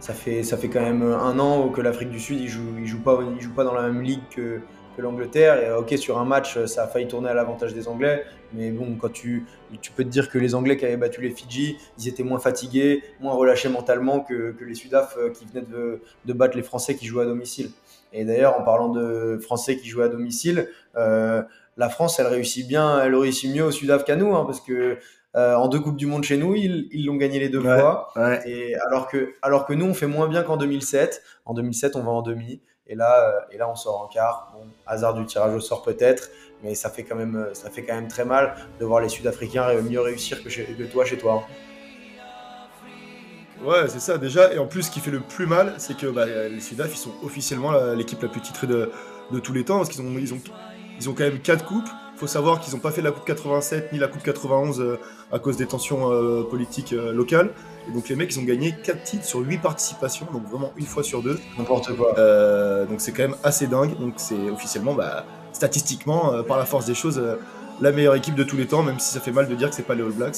ça, 0.00 0.14
fait, 0.14 0.42
ça 0.42 0.56
fait 0.56 0.68
quand 0.68 0.80
même 0.80 1.02
un 1.02 1.38
an 1.38 1.68
que 1.68 1.82
l'Afrique 1.82 2.08
du 2.08 2.18
Sud, 2.18 2.40
il 2.40 2.48
joue, 2.48 2.62
il 2.78 2.86
joue, 2.86 3.00
pas, 3.00 3.20
il 3.36 3.42
joue 3.42 3.52
pas 3.52 3.64
dans 3.64 3.74
la 3.74 3.82
même 3.82 4.00
ligue 4.00 4.22
que, 4.34 4.60
que 5.00 5.04
l'Angleterre. 5.04 5.62
Et 5.62 5.72
ok, 5.72 5.96
sur 5.98 6.18
un 6.18 6.24
match, 6.24 6.64
ça 6.66 6.84
a 6.84 6.86
failli 6.86 7.08
tourner 7.08 7.30
à 7.30 7.34
l'avantage 7.34 7.74
des 7.74 7.88
Anglais. 7.88 8.24
Mais 8.52 8.70
bon, 8.70 8.96
quand 9.00 9.12
tu, 9.12 9.46
tu 9.80 9.92
peux 9.92 10.04
te 10.04 10.08
dire 10.08 10.28
que 10.28 10.38
les 10.38 10.54
Anglais 10.54 10.76
qui 10.76 10.84
avaient 10.84 10.96
battu 10.96 11.20
les 11.20 11.30
Fidji, 11.30 11.78
ils 11.98 12.08
étaient 12.08 12.22
moins 12.22 12.38
fatigués, 12.38 13.02
moins 13.20 13.34
relâchés 13.34 13.68
mentalement 13.68 14.20
que, 14.20 14.52
que 14.52 14.64
les 14.64 14.74
Sudaf 14.74 15.16
euh, 15.16 15.30
qui 15.30 15.46
venaient 15.46 15.66
de, 15.66 16.02
de, 16.24 16.32
battre 16.32 16.56
les 16.56 16.62
Français 16.62 16.96
qui 16.96 17.06
jouaient 17.06 17.24
à 17.24 17.28
domicile. 17.28 17.70
Et 18.12 18.24
d'ailleurs, 18.24 18.58
en 18.58 18.64
parlant 18.64 18.88
de 18.88 19.38
Français 19.40 19.76
qui 19.76 19.88
jouaient 19.88 20.06
à 20.06 20.08
domicile, 20.08 20.68
euh, 20.96 21.42
la 21.76 21.88
France, 21.88 22.18
elle 22.18 22.26
réussit 22.26 22.66
bien, 22.66 23.00
elle 23.00 23.14
réussit 23.14 23.54
mieux 23.54 23.64
au 23.64 23.70
Sudaf 23.70 24.04
qu'à 24.04 24.16
nous, 24.16 24.34
hein, 24.34 24.44
parce 24.44 24.60
que 24.60 24.98
euh, 25.36 25.54
en 25.54 25.68
deux 25.68 25.78
coupes 25.78 25.96
du 25.96 26.06
monde 26.06 26.24
chez 26.24 26.36
nous, 26.36 26.54
ils 26.56 27.06
l'ont 27.06 27.14
gagné 27.14 27.38
les 27.38 27.48
deux 27.48 27.60
fois. 27.60 28.08
Et 28.44 28.74
alors 28.88 29.06
que, 29.06 29.34
alors 29.42 29.64
que 29.64 29.72
nous, 29.72 29.86
on 29.86 29.94
fait 29.94 30.08
moins 30.08 30.28
bien 30.28 30.42
qu'en 30.42 30.56
2007. 30.56 31.22
En 31.44 31.54
2007, 31.54 31.94
on 31.96 32.02
va 32.02 32.10
en 32.10 32.22
demi. 32.22 32.60
Et 32.90 32.96
là, 32.96 33.28
euh, 33.28 33.54
et 33.54 33.56
là, 33.56 33.70
on 33.70 33.76
sort 33.76 34.02
en 34.02 34.08
quart. 34.08 34.52
Bon, 34.52 34.66
hasard 34.84 35.14
du 35.14 35.24
tirage 35.24 35.54
au 35.54 35.60
sort 35.60 35.82
peut-être, 35.82 36.28
mais 36.62 36.74
ça 36.74 36.90
fait 36.90 37.04
quand 37.04 37.14
même, 37.14 37.36
euh, 37.36 37.54
ça 37.54 37.70
fait 37.70 37.84
quand 37.84 37.94
même 37.94 38.08
très 38.08 38.24
mal 38.24 38.56
de 38.80 38.84
voir 38.84 39.00
les 39.00 39.08
Sud-Africains 39.08 39.72
mieux 39.80 40.00
réussir 40.00 40.42
que, 40.42 40.84
toi 40.90 41.04
chez 41.04 41.16
toi. 41.16 41.44
Ouais, 43.62 43.86
c'est 43.86 44.00
ça 44.00 44.18
déjà. 44.18 44.52
Et 44.52 44.58
en 44.58 44.66
plus, 44.66 44.82
ce 44.82 44.90
qui 44.90 44.98
fait 44.98 45.12
le 45.12 45.20
plus 45.20 45.46
mal, 45.46 45.74
c'est 45.78 45.96
que 45.96 46.08
bah, 46.08 46.26
les 46.26 46.60
Sudaf, 46.60 46.92
ils 46.92 46.98
sont 46.98 47.12
officiellement 47.22 47.72
l'équipe 47.94 48.20
la 48.20 48.28
plus 48.28 48.40
titrée 48.40 48.66
de, 48.66 48.90
de, 49.30 49.38
tous 49.38 49.52
les 49.52 49.64
temps, 49.64 49.76
parce 49.76 49.90
qu'ils 49.90 50.00
ont, 50.00 50.18
ils 50.18 50.34
ont, 50.34 50.40
ils 50.98 51.08
ont 51.08 51.14
quand 51.14 51.24
même 51.24 51.40
4 51.40 51.64
coupes. 51.64 51.88
Faut 52.20 52.26
savoir 52.26 52.60
qu'ils 52.60 52.74
n'ont 52.74 52.80
pas 52.80 52.90
fait 52.90 53.00
la 53.00 53.12
Coupe 53.12 53.24
87 53.24 53.92
ni 53.94 53.98
la 53.98 54.06
Coupe 54.06 54.22
91 54.22 54.80
euh, 54.80 54.98
à 55.32 55.38
cause 55.38 55.56
des 55.56 55.66
tensions 55.66 56.10
politiques 56.50 56.92
locales. 56.92 57.50
Et 57.88 57.92
donc 57.92 58.08
les 58.08 58.16
mecs, 58.16 58.34
ils 58.34 58.38
ont 58.38 58.44
gagné 58.44 58.74
4 58.84 59.02
titres 59.02 59.24
sur 59.24 59.40
8 59.40 59.58
participations, 59.58 60.26
donc 60.32 60.48
vraiment 60.48 60.72
une 60.76 60.86
fois 60.86 61.02
sur 61.02 61.22
deux. 61.22 61.38
N'importe 61.58 61.96
quoi. 61.96 62.18
Euh, 62.18 62.86
donc 62.86 63.00
c'est 63.00 63.12
quand 63.12 63.22
même 63.22 63.36
assez 63.42 63.66
dingue. 63.66 63.98
Donc 63.98 64.14
c'est 64.16 64.50
officiellement, 64.50 64.94
bah, 64.94 65.24
statistiquement, 65.52 66.32
euh, 66.32 66.42
par 66.42 66.58
la 66.58 66.66
force 66.66 66.86
des 66.86 66.94
choses, 66.94 67.18
euh, 67.18 67.36
la 67.80 67.92
meilleure 67.92 68.14
équipe 68.14 68.34
de 68.34 68.44
tous 68.44 68.56
les 68.56 68.66
temps, 68.66 68.82
même 68.82 68.98
si 68.98 69.12
ça 69.12 69.20
fait 69.20 69.32
mal 69.32 69.48
de 69.48 69.54
dire 69.54 69.70
que 69.70 69.74
c'est 69.74 69.82
pas 69.82 69.94
les 69.94 70.02
All 70.02 70.12
Blacks. 70.12 70.36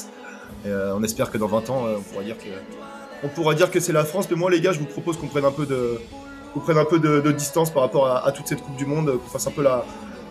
on 0.64 1.02
espère 1.02 1.30
que 1.30 1.38
dans 1.38 1.48
20 1.48 1.70
ans, 1.70 1.84
on 1.98 2.00
pourra 2.00 2.22
dire 2.22 2.38
que, 2.38 3.24
on 3.24 3.28
pourra 3.28 3.54
dire 3.54 3.70
que 3.70 3.80
c'est 3.80 3.92
la 3.92 4.04
France. 4.04 4.28
Mais 4.30 4.36
moi, 4.36 4.50
les 4.50 4.60
gars, 4.60 4.72
je 4.72 4.78
vous 4.78 4.86
propose 4.86 5.16
qu'on 5.16 5.26
prenne 5.26 5.44
un 5.44 5.50
peu 5.50 5.66
de, 5.66 5.98
qu'on 6.54 6.60
prenne 6.60 6.78
un 6.78 6.84
peu 6.84 7.00
de, 7.00 7.32
distance 7.32 7.70
par 7.70 7.82
rapport 7.82 8.06
à, 8.06 8.30
toute 8.30 8.46
cette 8.46 8.62
Coupe 8.62 8.76
du 8.76 8.86
Monde, 8.86 9.18
qu'on 9.18 9.28
fasse 9.28 9.48
un 9.48 9.50
peu 9.50 9.62
la, 9.62 9.84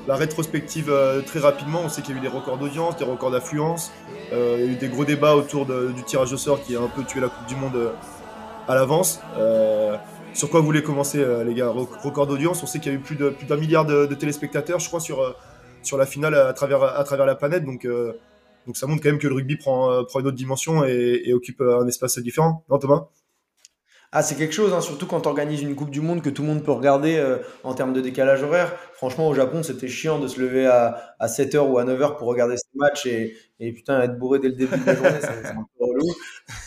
la 0.07 0.15
rétrospective 0.15 0.91
très 1.25 1.39
rapidement. 1.39 1.81
On 1.85 1.89
sait 1.89 2.01
qu'il 2.01 2.15
y 2.15 2.17
a 2.17 2.21
eu 2.21 2.23
des 2.23 2.27
records 2.27 2.57
d'audience, 2.57 2.97
des 2.97 3.05
records 3.05 3.31
d'affluence. 3.31 3.91
Euh, 4.33 4.57
il 4.59 4.65
y 4.65 4.69
a 4.69 4.71
eu 4.71 4.75
des 4.75 4.87
gros 4.87 5.05
débats 5.05 5.35
autour 5.35 5.65
du 5.65 6.03
tirage 6.03 6.31
au 6.33 6.37
sort 6.37 6.63
qui 6.63 6.75
a 6.75 6.81
un 6.81 6.87
peu 6.87 7.03
tué 7.03 7.19
la 7.19 7.27
Coupe 7.27 7.47
du 7.47 7.55
Monde 7.55 7.75
euh, 7.75 7.91
à 8.67 8.75
l'avance. 8.75 9.19
Euh, 9.37 9.97
sur 10.33 10.49
quoi 10.49 10.61
vous 10.61 10.65
voulez 10.65 10.83
commencer, 10.83 11.25
les 11.45 11.53
gars? 11.53 11.69
Record 11.69 12.25
d'audience, 12.25 12.63
on 12.63 12.65
sait 12.65 12.79
qu'il 12.79 12.93
y 12.93 12.95
a 12.95 12.97
eu 12.97 13.01
plus 13.01 13.17
d'un 13.17 13.57
milliard 13.57 13.85
de, 13.85 14.05
téléspectateurs, 14.15 14.79
je 14.79 14.87
crois, 14.87 15.01
sur, 15.01 15.35
la 15.97 16.05
finale 16.05 16.35
à 16.35 16.53
travers, 16.53 17.25
la 17.25 17.35
planète. 17.35 17.65
Donc, 17.65 17.85
donc 18.65 18.77
ça 18.77 18.87
montre 18.87 19.03
quand 19.03 19.09
même 19.09 19.19
que 19.19 19.27
le 19.27 19.35
rugby 19.35 19.57
prend, 19.57 20.05
prend 20.05 20.21
une 20.21 20.27
autre 20.27 20.37
dimension 20.37 20.85
et, 20.85 21.23
et 21.25 21.33
occupe 21.33 21.59
un 21.59 21.85
espace 21.85 22.17
différent. 22.19 22.63
Non, 22.69 22.79
Thomas? 22.79 23.07
Ah, 24.13 24.21
c'est 24.23 24.35
quelque 24.35 24.53
chose, 24.53 24.73
hein, 24.73 24.81
surtout 24.81 25.05
quand 25.05 25.21
tu 25.21 25.29
organises 25.29 25.61
une 25.61 25.73
Coupe 25.73 25.89
du 25.89 26.01
Monde 26.01 26.21
que 26.21 26.29
tout 26.29 26.41
le 26.41 26.49
monde 26.49 26.65
peut 26.65 26.73
regarder 26.73 27.17
euh, 27.17 27.37
en 27.63 27.73
termes 27.73 27.93
de 27.93 28.01
décalage 28.01 28.43
horaire. 28.43 28.75
Franchement, 28.91 29.29
au 29.29 29.33
Japon, 29.33 29.63
c'était 29.63 29.87
chiant 29.87 30.19
de 30.19 30.27
se 30.27 30.41
lever 30.41 30.67
à, 30.67 31.15
à 31.17 31.27
7h 31.27 31.59
ou 31.59 31.77
à 31.77 31.85
9h 31.85 32.17
pour 32.17 32.27
regarder 32.27 32.57
ce 32.57 32.65
match 32.75 33.05
et, 33.05 33.37
putain, 33.59 34.01
être 34.01 34.17
bourré 34.19 34.39
dès 34.39 34.49
le 34.49 34.55
début 34.55 34.77
de 34.77 34.85
la 34.85 34.95
journée, 34.95 35.19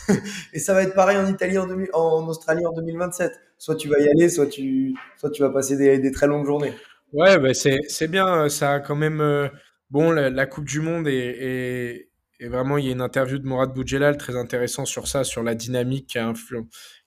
et 0.53 0.59
ça 0.59 0.73
va 0.73 0.83
être 0.83 0.95
pareil 0.95 1.17
en 1.17 1.27
Italie, 1.27 1.57
en, 1.57 2.27
Australie 2.27 2.65
en 2.65 2.71
2027. 2.73 3.31
Soit 3.59 3.75
tu 3.75 3.89
vas 3.89 3.99
y 3.99 4.09
aller, 4.09 4.29
soit 4.29 4.47
tu, 4.47 4.95
vas 5.39 5.49
passer 5.49 5.77
des, 5.77 6.11
très 6.11 6.25
longues 6.25 6.45
journées. 6.45 6.73
Ouais, 7.13 7.37
bah 7.37 7.53
c'est 7.53 8.07
bien. 8.07 8.49
Ça 8.49 8.73
a 8.73 8.79
quand 8.79 8.95
même. 8.95 9.21
Euh, 9.21 9.49
bon, 9.91 10.11
la, 10.11 10.45
Coupe 10.47 10.65
du 10.65 10.79
Monde 10.81 11.07
est, 11.07 12.09
et 12.39 12.47
vraiment, 12.49 12.77
il 12.77 12.85
y 12.85 12.89
a 12.89 12.91
une 12.91 13.01
interview 13.01 13.37
de 13.39 13.47
Mourad 13.47 13.73
Boudjelal 13.73 14.17
très 14.17 14.35
intéressant 14.35 14.85
sur 14.85 15.07
ça, 15.07 15.23
sur 15.23 15.41
la 15.41 15.55
dynamique 15.55 16.07
qui 16.07 16.19
a, 16.19 16.33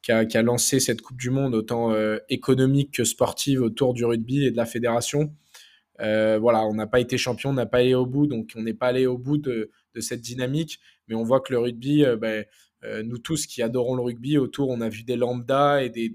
qui 0.03 0.12
qui 0.29 0.37
a 0.38 0.43
lancé 0.43 0.81
cette 0.81 1.03
Coupe 1.03 1.19
du 1.19 1.31
Monde, 1.31 1.55
autant 1.55 1.93
euh, 1.93 2.19
économique 2.31 2.95
que 2.95 3.05
sportive, 3.05 3.61
autour 3.61 3.93
du 3.93 4.05
rugby 4.07 4.47
et 4.47 4.51
de 4.51 4.57
la 4.57 4.64
fédération. 4.64 5.35
Euh, 6.01 6.38
voilà, 6.38 6.64
on 6.64 6.75
n'a 6.75 6.87
pas 6.87 7.01
été 7.01 7.19
champion, 7.19 7.51
on 7.51 7.55
n'a 7.55 7.67
pas 7.67 7.79
allé 7.79 7.95
au 7.95 8.07
bout, 8.07 8.27
donc 8.27 8.53
on 8.57 8.62
n'est 8.62 8.75
pas 8.75 8.87
allé 8.87 9.07
au 9.07 9.19
bout 9.19 9.37
de, 9.37 9.71
cette 10.01 10.21
dynamique. 10.21 10.79
Mais 11.09 11.14
on 11.14 11.25
voit 11.25 11.41
que 11.41 11.53
le 11.53 11.59
rugby, 11.59 12.05
euh, 12.05 12.17
ben, 12.17 12.45
nous 13.05 13.19
tous 13.19 13.47
qui 13.47 13.61
adorons 13.61 13.97
le 13.97 14.03
rugby, 14.03 14.38
autour, 14.38 14.71
on 14.71 14.81
a 14.81 14.88
vu 14.88 15.03
des 15.03 15.17
lambdas 15.17 15.83
et 15.83 15.91
des 15.91 16.09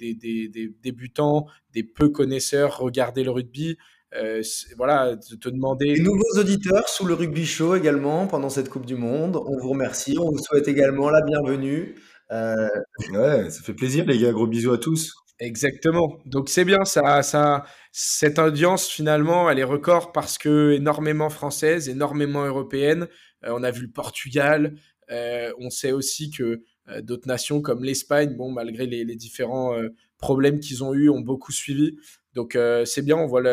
débutants, 0.81 1.45
des 1.73 1.83
peu 1.83 2.09
connaisseurs 2.09 2.77
regarder 2.77 3.23
le 3.23 3.31
rugby. 3.31 3.77
Euh, 4.15 4.41
voilà, 4.77 5.15
te 5.17 5.49
demander. 5.49 5.95
Des 5.95 6.01
nouveaux 6.01 6.39
auditeurs 6.39 6.87
sous 6.87 7.05
le 7.05 7.13
Rugby 7.13 7.45
Show 7.45 7.75
également 7.75 8.27
pendant 8.27 8.49
cette 8.49 8.69
Coupe 8.69 8.85
du 8.85 8.95
Monde. 8.95 9.37
On 9.37 9.57
vous 9.57 9.69
remercie. 9.69 10.15
On 10.19 10.29
vous 10.29 10.43
souhaite 10.43 10.67
également 10.67 11.09
la 11.09 11.21
bienvenue. 11.21 11.95
Euh, 12.31 12.67
ouais, 13.11 13.49
ça 13.49 13.61
fait 13.63 13.73
plaisir, 13.73 14.05
les 14.05 14.19
gars. 14.19 14.31
Gros 14.31 14.47
bisous 14.47 14.71
à 14.71 14.77
tous. 14.77 15.13
Exactement. 15.39 16.19
Donc 16.25 16.47
c'est 16.47 16.63
bien, 16.63 16.85
ça, 16.85 17.23
ça, 17.23 17.65
cette 17.91 18.37
audience 18.37 18.87
finalement, 18.87 19.49
elle 19.49 19.59
est 19.59 19.63
record 19.63 20.11
parce 20.11 20.37
que 20.37 20.71
énormément 20.71 21.29
française, 21.29 21.89
énormément 21.89 22.45
européenne. 22.45 23.07
Euh, 23.43 23.49
on 23.55 23.63
a 23.63 23.71
vu 23.71 23.81
le 23.81 23.91
Portugal. 23.91 24.75
on 25.09 25.69
sait 25.69 25.91
aussi 25.91 26.29
que 26.29 26.61
d'autres 27.01 27.27
nations 27.27 27.61
comme 27.61 27.83
l'Espagne, 27.83 28.35
bon, 28.35 28.51
malgré 28.51 28.85
les, 28.85 29.05
les 29.05 29.15
différents 29.15 29.73
problèmes 30.23 30.61
qu'ils 30.61 30.85
ont 30.85 30.93
eu, 30.93 31.09
ont 31.09 31.19
beaucoup 31.19 31.51
suivi. 31.51 31.97
Donc 32.33 32.55
euh, 32.55 32.85
c'est 32.85 33.01
bien, 33.01 33.17
on 33.17 33.27
voit 33.27 33.43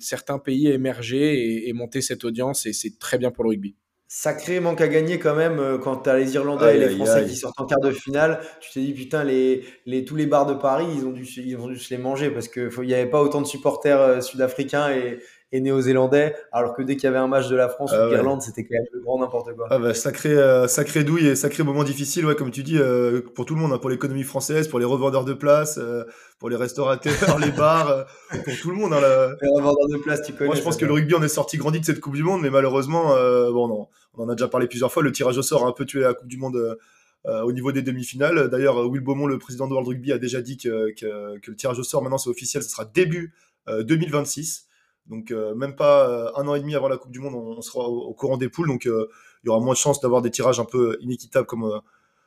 certains 0.00 0.40
pays 0.40 0.66
émerger 0.66 1.68
et, 1.68 1.72
monter 1.72 2.02
cette 2.02 2.24
audience 2.24 2.66
et 2.66 2.72
c'est 2.72 2.98
très 2.98 3.16
bien 3.16 3.30
pour 3.30 3.44
le 3.44 3.50
rugby. 3.50 3.76
Sacré 4.08 4.58
manque 4.60 4.80
à 4.80 4.88
gagner 4.88 5.18
quand 5.18 5.34
même 5.36 5.58
euh, 5.58 5.78
quand 5.78 5.96
tu 5.98 6.10
as 6.10 6.16
les 6.16 6.34
Irlandais 6.34 6.76
et 6.76 6.78
les 6.80 6.96
Français 6.96 7.26
qui 7.26 7.36
sortent 7.36 7.60
en 7.60 7.66
quart 7.66 7.80
de 7.80 7.92
finale. 7.92 8.40
Tu 8.60 8.72
te 8.72 8.78
dis 8.78 8.92
putain, 8.92 9.22
les, 9.24 9.64
les, 9.84 10.04
tous 10.04 10.16
les 10.16 10.26
bars 10.26 10.46
de 10.46 10.54
Paris, 10.54 10.86
ils 10.96 11.04
ont 11.04 11.12
dû, 11.12 11.24
ils 11.24 11.56
ont 11.56 11.68
dû 11.68 11.78
se 11.78 11.92
les 11.94 11.98
manger 11.98 12.30
parce 12.30 12.48
qu'il 12.48 12.70
n'y 12.82 12.94
avait 12.94 13.10
pas 13.10 13.22
autant 13.22 13.40
de 13.40 13.46
supporters 13.46 14.00
euh, 14.00 14.20
sud-africains 14.20 14.90
et, 14.90 15.18
et 15.52 15.60
néo-zélandais, 15.60 16.34
alors 16.50 16.74
que 16.74 16.82
dès 16.82 16.96
qu'il 16.96 17.04
y 17.04 17.06
avait 17.06 17.18
un 17.18 17.28
match 17.28 17.48
de 17.48 17.54
la 17.54 17.68
France 17.68 17.92
ou 17.92 18.08
d'Irlande, 18.08 18.40
ah 18.42 18.44
c'était 18.44 18.64
quand 18.64 18.74
même 18.74 18.86
le 18.92 19.00
grand 19.00 19.20
n'importe 19.20 19.54
quoi. 19.54 19.68
Ah 19.70 19.78
bah, 19.78 19.94
sacré, 19.94 20.30
euh, 20.30 20.66
sacré 20.66 21.04
douille 21.04 21.28
et 21.28 21.36
sacré 21.36 21.62
moment 21.62 21.84
difficile, 21.84 22.26
ouais, 22.26 22.34
comme 22.34 22.50
tu 22.50 22.64
dis, 22.64 22.78
euh, 22.78 23.22
pour 23.34 23.46
tout 23.46 23.54
le 23.54 23.60
monde, 23.60 23.72
hein, 23.72 23.78
pour 23.78 23.88
l'économie 23.88 24.24
française, 24.24 24.66
pour 24.66 24.80
les 24.80 24.84
revendeurs 24.84 25.24
de 25.24 25.34
places, 25.34 25.78
euh, 25.78 26.04
pour 26.40 26.50
les 26.50 26.56
restaurateurs, 26.56 27.12
les 27.38 27.52
bars, 27.52 28.06
pour 28.30 28.54
tout 28.60 28.70
le 28.70 28.76
monde. 28.76 28.92
Hein, 28.92 29.36
Les 29.40 29.48
revendeurs 29.48 29.88
de 29.88 29.98
places, 29.98 30.22
tu 30.22 30.32
connais. 30.32 30.46
Moi, 30.46 30.56
je 30.56 30.62
pense 30.62 30.76
que 30.76 30.84
le 30.84 30.92
rugby 30.92 31.14
en 31.14 31.22
est 31.22 31.28
sorti 31.28 31.58
grandi 31.58 31.78
de 31.78 31.84
cette 31.84 32.00
Coupe 32.00 32.16
du 32.16 32.24
Monde, 32.24 32.42
mais 32.42 32.50
malheureusement, 32.50 33.10
bon, 33.52 33.68
non, 33.68 33.88
on 34.14 34.24
en 34.24 34.28
a 34.28 34.34
déjà 34.34 34.48
parlé 34.48 34.66
plusieurs 34.66 34.92
fois, 34.92 35.02
le 35.04 35.12
tirage 35.12 35.38
au 35.38 35.42
sort 35.42 35.64
a 35.64 35.68
un 35.68 35.72
peu 35.72 35.84
tué 35.84 36.00
la 36.00 36.14
Coupe 36.14 36.28
du 36.28 36.38
Monde. 36.38 36.76
au 37.24 37.52
niveau 37.52 37.70
des 37.70 37.82
demi-finales. 37.82 38.48
D'ailleurs, 38.48 38.88
Will 38.88 39.00
Beaumont, 39.00 39.26
le 39.26 39.38
président 39.38 39.66
de 39.68 39.72
World 39.72 39.88
Rugby, 39.88 40.12
a 40.12 40.18
déjà 40.18 40.40
dit 40.42 40.56
que, 40.56 40.92
que, 40.94 41.38
que 41.38 41.50
le 41.50 41.56
tirage 41.56 41.78
au 41.78 41.84
sort, 41.84 42.02
maintenant 42.02 42.18
c'est 42.18 42.30
officiel, 42.30 42.64
ce 42.64 42.70
sera 42.70 42.84
début 42.84 43.32
2026. 43.68 44.65
Donc 45.08 45.30
euh, 45.30 45.54
même 45.54 45.76
pas 45.76 46.08
euh, 46.08 46.30
un 46.36 46.48
an 46.48 46.54
et 46.54 46.60
demi 46.60 46.74
avant 46.74 46.88
la 46.88 46.96
Coupe 46.96 47.12
du 47.12 47.20
Monde, 47.20 47.34
on, 47.34 47.60
sera 47.62 47.84
au, 47.88 48.12
courant 48.14 48.36
des 48.36 48.48
poules. 48.48 48.68
Donc 48.68 48.86
euh, 48.86 49.08
il 49.42 49.46
y 49.46 49.50
aura 49.50 49.60
moins 49.60 49.74
de 49.74 49.78
chances 49.78 50.00
d'avoir 50.00 50.22
des 50.22 50.30
tirages 50.30 50.60
un 50.60 50.64
peu 50.64 50.96
inéquitables 51.00 51.46
comme 51.46 51.80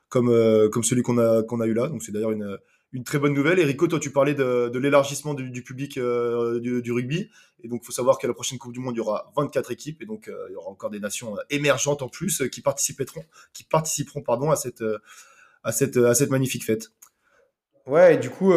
comme 0.07 0.69
comme 0.71 0.83
celui 0.83 1.01
qu'on 1.01 1.17
a 1.17 1.43
qu'on 1.43 1.59
a 1.59 1.67
eu 1.67 1.73
là. 1.73 1.87
Donc 1.87 2.03
c'est 2.03 2.11
d'ailleurs 2.11 2.31
une 2.31 2.57
une 2.91 3.03
très 3.03 3.19
bonne 3.19 3.33
nouvelle. 3.33 3.59
Erico, 3.59 3.87
toi, 3.87 3.99
tu 3.99 4.11
parlais 4.11 4.33
de, 4.33 4.69
de 4.69 4.79
l'élargissement 4.79 5.35
du, 5.35 5.51
du, 5.51 5.61
public 5.63 5.99
du, 5.99 6.81
du, 6.81 6.91
rugby. 6.91 7.29
Et 7.61 7.67
donc, 7.67 7.81
il 7.83 7.85
faut 7.85 7.91
savoir 7.91 8.17
qu'à 8.17 8.27
la 8.27 8.33
prochaine 8.33 8.57
Coupe 8.57 8.73
du 8.73 8.79
Monde, 8.79 8.95
il 8.95 8.97
y 8.97 9.01
aura 9.01 9.31
24 9.37 9.69
équipes. 9.69 10.01
Et 10.01 10.07
donc, 10.07 10.27
il 10.49 10.53
y 10.53 10.55
aura 10.55 10.71
encore 10.71 10.89
des 10.89 10.99
nations 10.99 11.35
émergentes 11.51 12.01
en 12.01 12.09
plus 12.09 12.41
qui 12.51 12.61
participeront, 12.61 13.23
qui 13.53 13.63
participeront 13.63 14.23
pardon, 14.23 14.49
à, 14.49 14.55
cette, 14.55 14.83
à, 15.63 15.71
cette, 15.71 15.97
à 15.97 16.15
cette 16.15 16.31
magnifique 16.31 16.65
fête. 16.65 16.89
Ouais, 17.85 18.15
et 18.15 18.17
du 18.17 18.31
coup, 18.31 18.53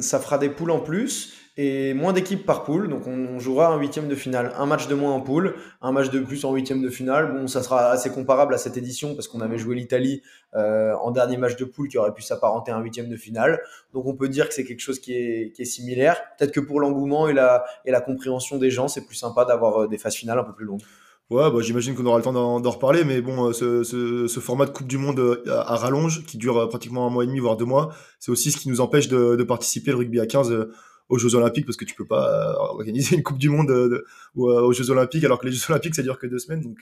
ça 0.00 0.20
fera 0.20 0.36
des 0.36 0.50
poules 0.50 0.72
en 0.72 0.80
plus. 0.80 1.39
Et 1.56 1.94
moins 1.94 2.12
d'équipes 2.12 2.46
par 2.46 2.64
poule. 2.64 2.88
Donc 2.88 3.06
on, 3.06 3.38
jouera 3.38 3.68
un 3.68 3.78
huitième 3.78 4.08
de 4.08 4.14
finale, 4.14 4.52
un 4.56 4.66
match 4.66 4.86
de 4.88 4.94
moins 4.94 5.12
en 5.12 5.20
poule, 5.20 5.54
un 5.80 5.92
match 5.92 6.10
de 6.10 6.20
plus 6.20 6.44
en 6.44 6.54
huitième 6.54 6.82
de 6.82 6.88
finale. 6.88 7.32
Bon, 7.32 7.46
ça 7.46 7.62
sera 7.62 7.90
assez 7.90 8.10
comparable 8.10 8.54
à 8.54 8.58
cette 8.58 8.76
édition 8.76 9.14
parce 9.14 9.28
qu'on 9.28 9.40
avait 9.40 9.58
joué 9.58 9.74
l'Italie 9.74 10.22
euh, 10.54 10.94
en 10.94 11.10
dernier 11.10 11.36
match 11.36 11.56
de 11.56 11.64
poule 11.64 11.88
qui 11.88 11.98
aurait 11.98 12.12
pu 12.12 12.22
s'apparenter 12.22 12.70
à 12.70 12.76
un 12.76 12.82
huitième 12.82 13.08
de 13.08 13.16
finale. 13.16 13.60
Donc 13.92 14.06
on 14.06 14.14
peut 14.14 14.28
dire 14.28 14.48
que 14.48 14.54
c'est 14.54 14.64
quelque 14.64 14.80
chose 14.80 15.00
qui 15.00 15.14
est, 15.14 15.64
similaire. 15.64 16.20
Peut-être 16.38 16.52
que 16.52 16.60
pour 16.60 16.80
l'engouement 16.80 17.28
et 17.28 17.32
la, 17.34 18.00
compréhension 18.04 18.56
des 18.56 18.70
gens, 18.70 18.88
c'est 18.88 19.04
plus 19.04 19.16
sympa 19.16 19.44
d'avoir 19.44 19.82
euh, 19.82 19.88
des 19.88 19.98
phases 19.98 20.14
finales 20.14 20.38
un 20.38 20.44
peu 20.44 20.54
plus 20.54 20.64
longues. 20.64 20.82
Ouais, 21.28 21.48
bah, 21.48 21.60
j'imagine 21.60 21.94
qu'on 21.94 22.06
aura 22.06 22.16
le 22.16 22.24
temps 22.24 22.32
d'en 22.32 22.70
reparler, 22.70 23.04
mais 23.04 23.20
bon, 23.20 23.50
euh, 23.50 23.84
ce, 23.84 24.40
format 24.40 24.66
de 24.66 24.70
Coupe 24.70 24.88
du 24.88 24.98
Monde 24.98 25.42
à, 25.46 25.76
rallonge, 25.76 26.24
qui 26.26 26.38
dure 26.38 26.68
pratiquement 26.68 27.06
un 27.06 27.10
mois 27.10 27.22
et 27.22 27.26
demi, 27.28 27.38
voire 27.38 27.56
deux 27.56 27.64
mois, 27.64 27.90
c'est 28.18 28.32
aussi 28.32 28.50
ce 28.50 28.56
qui 28.56 28.68
nous 28.68 28.80
empêche 28.80 29.06
de, 29.06 29.36
de 29.36 29.44
participer 29.44 29.92
le 29.92 29.98
rugby 29.98 30.18
à 30.18 30.26
15 30.26 30.68
aux 31.10 31.18
Jeux 31.18 31.34
Olympiques 31.34 31.66
parce 31.66 31.76
que 31.76 31.84
tu 31.84 31.94
peux 31.94 32.06
pas 32.06 32.56
organiser 32.58 33.16
une 33.16 33.22
Coupe 33.22 33.38
du 33.38 33.50
Monde 33.50 34.02
aux 34.34 34.72
Jeux 34.72 34.90
Olympiques 34.90 35.24
alors 35.24 35.38
que 35.38 35.46
les 35.46 35.52
Jeux 35.52 35.70
Olympiques 35.70 35.94
ça 35.94 36.02
dure 36.02 36.18
que 36.18 36.26
deux 36.26 36.38
semaines 36.38 36.62
donc 36.62 36.78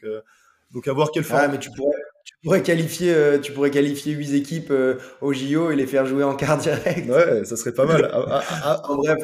donc 0.72 0.86
à 0.88 0.92
voir 0.92 1.10
quelle 1.10 1.24
forme. 1.24 1.40
Ah, 1.42 1.48
mais 1.48 1.58
tu 1.58 1.70
pourrais, 1.70 1.96
tu 2.24 2.34
pourrais 2.42 2.62
qualifier, 2.62 3.14
euh, 3.14 3.38
tu 3.38 3.52
pourrais 3.52 3.70
qualifier 3.70 4.12
8 4.12 4.34
équipes 4.34 4.70
euh, 4.70 4.96
au 5.20 5.32
JO 5.32 5.70
et 5.70 5.76
les 5.76 5.86
faire 5.86 6.04
jouer 6.06 6.24
en 6.24 6.34
quart 6.34 6.58
direct. 6.58 7.08
Ouais, 7.08 7.44
ça 7.44 7.56
serait 7.56 7.72
pas 7.72 7.86
mal. 7.86 8.10
Ah, 8.12 8.24
ah, 8.28 8.42
ah, 8.62 8.82
en 8.90 8.96
bref, 8.96 9.18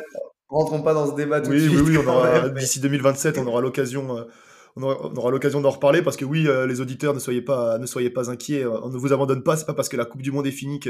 rentrons 0.49 0.83
pas 0.83 0.95
dans 0.95 1.11
ce 1.11 1.15
débat 1.15 1.41
tout 1.41 1.51
oui, 1.51 1.57
de 1.57 1.69
suite. 1.69 1.81
Oui, 1.87 1.97
oui, 1.97 2.51
d'ici 2.59 2.81
2027, 2.81 3.39
on 3.39 3.47
aura 3.47 3.61
l'occasion. 3.61 4.17
Euh, 4.17 4.23
on 4.77 4.83
aura, 4.83 5.31
l'occasion 5.31 5.61
d'en 5.61 5.71
reparler 5.71 6.03
parce 6.03 6.17
que 6.17 6.25
oui, 6.25 6.49
les 6.67 6.81
auditeurs, 6.81 7.15
ne 7.15 7.21
soyez 7.21 7.43
pas, 7.43 7.79
ne 7.79 7.87
soyez 7.87 8.11
pas 8.11 8.29
inquiets. 8.29 8.67
On 8.67 8.89
ne 8.89 8.99
vous 8.99 9.13
abandonne 9.13 9.45
pas. 9.45 9.57
C'est 9.57 9.67
pas 9.67 9.75
parce 9.75 9.89
que 9.89 9.97
la 9.97 10.05
Coupe 10.05 10.21
du 10.21 10.33
Monde 10.33 10.49
est 10.49 10.51
finie 10.51 10.81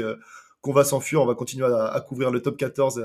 qu'on 0.61 0.73
va 0.73 0.83
s'enfuir. 0.83 1.21
On 1.21 1.27
va 1.27 1.35
continuer 1.35 1.67
à, 1.67 2.03
couvrir 2.07 2.31
le 2.31 2.41
top 2.41 2.57
14 2.57 2.99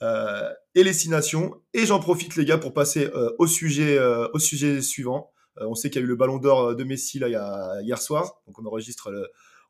et 0.00 0.84
les 0.84 0.92
6 0.92 1.10
nations. 1.10 1.60
Et 1.74 1.86
j'en 1.86 1.98
profite, 1.98 2.36
les 2.36 2.44
gars, 2.44 2.58
pour 2.58 2.72
passer 2.72 3.10
au 3.38 3.46
sujet, 3.46 3.98
au 4.32 4.38
sujet 4.38 4.80
suivant. 4.82 5.32
Euh, 5.60 5.66
on 5.66 5.74
sait 5.74 5.90
qu'il 5.90 6.00
y 6.00 6.02
a 6.02 6.06
eu 6.06 6.08
le 6.08 6.16
Ballon 6.16 6.38
d'Or 6.38 6.74
de 6.74 6.84
Messi 6.84 7.18
là, 7.18 7.80
hier 7.82 8.00
soir, 8.00 8.40
donc 8.46 8.58
on 8.58 8.66
enregistre, 8.66 9.10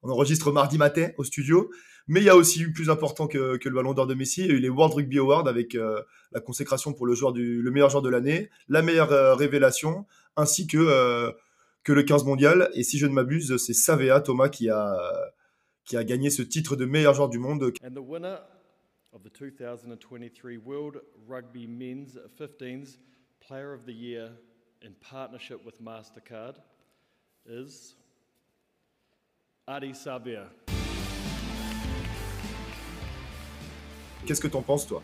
on 0.03 0.11
enregistre 0.11 0.53
mardi 0.53 0.79
matin 0.79 1.09
au 1.17 1.25
studio. 1.25 1.71
Mais 2.07 2.21
il 2.21 2.25
y 2.25 2.31
a 2.31 2.37
aussi 2.37 2.62
eu 2.62 2.73
plus 2.73 2.88
important 2.88 3.27
que, 3.27 3.59
le 3.62 3.75
Ballon 3.75 3.93
d'Or 3.93 4.07
de 4.07 4.14
Messi, 4.14 4.43
il 4.43 4.47
y 4.47 4.51
a 4.51 4.55
eu 4.55 4.61
les 4.61 4.71
World 4.71 4.95
Rugby 4.95 5.19
Awards 5.19 5.47
avec 5.47 5.75
euh, 5.75 6.03
la 6.33 6.41
consécration 6.41 6.95
pour 6.95 7.07
le, 7.07 7.14
joueur 7.14 7.33
du, 7.33 7.61
le 7.61 7.71
meilleur 7.71 7.91
joueur 7.91 8.03
de 8.03 8.09
l'année, 8.09 8.49
la 8.69 8.81
meilleure 8.81 9.12
euh, 9.12 9.35
révélation, 9.35 10.07
ainsi 10.37 10.67
que, 10.67 11.35
que 11.85 11.93
le 11.93 12.03
15 12.03 12.25
mondial. 12.25 12.71
Et 12.75 12.83
si 12.83 12.99
je 12.99 13.07
ne 13.07 13.12
m'abuse, 13.12 13.57
c'est 13.59 13.75
Savea 13.75 14.21
Thomas 14.21 14.49
qui 14.49 14.71
a, 14.71 14.97
qui 15.85 15.97
a 15.97 16.05
gagné 16.05 16.31
ce 16.31 16.43
titre 16.43 16.77
de 16.77 16.87
meilleur 16.87 17.12
joueur 17.12 17.29
du 17.29 17.38
monde. 17.38 17.73
Of 19.14 19.23
the 19.23 19.31
2023 19.31 20.59
World 20.59 20.99
Rugby 21.27 21.66
Men's 21.66 22.16
15s 22.38 22.97
Player 23.40 23.73
of 23.73 23.87
the 23.87 23.92
Year 23.92 24.31
in 24.83 24.94
partnership 25.01 25.64
with 25.64 25.83
MasterCard 25.83 26.57
is 27.47 27.94
Adi 29.66 29.92
Sabia. 29.92 30.49
Qu'est-ce 34.27 34.40
que 34.40 34.49
t'en 34.49 34.62
penses, 34.62 34.87
toi 34.87 35.03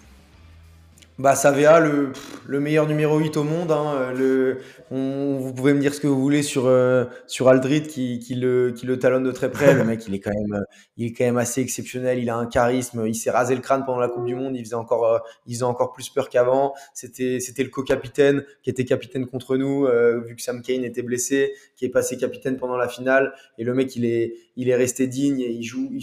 bah, 1.19 1.37
Savea, 1.37 1.79
le, 1.79 2.13
le 2.47 2.61
meilleur 2.61 2.89
numéro 2.89 3.19
8 3.19 3.37
au 3.37 3.45
monde. 3.45 3.71
Hein, 3.71 4.13
le, 4.13 4.59
on, 4.91 5.39
vous 5.39 5.55
pouvez 5.55 5.73
me 5.73 5.79
dire 5.79 5.95
ce 5.95 6.01
que 6.01 6.09
vous 6.09 6.21
voulez 6.21 6.43
sur, 6.43 6.67
euh, 6.67 7.05
sur 7.29 7.49
Aldrit 7.49 7.85
qui, 7.85 8.19
qui, 8.19 8.35
le, 8.35 8.73
qui 8.73 8.85
le 8.85 8.99
talonne 8.99 9.23
de 9.23 9.31
très 9.31 9.49
près. 9.49 9.75
Le 9.75 9.85
mec, 9.85 10.05
il 10.09 10.15
est, 10.15 10.19
quand 10.19 10.33
même, 10.33 10.65
il 10.97 11.07
est 11.07 11.13
quand 11.13 11.25
même 11.25 11.37
assez 11.37 11.61
exceptionnel. 11.61 12.19
Il 12.19 12.31
a 12.31 12.37
un 12.37 12.47
charisme. 12.47 13.07
Il 13.07 13.15
s'est 13.15 13.31
rasé 13.31 13.55
le 13.55 13.61
crâne 13.61 13.85
pendant 13.85 14.01
la 14.01 14.09
Coupe 14.09 14.25
du 14.25 14.35
Monde. 14.35 14.57
Il 14.57 14.65
faisait 14.65 14.75
encore, 14.75 15.07
euh, 15.07 15.19
il 15.47 15.55
faisait 15.55 15.65
encore 15.65 15.93
plus 15.93 16.11
peur 16.11 16.29
qu'avant. 16.29 16.75
C'était, 16.95 17.39
c'était 17.39 17.63
le 17.63 17.71
co-capitaine 17.71 18.45
qui 18.65 18.71
était 18.71 18.85
capitaine 18.85 19.27
contre 19.27 19.57
nous, 19.57 19.87
euh, 19.87 20.21
vu 20.21 20.35
que 20.35 20.43
Sam 20.43 20.63
Kane 20.63 20.85
était 20.85 21.03
blessé, 21.03 21.53
qui 21.77 21.85
est 21.85 21.91
passé 21.91 22.17
capitaine 22.17 22.57
pendant 22.57 22.77
la 22.77 22.89
finale. 22.89 23.33
Et 23.59 23.63
le 23.63 23.73
mec, 23.73 23.95
il 23.95 24.05
est, 24.05 24.35
il 24.57 24.69
est 24.69 24.77
resté 24.77 25.07
digne 25.07 25.41
et 25.41 25.51
il 25.51 25.63
joue. 25.63 25.91
Il, 25.93 26.03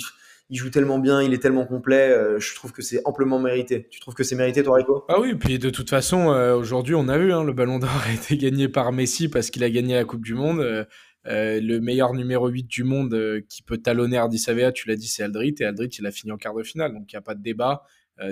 il 0.51 0.57
joue 0.57 0.69
tellement 0.69 0.99
bien, 0.99 1.23
il 1.23 1.33
est 1.33 1.39
tellement 1.39 1.65
complet. 1.65 2.11
Euh, 2.11 2.37
je 2.37 2.53
trouve 2.55 2.73
que 2.73 2.81
c'est 2.81 3.01
amplement 3.05 3.39
mérité. 3.39 3.87
Tu 3.89 4.01
trouves 4.01 4.13
que 4.13 4.23
c'est 4.23 4.35
mérité, 4.35 4.61
toi, 4.61 4.75
Rico? 4.75 5.05
Ah 5.07 5.19
oui, 5.19 5.33
puis 5.33 5.57
de 5.57 5.69
toute 5.69 5.89
façon, 5.89 6.29
euh, 6.33 6.55
aujourd'hui, 6.55 6.93
on 6.93 7.07
a 7.07 7.17
vu, 7.17 7.31
hein, 7.31 7.41
le 7.41 7.53
Ballon 7.53 7.79
d'Or 7.79 7.89
a 8.05 8.11
été 8.11 8.35
gagné 8.35 8.67
par 8.67 8.91
Messi 8.91 9.29
parce 9.29 9.49
qu'il 9.49 9.63
a 9.63 9.69
gagné 9.69 9.95
la 9.95 10.03
Coupe 10.03 10.25
du 10.25 10.33
Monde. 10.33 10.59
Euh, 10.59 10.85
le 11.25 11.79
meilleur 11.79 12.13
numéro 12.13 12.49
8 12.49 12.67
du 12.67 12.83
monde 12.83 13.15
qui 13.47 13.61
peut 13.61 13.77
talonner 13.77 14.17
Ardi 14.17 14.39
Savea, 14.39 14.73
tu 14.73 14.89
l'as 14.89 14.97
dit, 14.97 15.07
c'est 15.07 15.23
Aldrit. 15.23 15.55
Et 15.59 15.63
Aldrit, 15.63 15.87
il 15.99 16.05
a 16.05 16.11
fini 16.11 16.33
en 16.33 16.37
quart 16.37 16.53
de 16.53 16.63
finale. 16.63 16.91
Donc, 16.91 17.13
il 17.13 17.15
n'y 17.15 17.19
a 17.19 17.21
pas 17.21 17.35
de 17.35 17.41
débat. 17.41 17.83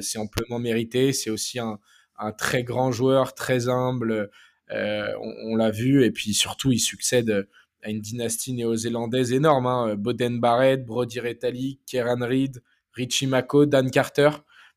c'est 0.01 0.19
amplement 0.19 0.59
mérité. 0.59 1.13
C'est 1.13 1.29
aussi 1.29 1.57
un, 1.59 1.79
très 2.37 2.63
grand 2.63 2.91
joueur, 2.91 3.33
très 3.33 3.69
humble. 3.69 4.29
on, 4.69 5.33
on 5.45 5.55
l'a 5.55 5.71
vu. 5.71 6.03
Et 6.03 6.11
puis, 6.11 6.33
surtout, 6.33 6.73
il 6.73 6.79
succède 6.79 7.47
à 7.81 7.89
une 7.89 8.01
dynastie 8.01 8.53
néo-zélandaise 8.53 9.31
énorme. 9.31 9.65
Hein. 9.67 9.95
Boden 9.95 10.39
Barrett, 10.39 10.85
Brody 10.85 11.19
Retallick, 11.19 11.81
Kieran 11.85 12.19
Reid, 12.21 12.61
Richie 12.93 13.27
Mako, 13.27 13.65
Dan 13.65 13.89
Carter. 13.91 14.29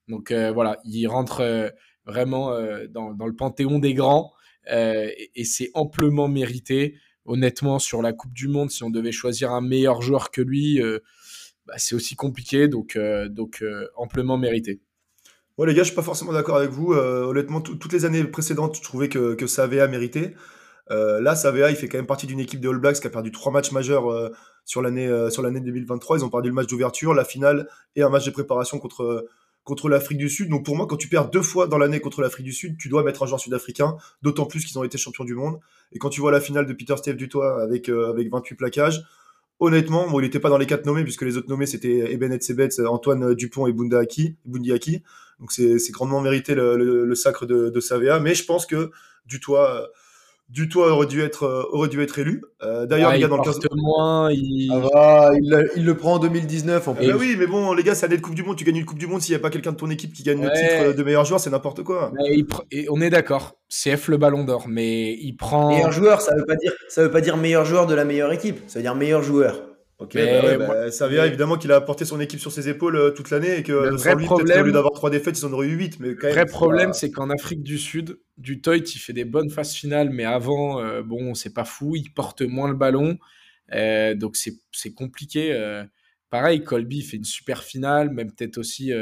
Donc 0.08 0.30
euh, 0.30 0.52
voilà, 0.52 0.78
il 0.84 1.06
rentre 1.06 1.40
euh, 1.40 1.68
vraiment 2.06 2.52
euh, 2.52 2.86
dans, 2.88 3.10
le 3.10 3.34
panthéon 3.34 3.78
des 3.78 3.94
grands 3.94 4.32
et, 4.70 5.30
et 5.34 5.44
c'est 5.44 5.70
amplement 5.74 6.28
mérité. 6.28 6.96
Honnêtement, 7.24 7.78
sur 7.78 8.02
la 8.02 8.12
Coupe 8.12 8.32
du 8.32 8.48
Monde, 8.48 8.70
si 8.70 8.82
on 8.82 8.90
devait 8.90 9.12
choisir 9.12 9.52
un 9.52 9.60
meilleur 9.60 10.02
joueur 10.02 10.32
que 10.32 10.42
lui, 10.42 10.80
bah, 11.66 11.74
c'est 11.76 11.94
aussi 11.94 12.16
compliqué, 12.16 12.66
donc, 12.66 12.98
donc 13.30 13.64
amplement 13.94 14.38
mérité. 14.38 14.80
Ouais, 15.56 15.68
les 15.68 15.74
gars, 15.74 15.82
je 15.82 15.88
suis 15.88 15.94
pas 15.94 16.02
forcément 16.02 16.32
d'accord 16.32 16.56
avec 16.56 16.70
vous. 16.70 16.94
honnêtement, 16.94 17.60
toutes 17.60 17.92
les 17.92 18.04
années 18.04 18.24
précédentes, 18.24 18.76
je 18.76 18.82
trouvais 18.82 19.08
que, 19.08 19.34
que 19.34 19.46
ça 19.46 19.62
avait 19.62 19.80
à 19.80 19.86
mériter. 19.86 20.34
Euh, 20.90 21.20
là, 21.20 21.34
Savea, 21.34 21.70
il 21.70 21.76
fait 21.76 21.88
quand 21.88 21.98
même 21.98 22.06
partie 22.06 22.26
d'une 22.26 22.40
équipe 22.40 22.60
des 22.60 22.68
All 22.68 22.78
Blacks 22.78 23.00
qui 23.00 23.06
a 23.06 23.10
perdu 23.10 23.30
trois 23.30 23.52
matchs 23.52 23.72
majeurs 23.72 24.10
euh, 24.10 24.30
sur 24.64 24.82
l'année 24.82 25.06
euh, 25.06 25.30
sur 25.30 25.42
l'année 25.42 25.60
2023. 25.60 26.18
Ils 26.18 26.24
ont 26.24 26.30
perdu 26.30 26.48
le 26.48 26.54
match 26.54 26.66
d'ouverture, 26.66 27.14
la 27.14 27.24
finale 27.24 27.68
et 27.96 28.02
un 28.02 28.08
match 28.08 28.24
de 28.24 28.30
préparation 28.30 28.78
contre 28.78 29.26
contre 29.64 29.88
l'Afrique 29.88 30.18
du 30.18 30.28
Sud. 30.28 30.48
Donc 30.50 30.64
pour 30.64 30.76
moi, 30.76 30.86
quand 30.88 30.96
tu 30.96 31.08
perds 31.08 31.30
deux 31.30 31.42
fois 31.42 31.68
dans 31.68 31.78
l'année 31.78 32.00
contre 32.00 32.20
l'Afrique 32.20 32.44
du 32.44 32.52
Sud, 32.52 32.76
tu 32.78 32.88
dois 32.88 33.04
mettre 33.04 33.22
un 33.22 33.26
joueur 33.26 33.38
sud-africain, 33.38 33.96
d'autant 34.20 34.44
plus 34.44 34.64
qu'ils 34.64 34.76
ont 34.78 34.82
été 34.82 34.98
champions 34.98 35.24
du 35.24 35.34
monde. 35.34 35.60
Et 35.92 35.98
quand 35.98 36.08
tu 36.08 36.20
vois 36.20 36.32
la 36.32 36.40
finale 36.40 36.66
de 36.66 36.72
Peter 36.72 36.96
Steve 36.96 37.14
Dutoit 37.14 37.62
avec, 37.62 37.88
avec 37.88 38.28
28 38.28 38.56
plaquages, 38.56 39.04
honnêtement, 39.60 40.08
bon, 40.10 40.18
il 40.18 40.24
n'était 40.24 40.40
pas 40.40 40.48
dans 40.48 40.58
les 40.58 40.66
quatre 40.66 40.84
nommés, 40.84 41.04
puisque 41.04 41.22
les 41.22 41.36
autres 41.36 41.48
nommés, 41.48 41.66
c'était 41.66 42.12
Eben 42.12 42.40
Sebet, 42.40 42.80
Antoine 42.84 43.34
Dupont 43.34 43.68
et 43.68 43.72
Bundiaki. 43.72 44.34
Donc 45.38 45.52
c'est 45.52 45.90
grandement 45.92 46.20
mérité 46.20 46.56
le, 46.56 47.04
le, 47.04 47.14
sacre 47.14 47.46
de, 47.46 47.70
de 47.70 47.80
Savea. 47.80 48.18
Mais 48.18 48.34
je 48.34 48.44
pense 48.44 48.66
que 48.66 48.90
Dutoit 49.26 49.88
Dutoit 50.48 50.92
aurait 50.92 51.06
dû 51.06 51.22
être, 51.22 51.44
euh, 51.44 51.62
aurait 51.70 51.88
dû 51.88 52.02
être 52.02 52.18
élu. 52.18 52.42
Euh, 52.62 52.84
d'ailleurs, 52.84 53.10
ah, 53.10 53.14
les 53.14 53.20
gars, 53.20 53.28
dans 53.28 53.38
le 53.38 53.42
cas. 53.42 53.50
Moins, 53.74 54.30
il... 54.30 54.70
Ah, 54.94 55.30
il, 55.34 55.70
il, 55.76 55.84
le 55.86 55.96
prend 55.96 56.14
en 56.14 56.18
2019 56.18 56.88
en 56.88 56.94
plus. 56.94 57.10
Ah 57.10 57.16
oui, 57.18 57.36
mais 57.38 57.46
bon, 57.46 57.72
les 57.72 57.82
gars, 57.82 57.94
c'est 57.94 58.06
l'année 58.06 58.18
de 58.18 58.22
Coupe 58.22 58.34
du 58.34 58.42
Monde. 58.42 58.56
Tu 58.56 58.64
gagnes 58.64 58.76
une 58.76 58.84
Coupe 58.84 58.98
du 58.98 59.06
Monde 59.06 59.22
s'il 59.22 59.32
n'y 59.32 59.36
a 59.36 59.42
pas 59.42 59.48
quelqu'un 59.48 59.72
de 59.72 59.76
ton 59.76 59.88
équipe 59.88 60.12
qui 60.12 60.22
gagne 60.22 60.42
le 60.42 60.50
titre 60.50 60.96
de 60.96 61.02
meilleur 61.02 61.24
joueur, 61.24 61.40
c'est 61.40 61.50
n'importe 61.50 61.82
quoi. 61.82 62.12
Et 62.70 62.86
on 62.90 63.00
est 63.00 63.10
d'accord, 63.10 63.56
CF 63.70 64.08
le 64.08 64.18
ballon 64.18 64.44
d'or, 64.44 64.66
mais 64.68 65.14
il 65.14 65.36
prend. 65.36 65.70
Meilleur 65.70 65.92
joueur, 65.92 66.20
ça 66.20 66.34
veut 66.34 66.44
pas 66.44 66.56
dire, 66.56 66.72
ça 66.88 67.02
veut 67.02 67.10
pas 67.10 67.22
dire 67.22 67.36
meilleur 67.38 67.64
joueur 67.64 67.86
de 67.86 67.94
la 67.94 68.04
meilleure 68.04 68.32
équipe, 68.32 68.60
ça 68.66 68.78
veut 68.78 68.82
dire 68.82 68.94
meilleur 68.94 69.22
joueur. 69.22 69.71
Ok, 70.02 70.14
bah 70.16 70.56
bah, 70.58 70.90
ça 70.90 71.06
vient 71.06 71.24
évidemment 71.24 71.56
qu'il 71.56 71.70
a 71.70 71.80
porté 71.80 72.04
son 72.04 72.20
équipe 72.20 72.40
sur 72.40 72.50
ses 72.50 72.68
épaules 72.68 72.96
euh, 72.96 73.10
toute 73.10 73.30
l'année 73.30 73.58
et 73.58 73.62
que 73.62 73.72
le 73.72 73.98
sans 73.98 74.14
lui, 74.16 74.24
problème, 74.24 74.62
au 74.62 74.66
lieu 74.66 74.72
d'avoir 74.72 74.92
trois 74.92 75.10
défaites, 75.10 75.38
ils 75.38 75.46
en 75.46 75.52
auraient 75.52 75.68
eu 75.68 75.76
huit. 75.76 76.00
Mais 76.00 76.08
le 76.08 76.16
vrai 76.16 76.46
problème, 76.46 76.92
c'est 76.92 77.10
qu'en 77.10 77.30
Afrique 77.30 77.62
du 77.62 77.78
Sud, 77.78 78.18
du 78.36 78.60
Toit, 78.60 78.78
il 78.78 78.98
fait 78.98 79.12
des 79.12 79.24
bonnes 79.24 79.50
phases 79.50 79.72
finales, 79.74 80.10
mais 80.10 80.24
avant, 80.24 80.80
euh, 80.80 81.02
bon, 81.02 81.34
c'est 81.34 81.54
pas 81.54 81.64
fou, 81.64 81.94
il 81.94 82.12
porte 82.12 82.42
moins 82.42 82.68
le 82.68 82.74
ballon, 82.74 83.18
euh, 83.72 84.14
donc 84.14 84.36
c'est 84.36 84.94
compliqué. 84.94 85.56
pareil, 86.30 86.64
Colby 86.64 87.02
fait 87.02 87.18
une 87.18 87.24
super 87.24 87.62
finale, 87.62 88.10
même 88.10 88.32
peut-être 88.32 88.58
aussi 88.58 88.92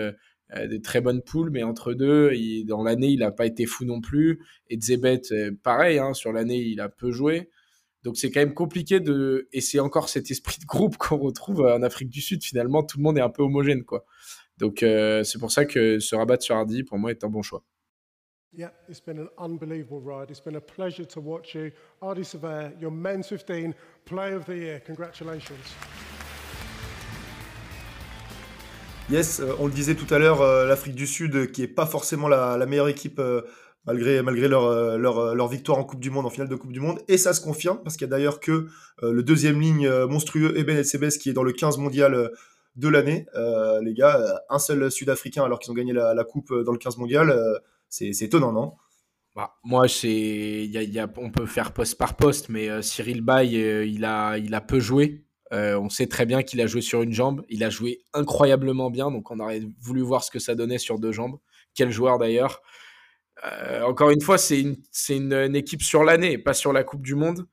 des 0.69 0.83
très 0.83 1.01
bonnes 1.01 1.23
poules, 1.23 1.51
mais 1.51 1.63
entre 1.63 1.95
deux, 1.95 2.33
dans 2.67 2.83
l'année, 2.83 3.09
il 3.09 3.21
n'a 3.21 3.31
pas 3.31 3.47
été 3.47 3.65
fou 3.65 3.87
non 3.87 4.01
plus. 4.01 4.41
Et 4.69 4.79
Zebet, 4.79 5.23
pareil, 5.63 5.99
hein, 5.99 6.13
sur 6.13 6.33
l'année, 6.33 6.59
il 6.59 6.81
a 6.81 6.91
peu 6.91 7.11
joué. 7.11 7.49
Donc 8.03 8.17
c'est 8.17 8.31
quand 8.31 8.41
même 8.41 8.55
compliqué 8.55 8.99
de 9.01 9.49
et 9.53 9.61
c'est 9.61 9.81
encore 9.81 10.09
cet 10.09 10.31
esprit 10.31 10.59
de 10.61 10.67
groupe 10.67 10.97
qu'on 10.99 11.19
retrouve 11.19 11.61
en 11.63 11.83
Afrique 11.83 12.09
du 12.09 12.21
Sud 12.21 12.43
finalement 12.43 12.83
tout 12.83 12.99
le 12.99 13.03
monde 13.03 13.19
est 13.19 13.23
un 13.23 13.31
peu 13.31 13.43
homogène 13.43 13.85
quoi. 13.85 14.05
Donc 14.59 14.83
euh, 14.83 15.23
c'est 15.25 15.39
pour 15.39 15.51
ça 15.51 15.65
que 15.65 15.99
se 15.99 16.15
rabattre 16.15 16.43
sur 16.43 16.57
Hardy 16.57 16.83
pour 16.83 16.99
moi 16.99 17.11
est 17.11 17.25
un 17.25 17.29
bon 17.29 17.43
choix. 17.43 17.65
Yeah, 18.53 18.73
it's 18.89 19.01
been 19.01 19.21
an 19.21 19.29
unbelievable 19.39 20.01
ride. 20.01 20.29
It's 20.29 20.41
been 20.41 20.57
a 20.57 20.61
pleasure 20.61 21.07
to 21.07 21.21
watch 21.21 21.55
you. 21.55 21.71
Hardy 22.03 22.25
Surveyor, 22.25 22.73
your 22.81 22.91
men's 22.91 23.29
15 23.29 23.75
Play 24.07 24.35
of 24.35 24.45
the 24.47 24.57
Year. 24.57 24.81
Congratulations. 24.85 25.55
Yes, 29.09 29.39
euh, 29.39 29.55
on 29.61 29.67
le 29.67 29.73
disait 29.73 29.95
tout 29.95 30.13
à 30.13 30.19
l'heure, 30.19 30.41
euh, 30.41 30.67
l'Afrique 30.67 30.97
du 30.97 31.07
Sud, 31.07 31.53
qui 31.53 31.63
est 31.63 31.69
pas 31.69 31.87
forcément 31.87 32.27
la, 32.27 32.57
la 32.57 32.67
meilleure 32.67 32.89
équipe 32.89 33.21
malgré, 33.87 34.23
malgré 34.23 34.49
leur, 34.49 34.64
euh, 34.64 34.99
leur, 34.99 35.19
euh, 35.19 35.35
leur, 35.35 35.49
victoire 35.49 35.79
en 35.79 35.85
Coupe 35.85 36.01
du 36.01 36.11
Monde, 36.11 36.27
en 36.27 36.31
finale 36.31 36.49
de 36.49 36.57
Coupe 36.57 36.73
du 36.73 36.81
Monde. 36.81 37.01
Et 37.09 37.19
ça 37.19 37.33
se 37.33 37.40
confirme, 37.40 37.83
parce 37.83 37.97
qu'il 37.97 38.07
y 38.07 38.11
a 38.11 38.11
d'ailleurs 38.11 38.40
que 38.40 38.66
euh, 39.03 39.12
le 39.12 39.23
deuxième 39.23 39.61
ligne 39.61 39.88
monstrueux, 40.07 40.57
Eben 40.57 40.83
qui 40.83 41.31
est 41.31 41.33
dans 41.33 41.43
le 41.43 41.53
15 41.53 41.79
mondial 41.79 42.31
de 42.77 42.88
l'année. 42.88 43.27
les 43.83 43.95
gars, 43.95 44.43
un 44.49 44.59
seul 44.59 44.90
Sud-Africain, 44.90 45.45
alors 45.45 45.59
qu'ils 45.59 45.71
ont 45.73 45.75
gagné 45.75 45.93
la, 45.93 46.25
Coupe 46.25 46.53
dans 46.64 46.73
le 46.73 46.79
15 46.79 46.99
mondial, 46.99 47.35
C'est 47.88 48.23
étonnant, 48.23 48.53
non? 48.53 48.75
Bah, 49.37 49.55
moi, 49.62 49.87
c'est, 49.88 50.69
on 51.16 51.31
peut 51.31 51.47
faire 51.47 51.73
poste 51.73 51.97
par 51.99 52.16
poste, 52.16 52.49
mais 52.49 52.83
Cyril 52.83 53.23
Bay, 53.23 53.49
il, 53.88 54.05
a, 54.05 54.38
il 54.38 54.55
a 54.55 54.61
peu 54.61 54.81
joué. 54.81 55.25
On 55.53 55.88
sait 55.88 56.07
très 56.07 56.27
bien 56.27 56.43
qu'il 56.43 56.61
a 56.61 56.66
joué 56.66 56.81
sur 56.81 57.03
une 57.03 57.12
jambe. 57.12 57.43
Il 57.49 57.64
a 57.64 57.71
joué 57.71 58.03
incroyablement 58.14 58.90
bien, 58.90 59.11
donc 59.11 59.31
on 59.31 59.40
aurait 59.40 59.62
voulu 59.81 60.01
voir 60.03 60.23
ce 60.23 60.31
que 60.31 60.38
ça 60.38 60.55
donnait 60.55 60.79
sur 60.79 60.99
deux 60.99 61.12
jambes. 61.12 61.38
Quel 61.75 61.90
joueur 61.90 62.19
d'ailleurs. 62.19 62.62
Encore 63.85 64.11
une 64.11 64.20
fois, 64.20 64.38
c'est 64.38 64.61
une, 64.61 65.57
équipe 65.57 65.83
sur 65.83 66.05
l'année, 66.05 66.38
pas 66.38 66.55
sur 66.55 66.72
la 66.72 66.85
Coupe 66.85 67.03
du 67.03 67.14
Monde. 67.14 67.46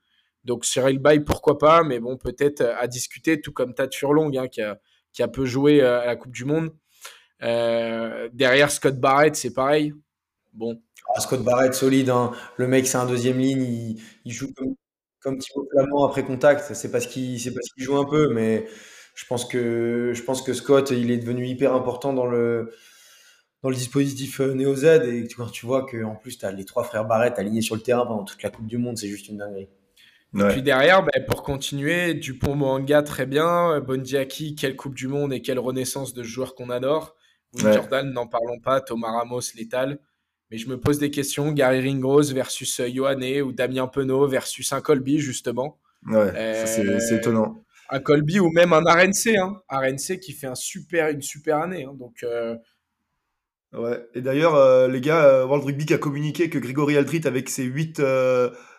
Donc 0.43 0.65
Cyril 0.65 0.99
Bay, 0.99 1.19
pourquoi 1.19 1.57
pas, 1.57 1.83
mais 1.83 1.99
bon, 1.99 2.17
peut-être 2.17 2.61
à 2.61 2.87
discuter, 2.87 3.41
tout 3.41 3.51
comme 3.51 3.73
Tad 3.73 3.93
Furlong, 3.93 4.31
hein, 4.37 4.47
qui, 4.47 4.61
a, 4.61 5.27
peu 5.27 5.45
joué 5.45 5.81
à 5.81 6.05
la 6.05 6.15
Coupe 6.15 6.31
du 6.33 6.45
Monde. 6.45 6.71
derrière 7.41 8.71
Scott 8.71 8.99
Barrett, 8.99 9.35
c'est 9.35 9.53
pareil. 9.53 9.93
Bon, 10.53 10.81
ah, 11.15 11.21
Scott 11.21 11.43
Barrett, 11.43 11.73
solide. 11.73 12.09
Hein. 12.09 12.31
Le 12.57 12.67
mec, 12.67 12.87
c'est 12.87 12.97
un 12.97 13.05
deuxième 13.05 13.39
ligne. 13.39 13.97
Il, 14.25 14.31
joue 14.31 14.51
comme, 14.53 14.75
comme 15.21 15.37
Thibaut 15.37 15.67
Flamand 15.71 16.05
après 16.05 16.23
contact. 16.23 16.73
C'est 16.73 16.91
parce 16.91 17.07
qu'il 17.07 17.39
joue 17.77 17.97
un 17.97 18.05
peu, 18.05 18.29
mais 18.33 18.67
je 19.15 19.25
pense 19.25 19.45
que 19.45 20.13
Scott, 20.53 20.91
il 20.91 21.11
est 21.11 21.17
devenu 21.17 21.47
hyper 21.47 21.73
important 21.73 22.13
dans 22.13 22.27
le 22.27 22.73
dans 23.63 23.69
le 23.69 23.75
dispositif 23.75 24.39
euh, 24.39 24.53
Neo 24.53 24.75
Z. 24.75 24.85
Et 25.05 25.27
quand 25.35 25.47
tu 25.47 25.65
vois 25.65 25.85
qu'en 25.85 26.15
plus, 26.15 26.37
tu 26.37 26.45
as 26.45 26.51
les 26.51 26.65
trois 26.65 26.83
frères 26.83 27.05
Barrett 27.05 27.37
alignés 27.39 27.61
sur 27.61 27.75
le 27.75 27.81
terrain 27.81 28.05
pendant 28.05 28.23
toute 28.23 28.41
la 28.43 28.49
Coupe 28.49 28.67
du 28.67 28.77
Monde, 28.77 28.97
c'est 28.97 29.07
juste 29.07 29.27
une 29.27 29.37
dinguerie. 29.37 29.69
Et 30.37 30.43
puis 30.49 30.61
derrière, 30.61 31.03
ben, 31.03 31.25
pour 31.25 31.41
continuer, 31.41 32.13
Dupont 32.13 32.53
Moanga, 32.53 33.01
très 33.01 33.25
bien. 33.25 33.79
Bondiaki, 33.79 34.55
quelle 34.55 34.75
Coupe 34.75 34.93
du 34.93 35.07
Monde 35.07 35.33
et 35.33 35.41
quelle 35.41 35.57
renaissance 35.57 36.13
de 36.13 36.21
joueurs 36.21 36.53
qu'on 36.53 36.69
adore. 36.69 37.15
Jordan, 37.55 38.11
n'en 38.11 38.27
parlons 38.27 38.59
pas. 38.59 38.81
Thomas 38.81 39.11
Ramos, 39.11 39.41
létal. 39.55 39.99
Mais 40.51 40.57
je 40.57 40.69
me 40.69 40.79
pose 40.79 40.99
des 40.99 41.11
questions. 41.11 41.51
Gary 41.51 41.81
Ringrose 41.81 42.33
versus 42.33 42.79
Yohanné 42.79 43.39
euh, 43.39 43.43
ou 43.43 43.51
Damien 43.51 43.87
Penaud 43.87 44.27
versus 44.27 44.71
un 44.71 44.81
Colby, 44.81 45.19
justement. 45.19 45.79
Ouais, 46.05 46.63
c'est 46.65 46.85
euh, 46.85 47.17
étonnant. 47.17 47.63
Un 47.89 47.99
Colby 47.99 48.39
ou 48.39 48.49
même 48.51 48.73
un 48.73 48.81
RNC. 48.81 49.37
Hein. 49.37 49.61
RNC 49.69 50.19
qui 50.19 50.33
fait 50.33 50.47
un 50.47 50.55
super, 50.55 51.09
une 51.09 51.21
super 51.21 51.57
année. 51.57 51.85
Hein. 51.85 51.95
Donc. 51.97 52.23
Euh, 52.23 52.55
ouais. 53.79 54.07
Et 54.13 54.21
d'ailleurs, 54.21 54.87
les 54.87 55.01
gars, 55.01 55.45
World 55.45 55.65
Rugby 55.65 55.93
a 55.93 55.97
communiqué 55.97 56.49
que 56.49 56.59
Grégory 56.59 56.97
Aldrit, 56.97 57.21
avec 57.25 57.49
ses 57.49 57.63
8, 57.63 58.01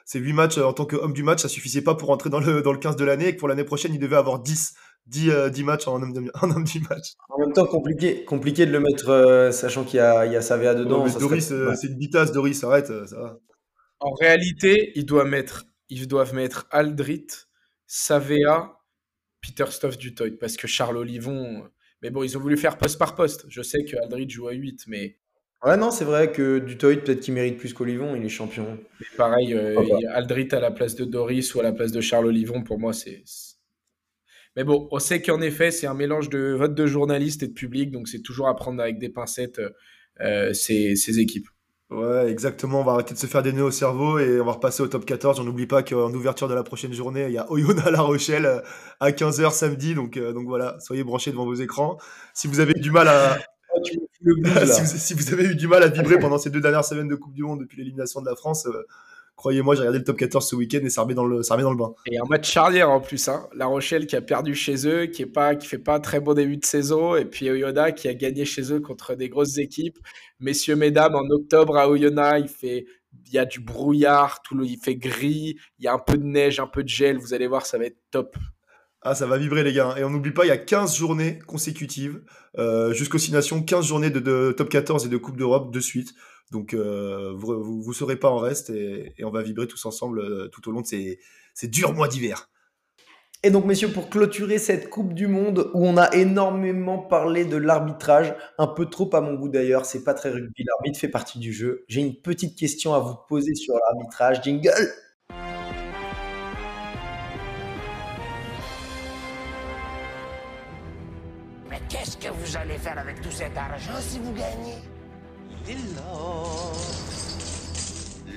ses 0.05 0.19
8 0.19 0.33
matchs 0.33 0.59
en 0.59 0.73
tant 0.73 0.87
qu'homme 0.87 1.13
du 1.13 1.23
match, 1.23 1.43
ça 1.43 1.49
suffisait 1.49 1.83
pas 1.83 1.95
pour 1.95 2.11
entrer 2.11 2.31
dans 2.31 2.41
le, 2.41 2.63
dans 2.63 2.73
le 2.73 2.79
15 2.79 2.97
de 2.97 3.05
l'année 3.05 3.29
et 3.29 3.35
que 3.35 3.39
pour 3.39 3.49
l'année 3.49 3.65
prochaine, 3.65 3.93
il 3.95 4.01
devait 4.01 4.17
avoir 4.17 4.41
10. 4.41 4.75
10, 5.09 5.31
euh, 5.31 5.65
matchs 5.65 5.89
en 5.89 6.03
homme, 6.03 6.13
de, 6.13 6.21
match. 6.89 7.15
En 7.29 7.39
même 7.39 7.53
temps, 7.53 7.67
compliqué, 7.67 8.25
compliqué 8.25 8.67
de 8.67 8.73
le 8.73 8.81
mettre, 8.81 9.09
euh, 9.09 9.51
sachant 9.51 9.85
qu'il 9.85 9.97
y 9.97 10.01
a, 10.01 10.27
il 10.27 10.33
y 10.33 10.37
a 10.37 10.43
Savea 10.43 10.75
dedans. 10.75 11.07
Doris, 11.19 11.51
euh, 11.51 11.75
c'est 11.75 11.89
une 11.89 11.97
bitasse, 11.97 12.33
Doris, 12.33 12.63
arrête, 12.63 12.87
ça 13.07 13.19
va. 13.19 13.39
En 14.01 14.13
réalité, 14.13 14.93
ils 14.95 15.07
doivent 15.07 15.29
mettre, 15.29 15.65
ils 15.89 16.07
doivent 16.07 16.35
mettre 16.35 16.67
Aldrit, 16.71 17.27
Savea, 17.87 18.79
Peter 19.41 19.65
Stoff 19.71 19.97
du 19.97 20.15
Toy, 20.15 20.33
parce 20.33 20.57
que 20.57 20.67
Charles 20.67 20.99
Olivon. 20.99 21.65
Mais 22.03 22.11
bon, 22.11 22.23
ils 22.23 22.37
ont 22.37 22.41
voulu 22.41 22.57
faire 22.57 22.79
poste 22.79 22.99
par 22.99 23.15
poste. 23.15 23.47
Je 23.49 23.63
sais 23.63 23.85
que 23.85 23.97
Aldrit 23.97 24.29
joue 24.29 24.49
à 24.49 24.53
8, 24.53 24.85
mais. 24.87 25.17
Ouais, 25.65 25.77
non, 25.77 25.91
c'est 25.91 26.05
vrai 26.05 26.31
que 26.31 26.61
Dutoit, 26.61 26.97
peut-être 26.97 27.21
qu'il 27.21 27.35
mérite 27.35 27.57
plus 27.57 27.75
qu'Olivon, 27.75 28.15
il 28.15 28.25
est 28.25 28.29
champion. 28.29 28.79
Mais 29.01 29.07
pareil, 29.17 29.59
Aldrit 30.13 30.49
à 30.53 30.61
la 30.61 30.71
place 30.71 30.95
de 30.95 31.05
Doris 31.05 31.55
ou 31.55 31.61
à 31.61 31.65
la 31.65 31.73
place 31.73 31.91
de 31.91 32.01
Charles 32.01 32.27
Olivon, 32.27 32.63
pour 32.63 32.79
moi, 32.79 32.93
c'est 32.93 33.25
mais 34.59 34.65
bon, 34.65 34.89
on 34.91 34.99
sait 34.99 35.23
qu'en 35.23 35.41
effet, 35.41 35.71
c'est 35.71 35.87
un 35.87 35.95
mélange 35.95 36.31
de 36.31 36.53
vote 36.59 36.75
de 36.75 36.85
journalistes 36.85 37.45
et 37.45 37.47
de 37.47 37.53
public, 37.53 37.93
donc 37.93 38.09
c'est 38.09 38.23
toujours 38.23 38.49
à 38.49 38.57
prendre 38.57 38.83
avec 38.83 38.99
des 38.99 39.09
pincettes 39.09 39.61
euh, 40.21 40.53
ces, 40.53 40.97
ces, 40.97 41.21
équipes. 41.21 41.47
Ouais, 41.91 42.31
exactement. 42.31 42.81
On 42.81 42.85
va 42.85 42.93
arrêter 42.93 43.15
de 43.15 43.19
se 43.19 43.27
faire 43.27 43.43
des 43.43 43.53
nœuds 43.53 43.65
au 43.65 43.71
cerveau 43.71 44.19
et 44.19 44.41
on 44.41 44.45
va 44.45 44.53
repasser 44.53 44.83
au 44.83 44.89
top 44.89 45.07
14. 45.07 45.41
On 45.41 45.45
n'oublie 45.45 45.67
pas 45.67 45.83
qu'en 45.83 46.13
ouverture 46.13 46.47
de 46.47 46.55
la 46.55 46.63
prochaine 46.63 46.93
journée, 46.93 47.25
il 47.27 47.33
y 47.33 47.39
a 47.39 47.51
Oyonnax 47.51 47.91
La 47.91 48.03
Rochelle 48.03 48.45
euh, 48.45 48.61
à 49.01 49.11
15h 49.11 49.53
samedi. 49.53 49.95
Donc, 49.95 50.19
euh, 50.19 50.33
donc 50.33 50.47
voilà, 50.47 50.77
soyez 50.81 51.03
branchés 51.03 51.31
devant 51.31 51.47
vos 51.47 51.55
écrans. 51.55 51.97
Si 52.35 52.47
vous 52.47 52.61
avez 52.61 52.75
du 52.75 52.91
mal 52.91 53.09
à. 53.09 53.39
si, 54.75 55.15
vous, 55.15 55.33
avez 55.33 55.45
eu 55.45 55.55
du 55.55 55.69
mal 55.69 55.83
à 55.83 55.89
vibrer 55.89 56.19
pendant 56.19 56.39
ces 56.39 56.51
deux 56.51 56.61
dernières 56.61 56.85
semaines 56.85 57.09
de 57.09 57.15
Coupe 57.15 57.33
du 57.33 57.43
Monde 57.43 57.61
depuis 57.61 57.79
l'élimination 57.79 58.21
de 58.21 58.27
la 58.27 58.35
France, 58.35 58.67
Croyez-moi, 59.39 59.77
j'ai 59.77 59.83
regardé 59.83 59.99
le 60.01 60.05
top 60.05 60.17
14 60.17 60.49
ce 60.49 60.57
week-end 60.57 60.81
et 60.83 60.91
ça 60.91 61.03
remet 61.03 61.15
dans 61.15 61.25
le, 61.25 61.45
ça 61.45 61.57
dans 61.57 61.71
le 61.71 61.77
bain. 61.77 61.95
Et 62.11 62.19
un 62.19 62.25
match 62.29 62.51
charnière 62.51 62.91
en 62.91 63.01
plus. 63.01 63.29
Hein. 63.29 63.47
La 63.55 63.67
Rochelle 63.67 64.09
qui 64.09 64.17
a 64.17 64.21
perdu 64.21 64.57
chez 64.57 64.89
eux, 64.89 65.07
qui 65.07 65.23
est 65.23 65.27
pas, 65.27 65.55
qui 65.55 65.69
fait 65.69 65.79
pas 65.79 65.95
un 65.95 66.01
très 66.01 66.19
bon 66.19 66.35
début 66.35 66.57
de 66.57 66.65
saison. 66.65 67.15
Et 67.15 67.25
puis 67.25 67.49
Oyonnax 67.49 68.01
qui 68.01 68.09
a 68.09 68.15
gagné 68.15 68.45
chez 68.45 68.73
eux 68.73 68.81
contre 68.81 69.15
des 69.15 69.29
grosses 69.29 69.59
équipes. 69.59 69.97
Messieurs, 70.41 70.77
mesdames, 70.77 71.15
en 71.15 71.29
octobre 71.31 71.77
à 71.77 71.89
Oyonnax, 71.89 72.41
il 72.45 72.49
fait, 72.49 72.87
il 73.27 73.33
y 73.33 73.39
a 73.39 73.45
du 73.45 73.61
brouillard, 73.61 74.43
tout 74.43 74.55
le, 74.55 74.65
il 74.65 74.79
fait 74.79 74.97
gris, 74.97 75.57
il 75.79 75.85
y 75.85 75.89
a 75.89 75.95
un 75.95 75.99
peu 75.99 76.17
de 76.17 76.25
neige, 76.25 76.61
un 76.61 76.67
peu 76.67 76.83
de 76.83 76.89
gel. 76.89 77.19
Vous 77.19 77.35
allez 77.35 77.47
voir, 77.47 77.67
ça 77.67 77.79
va 77.79 77.87
être 77.87 77.99
top. 78.11 78.37
Ah, 79.03 79.15
ça 79.15 79.27
va 79.27 79.39
vibrer, 79.39 79.63
les 79.63 79.73
gars. 79.73 79.95
Et 79.97 80.05
on 80.05 80.11
n'oublie 80.11 80.33
pas, 80.33 80.45
il 80.45 80.49
y 80.49 80.53
a 80.53 80.57
15 80.59 80.97
journées 80.97 81.39
consécutives 81.47 82.23
euh, 82.59 82.93
jusqu'aux 82.93 83.19
6 83.19 83.33
nations, 83.33 83.63
15 83.63 83.87
journées 83.87 84.11
de, 84.11 84.21
de, 84.21 84.53
top 84.57 84.69
14 84.69 85.07
et 85.07 85.09
de 85.09 85.17
Coupe 85.17 85.37
d'Europe 85.37 85.73
de 85.73 85.81
suite. 85.81 86.15
Donc, 86.51 86.75
euh, 86.75 87.35
vous 87.37 87.85
ne 87.87 87.93
serez 87.93 88.17
pas 88.17 88.31
en 88.31 88.39
reste 88.39 88.71
et, 88.71 89.15
on 89.23 89.31
va 89.31 89.43
vibrer 89.43 89.67
tous 89.67 89.85
ensemble 89.85 90.21
euh, 90.21 90.49
tout 90.49 90.69
au 90.69 90.73
long 90.73 90.81
de 90.81 90.87
ces, 90.87 91.21
ces 91.55 91.69
durs 91.69 91.93
mois 91.93 92.09
d'hiver. 92.09 92.49
Et 93.45 93.51
donc, 93.51 93.67
messieurs, 93.67 93.93
pour 93.93 94.11
clôturer 94.11 94.59
cette 94.59 94.91
Coupe 94.91 95.15
du 95.15 95.29
Monde 95.29 95.71
où 95.73 95.87
on 95.87 95.97
a 95.97 96.13
énormément 96.13 96.99
parlé 96.99 97.45
de 97.45 97.57
l'arbitrage, 97.57 98.35
un 98.59 98.67
peu 98.67 98.87
trop 98.87 99.09
à 99.15 99.21
mon 99.21 99.35
goût 99.35 99.49
d'ailleurs, 99.49 99.85
c'est 99.85 100.03
pas 100.03 100.13
très 100.13 100.31
rugby, 100.31 100.65
l'arbitre 100.65 100.99
fait 100.99 101.07
partie 101.07 101.39
du 101.39 101.53
jeu. 101.53 101.85
J'ai 101.87 102.01
une 102.01 102.17
petite 102.17 102.59
question 102.59 102.95
à 102.95 102.99
vous 102.99 103.15
poser 103.29 103.55
sur 103.55 103.75
l'arbitrage. 103.75 104.43
Jingle 104.43 104.73
Mais 111.71 111.81
qu'est-ce 111.89 112.17
que 112.17 112.33
vous 112.33 112.57
allez 112.57 112.79
faire 112.79 112.99
avec 112.99 113.21
tout 113.21 113.31
cet 113.31 113.57
argent 113.57 114.01
si 114.01 114.19
vous 114.19 114.33
gagnez? 114.33 114.79
L'or, 115.95 116.77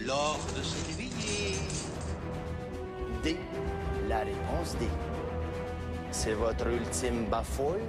l'or 0.06 0.40
de 0.56 0.62
Sylvie. 0.62 1.12
D, 3.24 3.38
la 4.22 4.26
réponse 4.26 4.78
D. 4.80 4.86
C'est 6.12 6.34
votre 6.34 6.68
ultime 6.68 7.26
bafouille? 7.30 7.82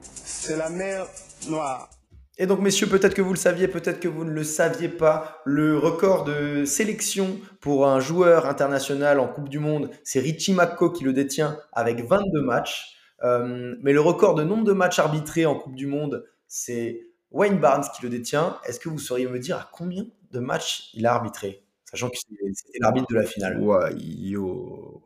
C'est 0.00 0.56
la 0.56 0.70
mer 0.70 1.06
noire. 1.48 1.90
Et 2.36 2.46
donc, 2.46 2.60
messieurs, 2.60 2.88
peut-être 2.88 3.14
que 3.14 3.22
vous 3.22 3.32
le 3.32 3.38
saviez, 3.38 3.68
peut-être 3.68 4.00
que 4.00 4.08
vous 4.08 4.24
ne 4.24 4.30
le 4.30 4.42
saviez 4.42 4.88
pas, 4.88 5.40
le 5.44 5.78
record 5.78 6.24
de 6.24 6.64
sélection 6.64 7.38
pour 7.60 7.86
un 7.86 8.00
joueur 8.00 8.46
international 8.46 9.20
en 9.20 9.28
Coupe 9.28 9.48
du 9.48 9.60
Monde, 9.60 9.90
c'est 10.02 10.18
Richie 10.18 10.52
McCaw 10.52 10.90
qui 10.90 11.04
le 11.04 11.12
détient 11.12 11.58
avec 11.72 12.04
22 12.04 12.42
matchs. 12.42 12.96
Euh, 13.22 13.76
mais 13.82 13.92
le 13.92 14.00
record 14.00 14.34
de 14.34 14.42
nombre 14.42 14.64
de 14.64 14.72
matchs 14.72 14.98
arbitrés 14.98 15.46
en 15.46 15.54
Coupe 15.54 15.76
du 15.76 15.86
Monde, 15.86 16.24
c'est 16.48 17.02
Wayne 17.30 17.58
Barnes 17.58 17.84
qui 17.94 18.02
le 18.02 18.08
détient. 18.08 18.58
Est-ce 18.66 18.80
que 18.80 18.88
vous 18.88 18.98
sauriez 18.98 19.28
me 19.28 19.38
dire 19.38 19.58
à 19.58 19.70
combien 19.72 20.04
de 20.32 20.40
matchs 20.40 20.90
il 20.94 21.06
a 21.06 21.14
arbitré? 21.14 21.63
Sachant 21.94 22.10
que 22.10 22.16
c'était 22.18 22.78
l'arbitre 22.80 23.06
de 23.08 23.14
la 23.14 23.24
finale. 23.24 23.60
Ouais, 23.60 23.94
yo. 23.96 25.00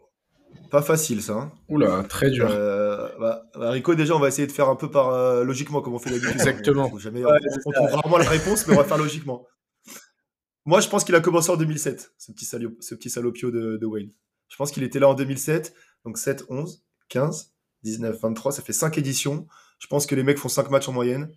Pas 0.70 0.80
facile 0.80 1.22
ça. 1.22 1.34
Hein. 1.34 1.52
Oula, 1.68 2.02
très 2.08 2.30
dur. 2.30 2.48
Euh, 2.50 3.08
bah, 3.20 3.42
bah, 3.54 3.70
Rico, 3.70 3.94
déjà, 3.94 4.16
on 4.16 4.18
va 4.18 4.28
essayer 4.28 4.46
de 4.46 4.52
faire 4.52 4.70
un 4.70 4.76
peu 4.76 4.90
par 4.90 5.10
euh, 5.10 5.44
logiquement 5.44 5.82
comme 5.82 5.94
on 5.94 5.98
fait 5.98 6.10
d'habitude. 6.10 6.32
Exactement. 6.32 6.90
On, 6.90 6.98
jamais, 6.98 7.22
on, 7.24 7.60
trouve 7.60 7.90
rarement 7.90 8.16
la 8.16 8.28
réponse, 8.28 8.66
mais 8.66 8.72
on 8.72 8.78
va 8.78 8.84
faire 8.84 8.96
logiquement. 8.96 9.46
Moi, 10.64 10.80
je 10.80 10.88
pense 10.88 11.04
qu'il 11.04 11.14
a 11.14 11.20
commencé 11.20 11.50
en 11.50 11.56
2007, 11.56 12.12
ce 12.16 12.32
petit, 12.32 12.46
ce 12.46 12.94
petit 12.94 13.10
salopio 13.10 13.50
de, 13.50 13.76
de 13.76 13.86
Wayne. 13.86 14.12
Je 14.48 14.56
pense 14.56 14.70
qu'il 14.70 14.82
était 14.82 14.98
là 14.98 15.08
en 15.08 15.14
2007, 15.14 15.74
donc 16.06 16.16
7, 16.16 16.44
11, 16.48 16.82
15, 17.10 17.54
19, 17.82 18.18
23, 18.18 18.52
ça 18.52 18.62
fait 18.62 18.72
5 18.72 18.96
éditions. 18.96 19.46
Je 19.78 19.86
pense 19.88 20.06
que 20.06 20.14
les 20.14 20.22
mecs 20.22 20.38
font 20.38 20.48
5 20.48 20.70
matchs 20.70 20.88
en 20.88 20.92
moyenne. 20.92 21.30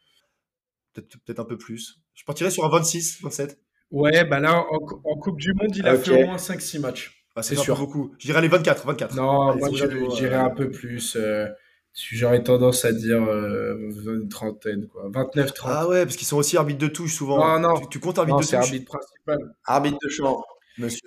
Peut-être 0.94 1.40
un 1.40 1.46
peu 1.46 1.58
plus. 1.58 2.02
Je 2.14 2.24
partirais 2.24 2.52
sur 2.52 2.66
un 2.66 2.70
26, 2.70 3.22
27. 3.22 3.60
Ouais, 3.92 4.24
bah 4.24 4.40
là, 4.40 4.66
en, 4.72 5.16
Coupe 5.18 5.40
du 5.40 5.54
Monde, 5.54 5.76
il 5.76 5.88
a 5.88 5.98
fait 5.98 6.24
au 6.24 6.28
moins 6.28 6.38
5-6 6.38 6.80
matchs. 6.80 7.26
Ah, 7.36 7.44
c'est 7.44 7.56
sûr. 7.56 7.78
beaucoup. 7.78 8.14
J'irais 8.18 8.42
les 8.42 8.48
24, 8.48 8.86
24. 8.86 9.16
Non, 9.16 9.56
moi, 9.56 9.70
j'irais 10.16 10.36
un 10.36 10.50
peu 10.50 10.70
plus. 10.70 11.16
Euh, 11.16 11.48
j'aurais 11.94 12.44
tendance 12.44 12.86
à 12.86 12.92
dire 12.92 13.24
euh, 13.24 13.90
une 14.06 14.30
trentaine, 14.30 14.88
quoi. 14.88 15.10
29, 15.14 15.54
30. 15.54 15.72
Ah 15.74 15.88
ouais, 15.88 16.06
parce 16.06 16.16
qu'ils 16.16 16.28
sont 16.28 16.38
aussi 16.38 16.58
arbitres 16.58 16.80
de 16.80 16.88
touche 16.88 17.14
souvent. 17.14 17.38
Non, 17.38 17.60
non. 17.60 17.82
Tu, 17.90 18.00
comptes 18.00 18.18
arbitre 18.18 18.40
de 18.40 18.44
touche 18.44 18.54
arbitre 18.54 18.86
principal. 18.86 19.40
Arbitre 19.66 19.98
de 20.04 20.10
champ. 20.10 20.44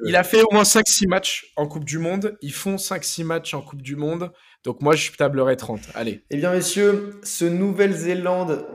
Il 0.04 0.16
a 0.16 0.24
fait 0.24 0.42
au 0.42 0.48
moins 0.52 0.62
5-6 0.62 1.08
matchs 1.08 1.52
en 1.56 1.66
Coupe 1.66 1.84
du 1.84 1.98
Monde. 1.98 2.36
Ils 2.42 2.52
font 2.52 2.76
5-6 2.76 3.24
matchs 3.24 3.54
en 3.54 3.62
Coupe 3.62 3.82
du 3.82 3.96
Monde. 3.96 4.30
Donc 4.62 4.80
moi, 4.82 4.94
je 4.94 5.10
tablerai 5.12 5.56
30. 5.56 5.80
Allez. 5.94 6.22
Eh 6.30 6.36
bien, 6.36 6.52
messieurs, 6.52 7.18
ce 7.22 7.44
Nouvelle-Zélande, 7.44 8.66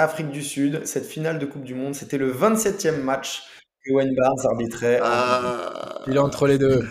Afrique 0.00 0.30
du 0.30 0.42
Sud, 0.42 0.86
cette 0.86 1.06
finale 1.06 1.38
de 1.38 1.46
Coupe 1.46 1.64
du 1.64 1.74
Monde, 1.74 1.94
c'était 1.94 2.18
le 2.18 2.32
27e 2.32 3.02
match 3.02 3.44
que 3.84 3.92
Wayne 3.92 4.14
Barnes 4.16 4.38
arbitrait. 4.44 4.98
Ah. 5.02 6.00
Il 6.06 6.16
est 6.16 6.18
entre 6.18 6.46
les 6.46 6.58
deux. 6.58 6.86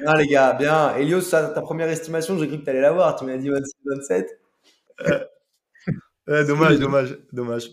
Bien, 0.00 0.14
les 0.14 0.26
gars, 0.26 0.52
bien. 0.54 0.96
Elios, 0.96 1.30
ta 1.30 1.48
première 1.60 1.88
estimation, 1.88 2.38
j'ai 2.38 2.48
cru 2.48 2.58
que 2.58 2.64
tu 2.64 2.70
allais 2.70 2.80
l'avoir. 2.80 3.16
Tu 3.16 3.24
m'as 3.24 3.36
dit 3.36 3.50
26-27. 3.50 4.26
Ouais, 6.26 6.44
dommage, 6.46 6.78
dommage, 6.78 7.18
dommage. 7.32 7.70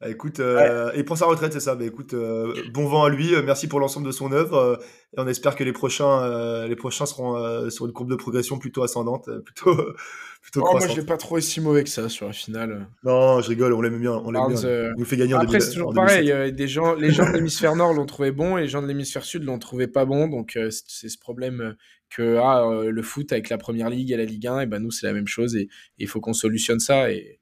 Bah, 0.00 0.08
écoute, 0.08 0.40
euh, 0.40 0.90
et 0.94 1.00
il 1.00 1.04
prend 1.04 1.14
sa 1.16 1.26
retraite, 1.26 1.52
c'est 1.52 1.60
ça. 1.60 1.74
Bah, 1.74 1.84
écoute, 1.84 2.14
euh, 2.14 2.54
bon 2.72 2.86
vent 2.86 3.04
à 3.04 3.10
lui. 3.10 3.34
euh, 3.34 3.42
Merci 3.44 3.68
pour 3.68 3.80
l'ensemble 3.80 4.06
de 4.06 4.12
son 4.12 4.32
œuvre. 4.32 4.56
euh, 4.56 4.76
et 5.16 5.20
on 5.20 5.26
espère 5.28 5.56
que 5.56 5.64
les 5.64 5.72
prochains, 5.74 6.66
les 6.66 6.76
prochains 6.76 7.04
seront 7.04 7.68
sur 7.68 7.84
une 7.86 7.92
courbe 7.92 8.10
de 8.10 8.16
progression 8.16 8.58
plutôt 8.58 8.82
ascendante, 8.82 9.28
plutôt, 9.44 9.74
plutôt 10.42 10.62
Oh, 10.64 10.78
moi, 10.78 10.86
je 10.88 10.96
l'ai 11.00 11.04
pas 11.04 11.16
trouvé 11.18 11.40
si 11.42 11.60
mauvais 11.60 11.82
que 11.84 11.90
ça 11.90 12.08
sur 12.08 12.26
la 12.28 12.32
finale. 12.32 12.86
Non, 13.04 13.40
je 13.42 13.48
rigole, 13.48 13.72
on 13.74 13.82
l'aime 13.82 13.98
bien. 13.98 14.12
On 14.12 14.30
l'aime 14.30 14.48
bien. 14.48 14.60
Il 14.62 14.94
nous 14.96 15.04
fait 15.04 15.16
gagner 15.18 15.34
Après, 15.34 15.46
2000 15.58 15.62
c'est 15.62 15.72
toujours 15.72 15.90
en 15.90 15.92
pareil. 15.92 16.28
2007. 16.28 16.54
des 16.56 16.68
gens, 16.68 16.94
les 16.94 17.10
gens 17.10 17.26
de 17.26 17.32
l'hémisphère 17.36 17.76
nord 17.76 17.92
l'ont 17.92 18.06
trouvé 18.06 18.30
bon 18.30 18.56
et 18.56 18.62
les 18.62 18.68
gens 18.68 18.80
de 18.82 18.86
l'hémisphère 18.86 19.24
sud 19.24 19.42
l'ont 19.44 19.58
trouvé 19.58 19.86
pas 19.88 20.04
bon. 20.06 20.28
Donc, 20.28 20.56
c'est 20.70 21.08
ce 21.10 21.18
problème 21.18 21.76
que 22.08 22.38
ah, 22.40 22.64
le 22.88 23.02
foot 23.02 23.32
avec 23.32 23.48
la 23.50 23.58
première 23.58 23.90
ligue 23.90 24.12
et 24.12 24.16
la 24.16 24.24
Ligue 24.24 24.46
1, 24.46 24.60
et 24.60 24.66
ben 24.66 24.78
nous, 24.78 24.90
c'est 24.92 25.06
la 25.06 25.12
même 25.12 25.26
chose 25.28 25.56
et 25.56 25.68
il 25.98 26.08
faut 26.08 26.20
qu'on 26.20 26.32
solutionne 26.32 26.80
ça. 26.80 27.10
Et, 27.12 27.40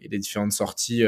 et 0.00 0.08
les 0.08 0.18
différentes 0.18 0.52
sorties 0.52 1.04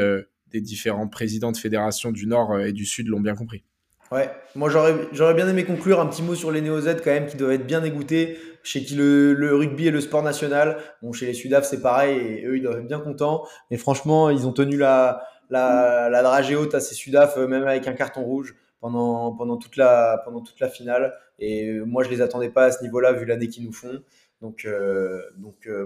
des 0.51 0.61
différents 0.61 1.07
présidents 1.07 1.51
de 1.51 1.57
fédérations 1.57 2.11
du 2.11 2.27
nord 2.27 2.53
euh, 2.53 2.65
et 2.65 2.73
du 2.73 2.85
sud 2.85 3.07
l'ont 3.07 3.19
bien 3.19 3.35
compris. 3.35 3.63
Ouais, 4.11 4.29
moi 4.55 4.69
j'aurais 4.69 5.33
bien 5.33 5.49
aimé 5.49 5.65
conclure 5.65 5.99
un 5.99 6.05
petit 6.05 6.23
mot 6.23 6.33
sur 6.33 6.49
les 6.49 6.61
Néo-Z 6.61 7.01
quand 7.03 7.11
même 7.11 7.27
qui 7.27 7.35
doivent 7.35 7.51
être 7.51 7.67
bien 7.67 7.81
dégoûtés, 7.81 8.37
chez 8.63 8.81
qui 8.81 8.95
le, 8.95 9.53
rugby 9.53 9.87
est 9.87 9.91
le 9.91 9.99
sport 9.99 10.23
national. 10.23 10.77
Bon, 11.01 11.11
chez 11.11 11.25
les 11.25 11.33
Sudaf 11.33 11.65
c'est 11.65 11.81
pareil 11.81 12.17
et 12.17 12.45
eux 12.45 12.55
ils 12.55 12.63
doivent 12.63 12.79
être 12.79 12.87
bien 12.87 13.01
contents. 13.01 13.45
Mais 13.69 13.75
franchement, 13.75 14.29
ils 14.29 14.47
ont 14.47 14.53
tenu 14.53 14.77
la, 14.77 15.23
la, 15.49 16.07
la 16.09 16.23
dragée 16.23 16.55
haute 16.55 16.73
à 16.73 16.79
ces 16.79 16.95
Sudaf, 16.95 17.37
euh, 17.37 17.47
même 17.47 17.67
avec 17.67 17.85
un 17.87 17.93
carton 17.93 18.23
rouge 18.23 18.55
pendant, 18.79 19.57
toute, 19.57 19.75
la, 19.75 20.23
finale. 20.71 21.13
Et 21.39 21.67
euh, 21.67 21.83
moi 21.83 22.05
je 22.05 22.09
les 22.09 22.21
attendais 22.21 22.49
pas 22.49 22.65
à 22.65 22.71
ce 22.71 22.83
niveau-là 22.83 23.11
vu 23.11 23.25
l'année 23.25 23.49
qu'ils 23.49 23.65
nous 23.65 23.73
font. 23.73 24.01
Donc, 24.41 24.69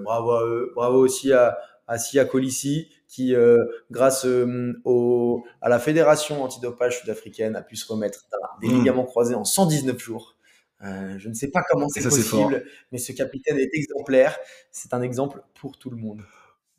bravo 0.03 0.31
à 0.31 0.45
eux, 0.45 0.73
bravo 0.75 0.99
aussi 0.99 1.31
à, 1.33 1.57
à 1.87 1.97
Sia 1.97 2.25
Colissi 2.25 2.89
qui, 3.11 3.35
euh, 3.35 3.57
grâce 3.91 4.25
euh, 4.25 4.73
au, 4.85 5.43
à 5.61 5.67
la 5.67 5.79
fédération 5.79 6.43
antidopage 6.43 7.01
sud-africaine, 7.01 7.57
a 7.57 7.61
pu 7.61 7.75
se 7.75 7.85
remettre 7.85 8.25
des 8.61 8.69
Mm. 8.69 8.77
ligaments 8.79 9.03
croisés 9.03 9.35
en 9.35 9.43
119 9.43 9.99
jours. 9.99 10.37
Euh, 10.83 11.15
je 11.19 11.27
ne 11.27 11.33
sais 11.33 11.51
pas 11.51 11.61
comment 11.69 11.89
c'est 11.89 12.01
possible, 12.01 12.63
mais 12.91 12.97
ce 12.97 13.11
capitaine 13.11 13.57
est 13.59 13.69
exemplaire. 13.73 14.39
C'est 14.71 14.93
un 14.93 15.01
exemple 15.01 15.43
pour 15.59 15.77
tout 15.77 15.89
le 15.89 15.97
monde. 15.97 16.21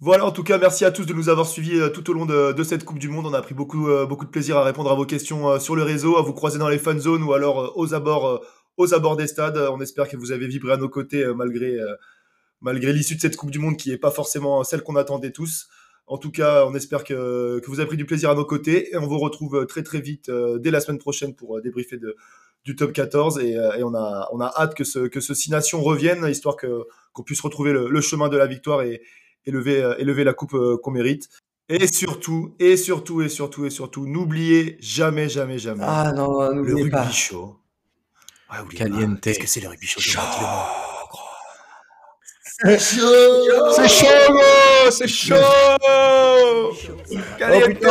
Voilà, 0.00 0.24
en 0.24 0.32
tout 0.32 0.42
cas, 0.42 0.56
merci 0.56 0.86
à 0.86 0.90
tous 0.90 1.04
de 1.04 1.12
nous 1.12 1.28
avoir 1.28 1.46
suivis 1.46 1.78
tout 1.92 2.10
au 2.10 2.14
long 2.14 2.24
de, 2.24 2.52
de 2.52 2.62
cette 2.64 2.84
Coupe 2.84 2.98
du 2.98 3.08
Monde. 3.08 3.26
On 3.26 3.34
a 3.34 3.42
pris 3.42 3.54
beaucoup, 3.54 3.86
beaucoup 4.08 4.24
de 4.24 4.30
plaisir 4.30 4.56
à 4.56 4.64
répondre 4.64 4.90
à 4.90 4.96
vos 4.96 5.04
questions 5.04 5.60
sur 5.60 5.76
le 5.76 5.84
réseau, 5.84 6.16
à 6.16 6.22
vous 6.22 6.32
croiser 6.32 6.58
dans 6.58 6.68
les 6.68 6.78
fan 6.78 6.98
zones 6.98 7.22
ou 7.22 7.34
alors 7.34 7.74
aux 7.76 7.94
abords, 7.94 8.44
aux 8.78 8.94
abords 8.94 9.16
des 9.16 9.28
stades. 9.28 9.58
On 9.58 9.80
espère 9.80 10.08
que 10.08 10.16
vous 10.16 10.32
avez 10.32 10.48
vibré 10.48 10.72
à 10.72 10.76
nos 10.76 10.88
côtés 10.88 11.24
malgré, 11.36 11.76
malgré 12.60 12.92
l'issue 12.92 13.14
de 13.14 13.20
cette 13.20 13.36
Coupe 13.36 13.52
du 13.52 13.60
Monde 13.60 13.76
qui 13.76 13.90
n'est 13.90 13.98
pas 13.98 14.10
forcément 14.10 14.64
celle 14.64 14.82
qu'on 14.82 14.96
attendait 14.96 15.30
tous. 15.30 15.68
En 16.12 16.18
tout 16.18 16.30
cas, 16.30 16.66
on 16.66 16.74
espère 16.74 17.04
que, 17.04 17.58
que 17.60 17.66
vous 17.68 17.80
avez 17.80 17.86
pris 17.86 17.96
du 17.96 18.04
plaisir 18.04 18.28
à 18.28 18.34
nos 18.34 18.44
côtés 18.44 18.92
et 18.92 18.98
on 18.98 19.06
vous 19.06 19.18
retrouve 19.18 19.56
euh, 19.56 19.64
très 19.64 19.82
très 19.82 20.02
vite 20.02 20.28
euh, 20.28 20.58
dès 20.58 20.70
la 20.70 20.82
semaine 20.82 20.98
prochaine 20.98 21.34
pour 21.34 21.56
euh, 21.56 21.62
débriefer 21.62 21.96
de, 21.96 22.16
du 22.66 22.76
top 22.76 22.92
14 22.92 23.38
et, 23.38 23.52
et 23.52 23.82
on, 23.82 23.94
a, 23.94 24.28
on 24.30 24.38
a 24.42 24.52
hâte 24.58 24.74
que 24.74 24.84
ce, 24.84 25.08
que 25.08 25.20
ce 25.20 25.32
Six 25.32 25.50
Nations 25.50 25.80
revienne, 25.80 26.28
histoire 26.28 26.56
que, 26.56 26.84
qu'on 27.14 27.22
puisse 27.22 27.40
retrouver 27.40 27.72
le, 27.72 27.88
le 27.88 28.00
chemin 28.02 28.28
de 28.28 28.36
la 28.36 28.46
victoire 28.46 28.82
et, 28.82 29.00
élever 29.46 30.22
la 30.22 30.34
coupe 30.34 30.54
qu'on 30.82 30.90
mérite. 30.90 31.30
Et 31.70 31.86
surtout, 31.86 32.54
et 32.60 32.76
surtout, 32.76 33.22
et 33.22 33.30
surtout, 33.30 33.64
et 33.64 33.70
surtout, 33.70 34.06
n'oubliez 34.06 34.76
jamais, 34.80 35.30
jamais, 35.30 35.58
jamais 35.58 35.82
Ah 35.84 36.12
non, 36.14 36.42
le 36.50 36.60
rugby 36.74 36.90
pas. 36.90 37.08
oubliez 38.62 38.78
pas. 38.78 38.90
Caliente. 38.90 39.20
Qu'est-ce 39.22 39.38
que 39.38 39.48
c'est 39.48 39.60
le 39.60 39.68
rugby 39.68 39.86
C'est 42.64 42.78
chaud, 42.78 44.38
C'est 44.90 45.08
chaud 45.08 45.34
Oh 47.44 47.60
putain, 47.66 47.88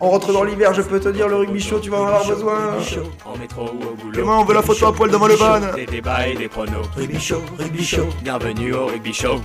on 0.00 0.10
rentre 0.10 0.32
dans 0.32 0.44
l'hiver. 0.44 0.74
Je 0.74 0.82
peux 0.82 1.00
te 1.00 1.08
dire, 1.08 1.28
le 1.28 1.36
rugby 1.36 1.60
show, 1.60 1.78
tu 1.80 1.90
vas 1.90 1.98
en 1.98 2.06
avoir 2.06 2.26
besoin. 2.26 2.76
En 3.24 3.36
métro 3.38 3.62
ou 3.62 3.66
au 3.66 3.94
boulot. 3.94 4.12
Clément, 4.12 4.40
on 4.40 4.44
veut 4.44 4.54
la 4.54 4.62
photo 4.62 4.86
à 4.86 4.92
poil 4.92 5.10
devant 5.10 5.26
le 5.26 5.34
van. 5.34 5.60
Des 5.74 5.86
débats 5.86 6.28
et 6.28 6.34
des 6.34 6.48
pronos. 6.48 6.86
Rugby 6.96 7.18
show, 7.18 7.42
rugby 7.58 7.84
show. 7.84 8.06
Bienvenue 8.22 8.74
au 8.74 8.86
rugby 8.86 9.12
show. 9.12 9.40